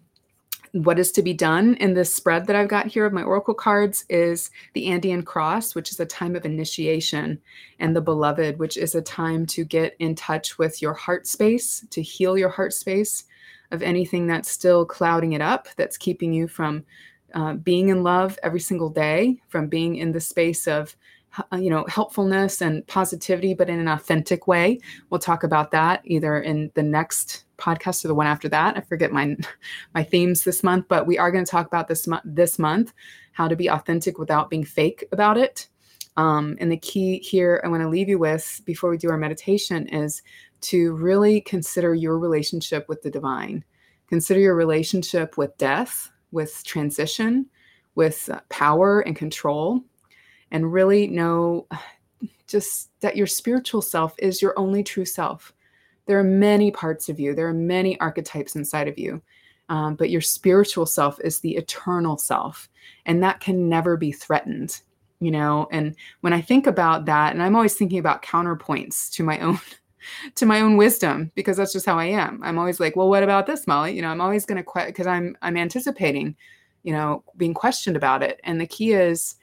what 0.72 0.98
is 0.98 1.12
to 1.12 1.22
be 1.22 1.34
done 1.34 1.74
in 1.74 1.92
this 1.92 2.14
spread 2.14 2.46
that 2.46 2.56
I've 2.56 2.68
got 2.68 2.86
here 2.86 3.04
of 3.04 3.12
my 3.12 3.22
oracle 3.22 3.52
cards 3.52 4.06
is 4.08 4.50
the 4.72 4.86
Andean 4.86 5.22
Cross, 5.22 5.74
which 5.74 5.90
is 5.90 6.00
a 6.00 6.06
time 6.06 6.34
of 6.34 6.46
initiation, 6.46 7.38
and 7.78 7.94
the 7.94 8.00
Beloved, 8.00 8.58
which 8.58 8.78
is 8.78 8.94
a 8.94 9.02
time 9.02 9.44
to 9.46 9.64
get 9.64 9.94
in 9.98 10.14
touch 10.14 10.56
with 10.56 10.80
your 10.80 10.94
heart 10.94 11.26
space, 11.26 11.84
to 11.90 12.00
heal 12.00 12.38
your 12.38 12.48
heart 12.48 12.72
space 12.72 13.24
of 13.70 13.82
anything 13.82 14.26
that's 14.26 14.50
still 14.50 14.86
clouding 14.86 15.32
it 15.32 15.42
up, 15.42 15.68
that's 15.76 15.98
keeping 15.98 16.32
you 16.32 16.48
from 16.48 16.84
uh, 17.34 17.54
being 17.54 17.88
in 17.90 18.02
love 18.02 18.38
every 18.42 18.60
single 18.60 18.88
day, 18.88 19.36
from 19.48 19.66
being 19.66 19.96
in 19.96 20.12
the 20.12 20.20
space 20.20 20.66
of 20.66 20.96
you 21.52 21.70
know 21.70 21.84
helpfulness 21.88 22.60
and 22.60 22.86
positivity 22.86 23.54
but 23.54 23.68
in 23.68 23.78
an 23.78 23.88
authentic 23.88 24.46
way. 24.46 24.78
We'll 25.10 25.20
talk 25.20 25.42
about 25.44 25.70
that 25.70 26.02
either 26.04 26.40
in 26.40 26.70
the 26.74 26.82
next 26.82 27.44
podcast 27.58 28.04
or 28.04 28.08
the 28.08 28.14
one 28.14 28.26
after 28.26 28.48
that. 28.48 28.76
I 28.76 28.80
forget 28.80 29.12
my 29.12 29.36
my 29.94 30.02
themes 30.02 30.44
this 30.44 30.62
month 30.62 30.86
but 30.88 31.06
we 31.06 31.18
are 31.18 31.30
going 31.30 31.44
to 31.44 31.50
talk 31.50 31.66
about 31.66 31.88
this 31.88 32.06
month 32.06 32.22
this 32.24 32.58
month 32.58 32.92
how 33.32 33.48
to 33.48 33.56
be 33.56 33.68
authentic 33.68 34.18
without 34.18 34.50
being 34.50 34.64
fake 34.64 35.04
about 35.12 35.38
it. 35.38 35.68
Um, 36.18 36.58
and 36.60 36.70
the 36.70 36.76
key 36.76 37.20
here 37.20 37.62
i 37.64 37.68
want 37.68 37.82
to 37.82 37.88
leave 37.88 38.08
you 38.08 38.18
with 38.18 38.60
before 38.66 38.90
we 38.90 38.98
do 38.98 39.08
our 39.08 39.16
meditation 39.16 39.88
is 39.88 40.22
to 40.60 40.92
really 40.94 41.40
consider 41.40 41.94
your 41.94 42.18
relationship 42.18 42.88
with 42.88 43.02
the 43.02 43.10
divine. 43.10 43.64
Consider 44.08 44.38
your 44.38 44.54
relationship 44.54 45.38
with 45.38 45.56
death 45.56 46.10
with 46.32 46.62
transition 46.64 47.46
with 47.94 48.28
uh, 48.30 48.40
power 48.48 49.00
and 49.00 49.14
control 49.14 49.80
and 50.52 50.72
really 50.72 51.08
know 51.08 51.66
just 52.46 52.90
that 53.00 53.16
your 53.16 53.26
spiritual 53.26 53.82
self 53.82 54.14
is 54.18 54.40
your 54.40 54.56
only 54.56 54.84
true 54.84 55.06
self. 55.06 55.52
There 56.06 56.18
are 56.18 56.24
many 56.24 56.70
parts 56.70 57.08
of 57.08 57.18
you, 57.18 57.34
there 57.34 57.48
are 57.48 57.54
many 57.54 57.98
archetypes 57.98 58.54
inside 58.54 58.86
of 58.86 58.98
you, 58.98 59.20
um, 59.68 59.96
but 59.96 60.10
your 60.10 60.20
spiritual 60.20 60.86
self 60.86 61.18
is 61.20 61.40
the 61.40 61.56
eternal 61.56 62.18
self, 62.18 62.68
and 63.06 63.22
that 63.22 63.40
can 63.40 63.68
never 63.68 63.96
be 63.96 64.12
threatened. 64.12 64.80
You 65.20 65.30
know, 65.30 65.68
and 65.70 65.94
when 66.20 66.32
I 66.32 66.40
think 66.40 66.66
about 66.66 67.04
that, 67.06 67.32
and 67.32 67.42
I'm 67.42 67.54
always 67.54 67.74
thinking 67.74 68.00
about 68.00 68.22
counterpoints 68.22 69.10
to 69.12 69.22
my 69.22 69.38
own 69.38 69.60
to 70.34 70.44
my 70.44 70.60
own 70.60 70.76
wisdom 70.76 71.30
because 71.36 71.56
that's 71.56 71.72
just 71.72 71.86
how 71.86 71.96
I 71.96 72.06
am. 72.06 72.40
I'm 72.42 72.58
always 72.58 72.80
like, 72.80 72.96
well, 72.96 73.08
what 73.08 73.22
about 73.22 73.46
this, 73.46 73.68
Molly? 73.68 73.94
You 73.94 74.02
know, 74.02 74.08
I'm 74.08 74.20
always 74.20 74.44
going 74.44 74.62
to 74.62 74.84
because 74.86 75.06
I'm 75.06 75.36
I'm 75.40 75.56
anticipating, 75.56 76.36
you 76.82 76.92
know, 76.92 77.22
being 77.36 77.54
questioned 77.54 77.96
about 77.96 78.24
it. 78.24 78.40
And 78.42 78.60
the 78.60 78.66
key 78.66 78.92
is 78.92 79.36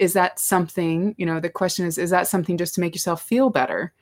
is 0.00 0.14
that 0.14 0.38
something, 0.38 1.14
you 1.18 1.26
know, 1.26 1.38
the 1.38 1.50
question 1.50 1.84
is, 1.84 1.98
is 1.98 2.08
that 2.08 2.26
something 2.26 2.56
just 2.56 2.74
to 2.74 2.80
make 2.80 2.94
yourself 2.94 3.20
feel 3.22 3.50
better 3.50 3.92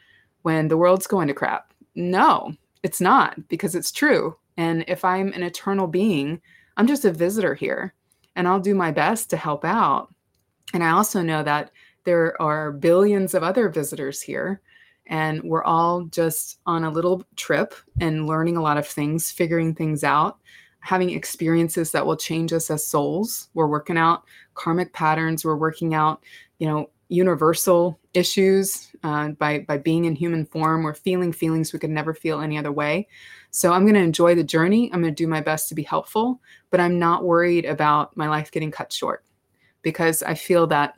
when 0.42 0.68
the 0.68 0.76
world's 0.76 1.08
going 1.08 1.26
to 1.26 1.34
crap? 1.34 1.74
No, 1.96 2.54
it's 2.84 3.00
not 3.00 3.48
because 3.48 3.74
it's 3.74 3.90
true. 3.90 4.36
And 4.56 4.84
if 4.86 5.04
I'm 5.04 5.32
an 5.32 5.42
eternal 5.42 5.88
being, 5.88 6.40
I'm 6.76 6.86
just 6.86 7.04
a 7.04 7.10
visitor 7.12 7.52
here 7.52 7.94
and 8.36 8.46
I'll 8.46 8.60
do 8.60 8.76
my 8.76 8.92
best 8.92 9.28
to 9.30 9.36
help 9.36 9.64
out. 9.64 10.14
And 10.72 10.84
I 10.84 10.90
also 10.90 11.20
know 11.20 11.42
that 11.42 11.72
there 12.04 12.40
are 12.40 12.70
billions 12.70 13.34
of 13.34 13.42
other 13.42 13.68
visitors 13.68 14.22
here 14.22 14.60
and 15.08 15.42
we're 15.42 15.64
all 15.64 16.02
just 16.04 16.60
on 16.64 16.84
a 16.84 16.90
little 16.90 17.24
trip 17.34 17.74
and 18.00 18.28
learning 18.28 18.56
a 18.56 18.62
lot 18.62 18.78
of 18.78 18.86
things, 18.86 19.32
figuring 19.32 19.74
things 19.74 20.04
out 20.04 20.38
having 20.80 21.10
experiences 21.10 21.92
that 21.92 22.06
will 22.06 22.16
change 22.16 22.52
us 22.52 22.70
as 22.70 22.86
souls. 22.86 23.48
We're 23.54 23.66
working 23.66 23.98
out 23.98 24.24
karmic 24.54 24.92
patterns. 24.92 25.44
We're 25.44 25.56
working 25.56 25.94
out, 25.94 26.22
you 26.58 26.68
know, 26.68 26.90
universal 27.08 27.98
issues 28.12 28.90
uh, 29.02 29.28
by 29.30 29.60
by 29.60 29.78
being 29.78 30.04
in 30.04 30.14
human 30.14 30.44
form. 30.44 30.82
We're 30.82 30.94
feeling 30.94 31.32
feelings 31.32 31.72
we 31.72 31.78
could 31.78 31.90
never 31.90 32.14
feel 32.14 32.40
any 32.40 32.58
other 32.58 32.72
way. 32.72 33.08
So 33.50 33.72
I'm 33.72 33.84
going 33.84 33.94
to 33.94 34.00
enjoy 34.00 34.34
the 34.34 34.44
journey. 34.44 34.90
I'm 34.92 35.00
going 35.00 35.14
to 35.14 35.22
do 35.22 35.26
my 35.26 35.40
best 35.40 35.68
to 35.68 35.74
be 35.74 35.82
helpful, 35.82 36.40
but 36.70 36.80
I'm 36.80 36.98
not 36.98 37.24
worried 37.24 37.64
about 37.64 38.16
my 38.16 38.28
life 38.28 38.50
getting 38.50 38.70
cut 38.70 38.92
short 38.92 39.24
because 39.82 40.22
I 40.22 40.34
feel 40.34 40.66
that, 40.66 40.94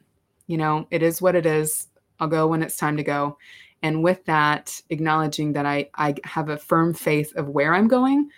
you 0.47 0.57
know, 0.57 0.87
it 0.91 1.03
is 1.03 1.23
what 1.23 1.37
it 1.37 1.47
is. 1.47 1.87
I'll 2.19 2.29
go 2.29 2.49
when 2.49 2.63
it's 2.63 2.77
time 2.77 2.97
to 2.97 3.05
go. 3.05 3.39
And 3.83 4.03
with 4.03 4.25
that, 4.27 4.81
acknowledging 4.91 5.53
that 5.55 5.65
I, 5.65 5.89
I 5.95 6.15
have 6.25 6.51
a 6.51 6.59
firm 6.59 6.93
faith 6.93 7.35
of 7.37 7.49
where 7.49 7.75
I'm 7.75 7.89
going, 7.89 8.29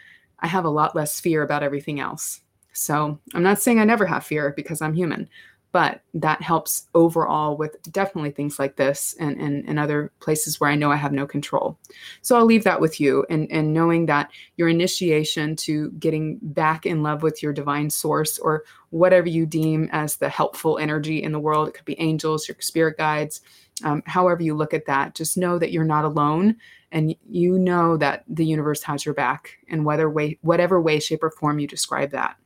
I 0.42 0.48
have 0.48 0.64
a 0.64 0.70
lot 0.70 0.94
less 0.94 1.20
fear 1.20 1.42
about 1.42 1.62
everything 1.62 2.00
else. 2.00 2.40
So 2.72 3.18
I'm 3.34 3.42
not 3.42 3.60
saying 3.60 3.78
I 3.80 3.84
never 3.84 4.06
have 4.06 4.24
fear 4.24 4.52
because 4.56 4.82
I'm 4.82 4.94
human, 4.94 5.28
but 5.72 6.02
that 6.14 6.42
helps 6.42 6.88
overall 6.94 7.56
with 7.56 7.80
definitely 7.92 8.30
things 8.30 8.58
like 8.58 8.76
this 8.76 9.14
and, 9.18 9.40
and, 9.40 9.66
and 9.66 9.78
other 9.78 10.12
places 10.20 10.60
where 10.60 10.70
I 10.70 10.74
know 10.74 10.90
I 10.90 10.96
have 10.96 11.12
no 11.12 11.26
control. 11.26 11.78
So 12.20 12.36
I'll 12.36 12.44
leave 12.44 12.64
that 12.64 12.80
with 12.80 13.00
you 13.00 13.24
and, 13.30 13.50
and 13.50 13.72
knowing 13.72 14.06
that 14.06 14.30
your 14.56 14.68
initiation 14.68 15.56
to 15.56 15.90
getting 15.92 16.38
back 16.42 16.84
in 16.84 17.02
love 17.02 17.22
with 17.22 17.42
your 17.42 17.52
divine 17.52 17.88
source 17.88 18.38
or 18.38 18.64
whatever 18.90 19.28
you 19.28 19.46
deem 19.46 19.88
as 19.92 20.16
the 20.16 20.28
helpful 20.28 20.78
energy 20.78 21.22
in 21.22 21.32
the 21.32 21.40
world, 21.40 21.68
it 21.68 21.74
could 21.74 21.86
be 21.86 22.00
angels, 22.00 22.48
your 22.48 22.56
spirit 22.60 22.98
guides, 22.98 23.40
um, 23.84 24.02
however 24.06 24.42
you 24.42 24.54
look 24.54 24.74
at 24.74 24.86
that, 24.86 25.14
just 25.14 25.36
know 25.36 25.58
that 25.58 25.72
you're 25.72 25.84
not 25.84 26.04
alone 26.04 26.56
and 26.92 27.16
you 27.28 27.58
know 27.58 27.96
that 27.96 28.22
the 28.28 28.44
universe 28.44 28.82
has 28.82 29.04
your 29.04 29.14
back 29.14 29.58
in 29.66 29.82
whether 29.82 30.08
way, 30.08 30.38
whatever 30.42 30.80
way, 30.80 31.00
shape, 31.00 31.24
or 31.24 31.30
form 31.30 31.58
you 31.58 31.66
describe 31.66 32.10
that. 32.10 32.36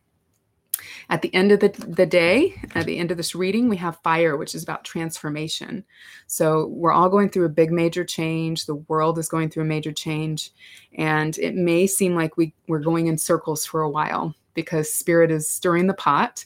At 1.09 1.23
the 1.23 1.35
end 1.35 1.53
of 1.53 1.61
the, 1.61 1.69
the 1.69 2.07
day, 2.07 2.55
at 2.75 2.87
the 2.87 2.99
end 2.99 3.11
of 3.11 3.17
this 3.17 3.35
reading, 3.35 3.69
we 3.69 3.77
have 3.77 4.01
fire, 4.03 4.37
which 4.37 4.55
is 4.55 4.63
about 4.63 4.85
transformation. 4.85 5.85
So 6.27 6.67
we're 6.69 6.93
all 6.93 7.09
going 7.09 7.31
through 7.31 7.47
a 7.47 7.51
big 7.51 7.71
major 7.71 8.05
change. 8.05 8.67
The 8.67 8.75
world 8.75 9.19
is 9.19 9.29
going 9.29 9.51
through 9.51 9.65
a 9.65 9.67
major 9.67 9.93
change. 9.93 10.51
And 10.97 11.37
it 11.39 11.55
may 11.55 11.87
seem 11.87 12.15
like 12.15 12.37
we, 12.37 12.55
we're 12.69 12.81
going 12.81 13.07
in 13.07 13.19
circles 13.19 13.65
for 13.65 13.83
a 13.83 13.91
while 13.91 14.35
because 14.55 14.93
spirit 14.93 15.31
is 15.31 15.49
stirring 15.49 15.87
the 15.87 15.95
pot. 15.95 16.45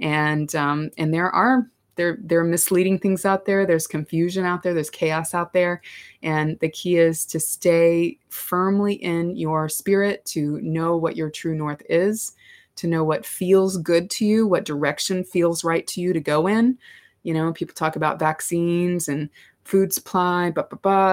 And 0.00 0.54
um, 0.54 0.90
and 0.96 1.12
there 1.12 1.30
are 1.30 1.68
there 1.98 2.16
there 2.22 2.40
are 2.40 2.44
misleading 2.44 2.98
things 2.98 3.26
out 3.26 3.44
there. 3.44 3.66
There's 3.66 3.86
confusion 3.86 4.46
out 4.46 4.62
there. 4.62 4.72
There's 4.72 4.88
chaos 4.88 5.34
out 5.34 5.52
there. 5.52 5.82
And 6.22 6.58
the 6.60 6.70
key 6.70 6.96
is 6.96 7.26
to 7.26 7.38
stay 7.38 8.18
firmly 8.30 8.94
in 8.94 9.36
your 9.36 9.68
spirit 9.68 10.24
to 10.26 10.58
know 10.62 10.96
what 10.96 11.16
your 11.16 11.28
true 11.28 11.54
north 11.54 11.82
is 11.90 12.32
to 12.76 12.86
know 12.86 13.02
what 13.02 13.26
feels 13.26 13.76
good 13.76 14.08
to 14.08 14.24
you 14.24 14.46
what 14.46 14.64
direction 14.64 15.24
feels 15.24 15.64
right 15.64 15.86
to 15.88 16.00
you 16.00 16.12
to 16.14 16.20
go 16.20 16.46
in. 16.46 16.78
You 17.24 17.34
know 17.34 17.52
people 17.52 17.74
talk 17.74 17.96
about 17.96 18.18
vaccines 18.18 19.08
and 19.08 19.28
food 19.64 19.92
supply 19.92 20.50
but 20.50 20.70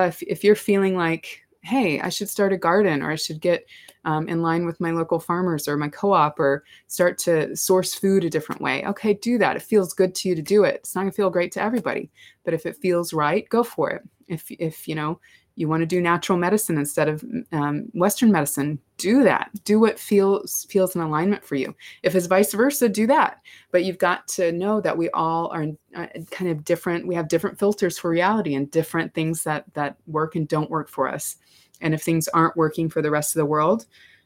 if, 0.08 0.24
if 0.24 0.44
you're 0.44 0.56
feeling 0.56 0.96
like 0.96 1.45
hey 1.66 1.99
i 2.01 2.09
should 2.09 2.30
start 2.30 2.53
a 2.53 2.57
garden 2.57 3.01
or 3.01 3.11
i 3.11 3.16
should 3.16 3.41
get 3.41 3.66
um, 4.05 4.28
in 4.30 4.41
line 4.41 4.66
with 4.66 4.80
my 4.80 4.91
local 4.91 5.20
farmers 5.20 5.68
or 5.68 5.78
my 5.78 5.89
co-op 5.89 6.39
or 6.39 6.63
start 6.88 7.18
to 7.18 7.55
source 7.55 7.95
food 7.95 8.24
a 8.24 8.30
different 8.30 8.61
way. 8.61 8.86
Okay 8.86 9.16
do 9.16 9.38
that. 9.39 9.55
It 9.55 9.63
feels 9.63 9.93
good 9.93 10.13
to 10.16 10.30
you 10.30 10.36
to 10.36 10.41
do 10.41 10.63
it. 10.63 10.76
It's 10.76 10.95
not 10.95 11.01
going 11.01 11.11
to 11.11 11.16
feel 11.16 11.30
great 11.30 11.51
to 11.53 11.61
everybody 11.61 12.09
but 12.43 12.53
if 12.53 12.66
it 12.66 12.78
feels 12.78 13.13
right 13.13 13.49
go 13.49 13.63
for 13.63 13.89
it. 13.91 14.03
If 14.28 14.49
if 14.51 14.88
you 14.88 14.95
know 14.95 15.20
you 15.57 15.70
want 15.70 15.82
to 15.82 15.86
do 15.86 16.01
natural 16.01 16.38
medicine 16.38 16.78
instead 16.78 17.07
of 17.07 17.24
um, 17.53 17.86
western 17.93 18.30
medicine 18.30 18.78
do 18.97 19.24
that. 19.24 19.49
Do 19.63 19.80
what 19.80 19.97
feels 19.97 20.66
feels 20.70 20.95
in 20.95 21.01
alignment 21.01 21.45
for 21.45 21.55
you. 21.55 21.74
If 22.03 22.13
it's 22.13 22.28
vice 22.28 22.53
versa 22.53 22.89
do 22.89 23.07
that. 23.07 23.39
But 23.72 23.86
you've 23.86 23.97
got 23.97 24.28
to 24.30 24.51
know 24.51 24.82
that 24.82 24.97
we 24.97 25.09
all 25.11 25.47
are 25.51 25.68
uh, 25.95 26.07
kind 26.30 26.51
of 26.51 26.63
different 26.63 27.07
we 27.07 27.16
have 27.16 27.28
different 27.28 27.57
filters 27.57 27.97
for 27.97 28.09
reality 28.09 28.53
and 28.55 28.70
different 28.70 29.13
things 29.13 29.43
that 29.43 29.66
that 29.74 29.97
work 30.05 30.36
and 30.36 30.47
don't 30.47 30.70
work 30.70 30.89
for 30.89 31.07
us 31.07 31.38
and 31.82 31.93
if 31.93 32.01
things 32.01 32.28
aren't 32.30 32.57
working 32.57 32.89
for 32.89 33.01
the 33.01 33.11
rest 33.11 33.36
of 33.36 33.39
the 33.39 33.45
world, 33.45 33.86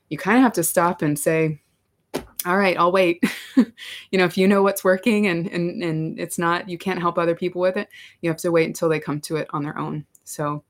you 0.09 0.17
kind 0.17 0.37
of 0.37 0.43
have 0.43 0.53
to 0.53 0.63
stop 0.63 1.01
and 1.01 1.17
say, 1.17 1.61
all 2.45 2.57
right, 2.57 2.77
I'll 2.77 2.91
wait. 2.91 3.23
you 3.57 4.17
know, 4.17 4.25
if 4.25 4.37
you 4.37 4.47
know 4.47 4.63
what's 4.63 4.83
working 4.83 5.27
and, 5.27 5.47
and 5.47 5.83
and 5.83 6.19
it's 6.19 6.39
not, 6.39 6.69
you 6.69 6.77
can't 6.77 7.01
help 7.01 7.17
other 7.17 7.35
people 7.35 7.61
with 7.61 7.75
it, 7.75 7.89
you 8.21 8.29
have 8.29 8.39
to 8.39 8.51
wait 8.51 8.67
until 8.67 8.89
they 8.89 8.99
come 8.99 9.19
to 9.21 9.35
it 9.35 9.47
on 9.51 9.63
their 9.63 9.77
own. 9.77 10.05
So 10.23 10.63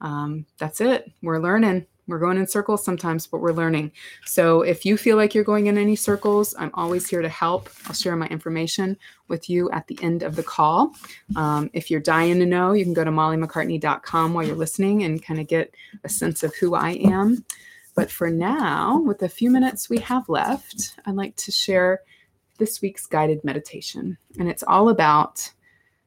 um, 0.00 0.46
that's 0.58 0.80
it. 0.80 1.10
We're 1.22 1.40
learning. 1.40 1.86
We're 2.08 2.18
going 2.18 2.38
in 2.38 2.46
circles 2.46 2.84
sometimes, 2.84 3.26
but 3.26 3.38
we're 3.38 3.52
learning. 3.52 3.92
So 4.24 4.62
if 4.62 4.84
you 4.86 4.96
feel 4.96 5.16
like 5.16 5.34
you're 5.34 5.44
going 5.44 5.66
in 5.66 5.76
any 5.76 5.94
circles, 5.94 6.54
I'm 6.58 6.70
always 6.74 7.08
here 7.08 7.22
to 7.22 7.28
help. 7.28 7.68
I'll 7.86 7.92
share 7.92 8.16
my 8.16 8.26
information 8.28 8.96
with 9.28 9.50
you 9.50 9.70
at 9.70 9.86
the 9.86 9.98
end 10.02 10.22
of 10.22 10.34
the 10.34 10.42
call. 10.42 10.94
Um, 11.36 11.70
if 11.74 11.90
you're 11.90 12.00
dying 12.00 12.38
to 12.38 12.46
know, 12.46 12.72
you 12.72 12.82
can 12.82 12.94
go 12.94 13.04
to 13.04 13.10
mollymaccartney.com 13.10 14.32
while 14.32 14.44
you're 14.44 14.56
listening 14.56 15.02
and 15.02 15.22
kind 15.22 15.38
of 15.38 15.46
get 15.46 15.74
a 16.02 16.08
sense 16.08 16.42
of 16.42 16.54
who 16.56 16.74
I 16.74 16.92
am. 16.92 17.44
But 17.94 18.10
for 18.10 18.30
now, 18.30 19.00
with 19.00 19.18
the 19.18 19.28
few 19.28 19.50
minutes 19.50 19.90
we 19.90 19.98
have 19.98 20.28
left, 20.28 20.98
I'd 21.04 21.14
like 21.14 21.36
to 21.36 21.52
share 21.52 22.00
this 22.58 22.80
week's 22.80 23.06
guided 23.06 23.44
meditation. 23.44 24.16
And 24.38 24.48
it's 24.48 24.62
all 24.62 24.88
about 24.88 25.52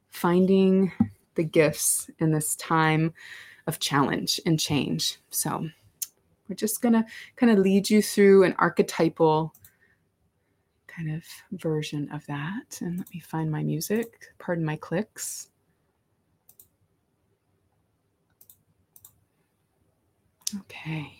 finding 0.10 0.92
the 1.36 1.44
gifts 1.44 2.10
in 2.20 2.32
this 2.32 2.56
time 2.56 3.14
of 3.68 3.80
challenge 3.80 4.40
and 4.46 4.60
change. 4.60 5.18
So, 5.30 5.70
we're 6.52 6.56
just 6.56 6.82
going 6.82 6.92
to 6.94 7.06
kind 7.38 7.50
of 7.50 7.60
lead 7.60 7.90
you 7.90 8.02
through 8.02 8.44
an 8.44 8.54
archetypal 8.60 9.56
kind 10.86 11.10
of 11.10 11.24
version 11.54 12.12
of 12.12 12.26
that. 12.28 12.80
And 12.82 12.98
let 12.98 13.10
me 13.14 13.22
find 13.22 13.50
my 13.50 13.64
music. 13.64 14.26
Pardon 14.38 14.66
my 14.66 14.76
clicks. 14.76 15.48
Okay. 20.60 21.14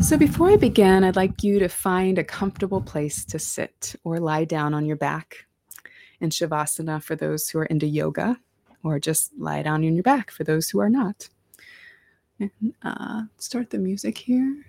So, 0.00 0.16
before 0.16 0.50
I 0.50 0.56
begin, 0.56 1.04
I'd 1.04 1.14
like 1.14 1.44
you 1.44 1.60
to 1.60 1.68
find 1.68 2.18
a 2.18 2.24
comfortable 2.24 2.80
place 2.80 3.24
to 3.26 3.38
sit 3.38 3.94
or 4.02 4.18
lie 4.18 4.44
down 4.44 4.74
on 4.74 4.84
your 4.84 4.96
back 4.96 5.46
in 6.20 6.30
Shavasana 6.30 7.00
for 7.00 7.14
those 7.14 7.48
who 7.48 7.60
are 7.60 7.66
into 7.66 7.86
yoga, 7.86 8.36
or 8.82 8.98
just 8.98 9.32
lie 9.38 9.62
down 9.62 9.84
on 9.84 9.94
your 9.94 10.02
back 10.02 10.32
for 10.32 10.42
those 10.42 10.68
who 10.68 10.80
are 10.80 10.90
not. 10.90 11.28
And 12.38 12.50
uh, 12.82 13.22
start 13.38 13.70
the 13.70 13.78
music 13.78 14.18
here. 14.18 14.64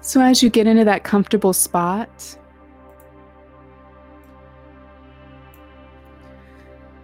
So, 0.00 0.20
as 0.20 0.42
you 0.42 0.50
get 0.50 0.66
into 0.66 0.84
that 0.84 1.04
comfortable 1.04 1.52
spot, 1.52 2.38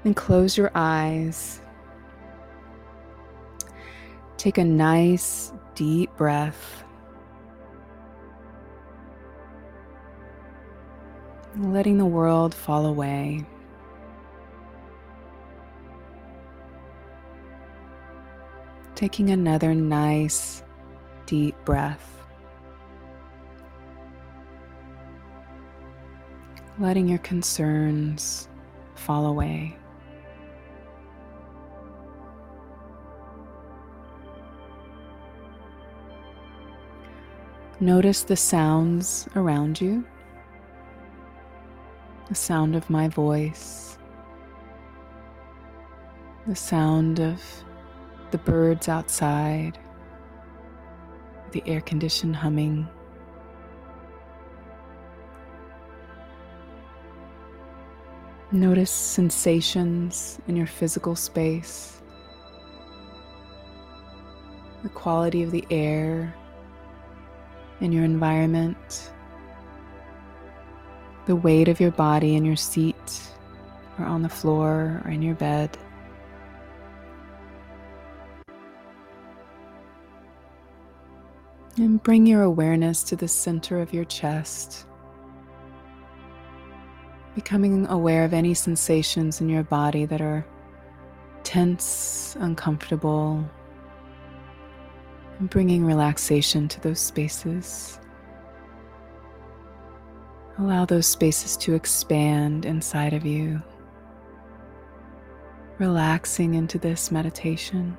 and 0.05 0.15
close 0.15 0.57
your 0.57 0.71
eyes. 0.75 1.61
Take 4.37 4.59
a 4.59 4.65
nice 4.65 5.53
deep 5.75 6.15
breath. 6.17 6.84
Letting 11.57 11.99
the 11.99 12.07
world 12.07 12.55
fall 12.55 12.87
away. 12.87 13.45
Taking 18.95 19.31
another 19.31 19.75
nice, 19.75 20.63
deep 21.27 21.57
breath. 21.65 22.11
Letting 26.79 27.09
your 27.09 27.19
concerns 27.19 28.49
fall 28.97 29.27
away. 29.27 29.77
Notice 37.79 38.25
the 38.25 38.37
sounds 38.37 39.29
around 39.37 39.81
you 39.81 40.05
the 42.29 42.35
sound 42.35 42.75
of 42.75 42.89
my 42.89 43.07
voice, 43.09 43.99
the 46.47 46.57
sound 46.57 47.21
of 47.21 47.43
the 48.31 48.39
birds 48.39 48.89
outside, 48.89 49.79
the 51.53 51.63
air 51.67 51.83
conditioned 51.83 52.35
humming. 52.35 52.89
Notice 58.53 58.91
sensations 58.91 60.39
in 60.49 60.57
your 60.57 60.67
physical 60.67 61.17
space, 61.17 62.01
the 64.83 64.89
quality 64.89 65.43
of 65.43 65.51
the 65.51 65.67
air 65.71 66.35
in 67.81 67.93
your 67.93 68.05
environment 68.05 69.13
the 71.27 71.37
weight 71.37 71.69
of 71.69 71.81
your 71.81 71.91
body 71.91 72.35
in 72.35 72.45
your 72.45 72.57
seat 72.57 73.23
or 73.99 74.05
on 74.05 74.23
the 74.23 74.29
floor 74.29 75.03
or 75.05 75.11
in 75.11 75.23
your 75.23 75.35
bed. 75.35 75.77
And 81.77 82.03
bring 82.03 82.27
your 82.27 82.43
awareness 82.43 83.03
to 83.05 83.17
the 83.17 83.27
center 83.27 83.81
of 83.81 83.93
your 83.93 84.05
chest, 84.05 84.87
becoming 87.35 87.87
aware 87.89 88.25
of 88.25 88.33
any 88.33 88.55
sensations 88.55 89.41
in 89.41 89.49
your 89.49 89.65
body 89.65 90.05
that 90.07 90.21
are 90.21 90.47
tense, 91.43 92.37
uncomfortable, 92.39 93.45
and 95.41 95.51
bringing 95.51 95.85
relaxation 95.85 96.69
to 96.69 96.81
those 96.81 97.01
spaces. 97.01 97.99
Allow 100.59 100.85
those 100.85 101.07
spaces 101.07 101.57
to 101.59 101.75
expand 101.75 102.65
inside 102.65 103.13
of 103.13 103.27
you, 103.27 103.61
relaxing 105.79 106.55
into 106.55 106.79
this 106.79 107.11
meditation. 107.11 107.97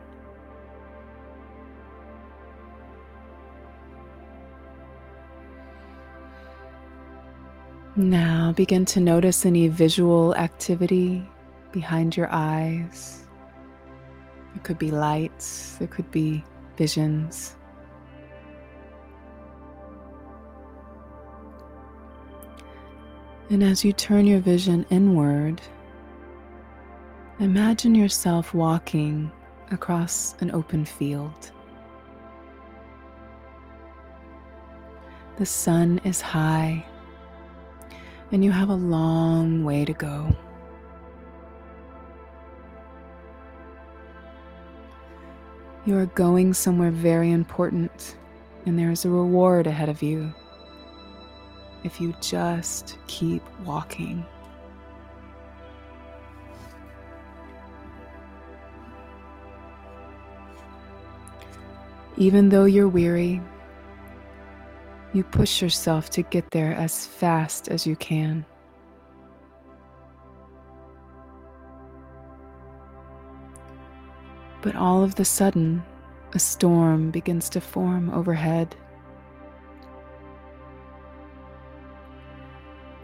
Now 7.97 8.53
begin 8.55 8.85
to 8.85 8.99
notice 8.99 9.45
any 9.45 9.67
visual 9.67 10.35
activity 10.35 11.29
behind 11.71 12.15
your 12.15 12.29
eyes. 12.31 13.25
It 14.55 14.63
could 14.63 14.79
be 14.79 14.91
lights, 14.91 15.77
it 15.81 15.91
could 15.91 16.09
be 16.11 16.43
visions. 16.77 17.55
And 23.47 23.63
as 23.63 23.85
you 23.85 23.93
turn 23.93 24.25
your 24.25 24.39
vision 24.39 24.87
inward, 24.89 25.61
imagine 27.39 27.93
yourself 27.93 28.55
walking 28.55 29.31
across 29.69 30.35
an 30.39 30.49
open 30.49 30.83
field. 30.83 31.51
The 35.37 35.45
sun 35.45 36.01
is 36.03 36.21
high, 36.21 36.83
and 38.31 38.43
you 38.43 38.51
have 38.51 38.69
a 38.69 38.75
long 38.75 39.63
way 39.63 39.85
to 39.85 39.93
go. 39.93 40.35
You 45.85 45.99
are 45.99 46.07
going 46.07 46.55
somewhere 46.55 46.89
very 46.89 47.31
important, 47.31 48.15
and 48.65 48.79
there 48.79 48.89
is 48.89 49.05
a 49.05 49.09
reward 49.09 49.67
ahead 49.67 49.89
of 49.89 50.01
you 50.01 50.33
if 51.85 52.01
you 52.01 52.15
just 52.19 52.97
keep 53.05 53.43
walking. 53.63 54.25
Even 62.17 62.49
though 62.49 62.65
you're 62.65 62.87
weary, 62.87 63.39
you 65.13 65.23
push 65.23 65.61
yourself 65.61 66.09
to 66.09 66.23
get 66.23 66.49
there 66.49 66.73
as 66.73 67.05
fast 67.05 67.67
as 67.67 67.85
you 67.85 67.95
can. 67.95 68.43
But 74.63 74.75
all 74.75 75.03
of 75.03 75.13
the 75.13 75.25
sudden, 75.25 75.83
a 76.33 76.39
storm 76.39 77.11
begins 77.11 77.47
to 77.49 77.61
form 77.61 78.09
overhead. 78.09 78.75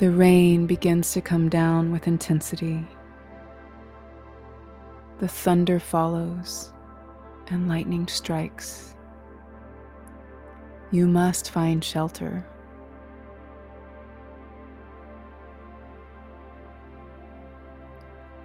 The 0.02 0.10
rain 0.10 0.66
begins 0.66 1.12
to 1.12 1.22
come 1.22 1.48
down 1.48 1.92
with 1.92 2.08
intensity. 2.08 2.88
The 5.20 5.28
thunder 5.28 5.80
follows 5.80 6.74
and 7.52 7.70
lightning 7.70 8.08
strikes. 8.08 8.96
You 10.90 11.06
must 11.06 11.52
find 11.52 11.84
shelter. 11.84 12.44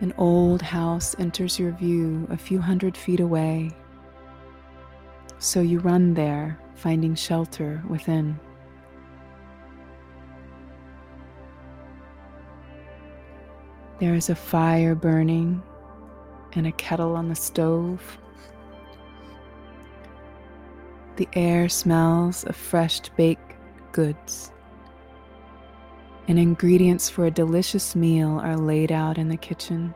An 0.03 0.13
old 0.19 0.61
house 0.61 1.17
enters 1.19 1.59
your 1.59 1.73
view 1.73 2.27
a 2.29 2.37
few 2.37 2.61
hundred 2.61 2.99
feet 2.99 3.21
away. 3.21 3.71
So 5.39 5.63
you 5.63 5.79
run 5.79 6.13
there, 6.13 6.59
finding 6.75 7.15
shelter 7.15 7.83
within. 7.89 8.39
There 13.99 14.15
is 14.15 14.29
a 14.29 14.35
fire 14.35 14.95
burning 14.95 15.63
and 16.53 16.67
a 16.67 16.73
kettle 16.73 17.17
on 17.17 17.29
the 17.29 17.35
stove. 17.35 18.19
The 21.17 21.29
air 21.33 21.71
smells 21.71 22.45
of 22.45 22.55
fresh 22.57 23.01
baked 23.17 23.55
goods, 23.93 24.53
and 26.29 26.39
ingredients 26.39 27.09
for 27.09 27.25
a 27.25 27.31
delicious 27.31 27.97
meal 27.97 28.39
are 28.39 28.59
laid 28.59 28.93
out 28.93 29.17
in 29.17 29.31
the 29.31 29.37
kitchen. 29.39 29.95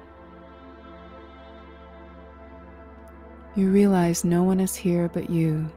You 3.54 3.68
realize 3.70 4.24
no 4.24 4.42
one 4.42 4.60
is 4.60 4.74
here 4.74 5.10
but 5.12 5.28
you, 5.28 5.70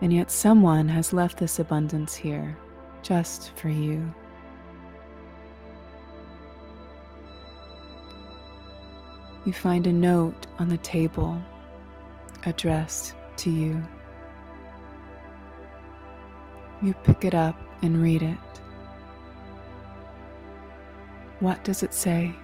and 0.00 0.12
yet 0.12 0.32
someone 0.32 0.88
has 0.88 1.12
left 1.12 1.38
this 1.38 1.60
abundance 1.60 2.16
here 2.16 2.58
just 3.02 3.52
for 3.56 3.68
you. 3.68 4.12
You 9.46 9.52
find 9.54 9.86
a 9.86 9.92
note 9.92 10.46
on 10.58 10.68
the 10.68 10.76
table 10.78 11.40
addressed 12.44 13.14
to 13.38 13.50
you. 13.50 13.82
You 16.82 16.94
pick 17.04 17.24
it 17.24 17.34
up 17.34 17.58
and 17.82 18.02
read 18.02 18.22
it. 18.22 18.38
What 21.40 21.64
does 21.64 21.82
it 21.82 21.94
say? 21.94 22.34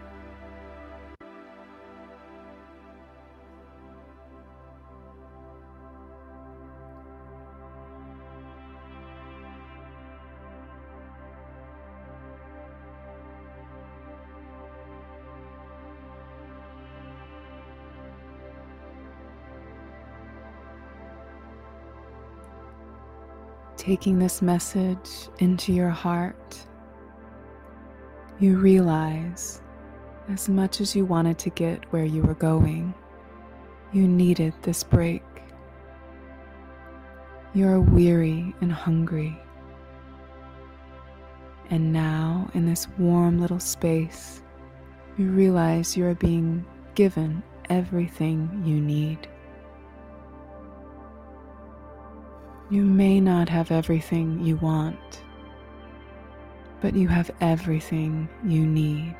Taking 23.87 24.18
this 24.18 24.43
message 24.43 25.28
into 25.39 25.72
your 25.72 25.91
heart, 25.91 26.59
you 28.41 28.59
realize 28.59 29.62
as 30.28 30.49
much 30.49 30.80
as 30.80 30.97
you 30.97 31.05
wanted 31.05 31.39
to 31.39 31.51
get 31.51 31.84
where 31.93 32.05
you 32.05 32.20
were 32.20 32.34
going, 32.34 32.93
you 33.93 34.09
needed 34.09 34.53
this 34.62 34.82
break. 34.82 35.22
You're 37.55 37.80
weary 37.80 38.53
and 38.61 38.72
hungry. 38.72 39.39
And 41.70 41.93
now, 41.93 42.51
in 42.55 42.66
this 42.66 42.89
warm 42.99 43.41
little 43.41 43.61
space, 43.61 44.43
you 45.16 45.30
realize 45.30 45.97
you 45.97 46.07
are 46.07 46.14
being 46.16 46.66
given 46.97 47.41
everything 47.70 48.64
you 48.66 48.80
need. 48.80 49.28
You 52.68 52.82
may 52.82 53.20
not 53.20 53.48
have 53.48 53.70
everything 53.70 54.40
you 54.44 54.56
want, 54.56 55.22
but 56.80 56.96
you 56.96 57.06
have 57.06 57.30
everything 57.40 58.28
you 58.44 58.66
need. 58.66 59.14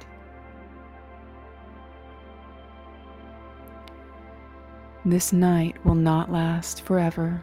This 5.05 5.33
night 5.33 5.77
will 5.85 5.95
not 5.95 6.33
last 6.33 6.83
forever. 6.83 7.41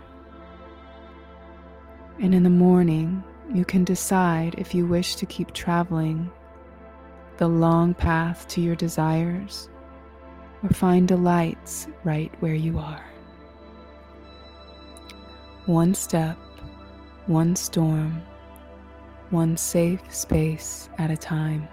And 2.19 2.35
in 2.35 2.43
the 2.43 2.49
morning, 2.49 3.23
you 3.53 3.63
can 3.63 3.85
decide 3.85 4.55
if 4.57 4.75
you 4.75 4.85
wish 4.85 5.15
to 5.15 5.25
keep 5.25 5.53
traveling 5.53 6.29
the 7.37 7.47
long 7.47 7.93
path 7.93 8.45
to 8.49 8.61
your 8.61 8.75
desires 8.75 9.69
or 10.63 10.69
find 10.69 11.07
delights 11.07 11.87
right 12.03 12.33
where 12.41 12.55
you 12.55 12.77
are 12.77 13.12
one 15.65 15.93
step, 15.93 16.37
one 17.27 17.55
storm, 17.55 18.21
one 19.29 19.55
safe 19.55 20.01
space 20.13 20.89
at 20.97 21.09
a 21.09 21.15
time. 21.15 21.67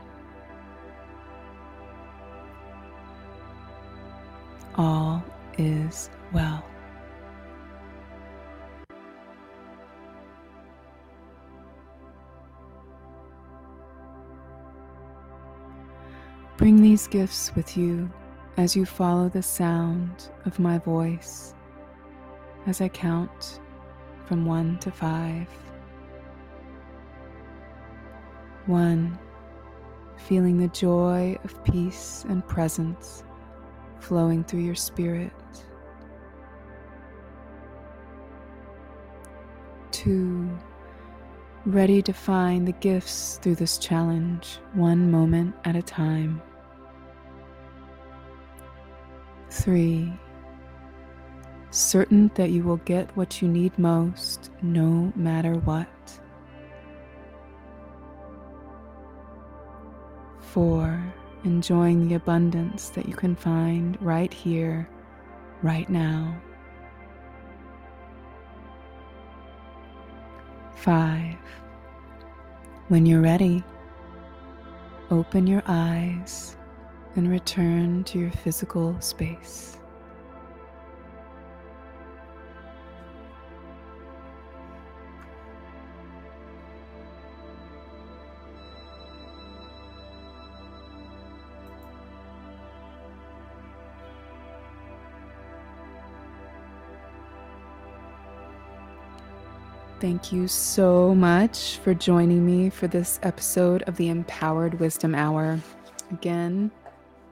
All 4.77 5.25
is 5.59 6.09
well. 6.33 6.65
Bring 16.57 16.81
these 16.81 17.09
gifts 17.09 17.53
with 17.57 17.77
you 17.77 18.09
as 18.57 18.77
you 18.77 18.85
follow 18.87 19.29
the 19.29 19.43
sound 19.43 20.31
of 20.45 20.61
my 20.61 20.79
voice 20.79 21.55
as 22.67 22.81
I 22.81 22.89
count 22.89 23.61
from 24.31 24.47
one 24.47 24.79
to 24.79 24.93
five. 24.93 25.49
One, 28.67 29.19
feeling 30.29 30.57
the 30.57 30.69
joy 30.69 31.37
of 31.43 31.65
peace 31.65 32.25
and 32.29 32.47
presence 32.47 33.25
flowing 33.99 34.45
through 34.45 34.61
your 34.61 34.77
spirit. 34.77 35.33
Two, 39.91 40.49
ready 41.67 42.01
to 42.01 42.13
find 42.13 42.69
the 42.69 42.73
gifts 42.75 43.41
through 43.43 43.57
this 43.57 43.79
challenge, 43.79 44.61
one 44.75 45.11
moment 45.11 45.57
at 45.65 45.75
a 45.75 45.83
time. 45.83 46.41
Three, 49.51 50.13
certain 51.71 52.31
that 52.35 52.51
you 52.51 52.63
will 52.63 52.79
get 52.79 53.17
what 53.17 53.41
you 53.41 53.49
need 53.49 53.79
most 53.79 54.51
no 54.63 55.13
matter 55.15 55.55
what. 55.55 55.89
Four, 60.41 61.01
enjoying 61.45 62.09
the 62.09 62.15
abundance 62.17 62.91
that 62.91 63.09
you 63.09 63.15
can 63.15 63.37
find 63.37 63.97
right 64.03 64.33
here, 64.33 64.89
right 65.63 65.89
now. 65.89 66.37
Five, 70.75 71.37
when 72.89 73.07
you're 73.07 73.21
ready, 73.21 73.63
open 75.11 75.47
your 75.47 75.63
eyes 75.67 76.57
and 77.17 77.31
return 77.31 78.03
to 78.05 78.19
your 78.19 78.31
physical 78.31 78.99
space. 79.01 79.80
Thank 100.01 100.33
you 100.33 100.49
so 100.49 101.15
much 101.15 101.77
for 101.77 101.93
joining 101.93 102.47
me 102.47 102.71
for 102.71 102.87
this 102.87 103.21
episode 103.23 103.83
of 103.83 103.97
the 103.97 104.09
Empowered 104.09 104.81
Wisdom 104.81 105.15
Hour. 105.15 105.61
Again, 106.11 106.71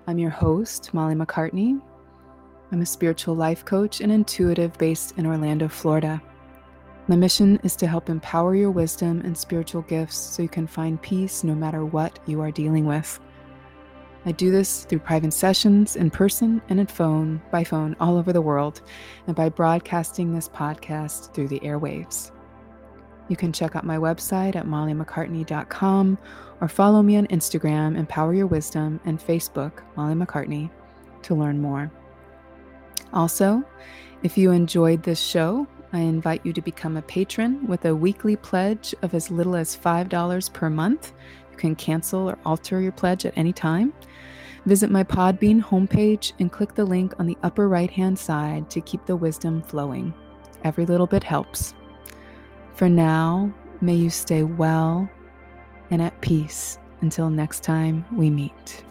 I'm 0.06 0.18
your 0.18 0.28
host, 0.28 0.92
Molly 0.92 1.14
MacCartney. 1.14 1.80
I'm 2.70 2.82
a 2.82 2.86
spiritual 2.86 3.36
life 3.36 3.64
coach 3.64 4.02
and 4.02 4.12
intuitive 4.12 4.76
based 4.76 5.16
in 5.16 5.24
Orlando, 5.24 5.66
Florida. 5.66 6.20
My 7.06 7.16
mission 7.16 7.58
is 7.64 7.74
to 7.76 7.86
help 7.86 8.10
empower 8.10 8.54
your 8.54 8.70
wisdom 8.70 9.22
and 9.22 9.34
spiritual 9.34 9.80
gifts 9.80 10.18
so 10.18 10.42
you 10.42 10.50
can 10.50 10.66
find 10.66 11.00
peace 11.00 11.42
no 11.42 11.54
matter 11.54 11.86
what 11.86 12.18
you 12.26 12.42
are 12.42 12.50
dealing 12.50 12.84
with. 12.84 13.18
I 14.26 14.32
do 14.32 14.50
this 14.50 14.84
through 14.84 14.98
private 14.98 15.32
sessions 15.32 15.96
in 15.96 16.10
person 16.10 16.60
and 16.68 16.78
in 16.78 16.86
phone, 16.86 17.40
by 17.50 17.64
phone 17.64 17.96
all 17.98 18.18
over 18.18 18.34
the 18.34 18.42
world, 18.42 18.82
and 19.26 19.34
by 19.34 19.48
broadcasting 19.48 20.34
this 20.34 20.50
podcast 20.50 21.32
through 21.32 21.48
the 21.48 21.60
airwaves. 21.60 22.30
You 23.28 23.36
can 23.36 23.52
check 23.52 23.76
out 23.76 23.84
my 23.84 23.98
website 23.98 24.56
at 24.56 24.66
mollymaccartney.com 24.66 26.18
or 26.60 26.68
follow 26.68 27.02
me 27.02 27.16
on 27.16 27.26
Instagram, 27.28 27.96
Empower 27.96 28.34
Your 28.34 28.46
Wisdom, 28.46 29.00
and 29.04 29.20
Facebook, 29.20 29.82
Molly 29.96 30.14
MacCartney, 30.14 30.70
to 31.22 31.34
learn 31.34 31.60
more. 31.60 31.90
Also, 33.12 33.62
if 34.22 34.36
you 34.36 34.50
enjoyed 34.50 35.02
this 35.02 35.20
show, 35.20 35.66
I 35.92 36.00
invite 36.00 36.44
you 36.44 36.52
to 36.52 36.60
become 36.60 36.96
a 36.96 37.02
patron 37.02 37.66
with 37.66 37.84
a 37.84 37.94
weekly 37.94 38.36
pledge 38.36 38.94
of 39.02 39.14
as 39.14 39.30
little 39.30 39.56
as 39.56 39.76
$5 39.76 40.52
per 40.52 40.68
month. 40.68 41.12
You 41.50 41.56
can 41.56 41.76
cancel 41.76 42.28
or 42.28 42.38
alter 42.44 42.80
your 42.80 42.92
pledge 42.92 43.24
at 43.24 43.36
any 43.36 43.52
time. 43.52 43.92
Visit 44.66 44.90
my 44.90 45.04
Podbean 45.04 45.62
homepage 45.62 46.32
and 46.40 46.52
click 46.52 46.74
the 46.74 46.84
link 46.84 47.14
on 47.18 47.26
the 47.26 47.38
upper 47.42 47.68
right 47.68 47.90
hand 47.90 48.18
side 48.18 48.68
to 48.70 48.80
keep 48.80 49.06
the 49.06 49.16
wisdom 49.16 49.62
flowing. 49.62 50.12
Every 50.64 50.84
little 50.84 51.06
bit 51.06 51.24
helps. 51.24 51.74
For 52.78 52.88
now, 52.88 53.52
may 53.80 53.96
you 53.96 54.08
stay 54.08 54.44
well 54.44 55.10
and 55.90 56.00
at 56.00 56.20
peace 56.20 56.78
until 57.00 57.28
next 57.28 57.64
time 57.64 58.04
we 58.12 58.30
meet. 58.30 58.84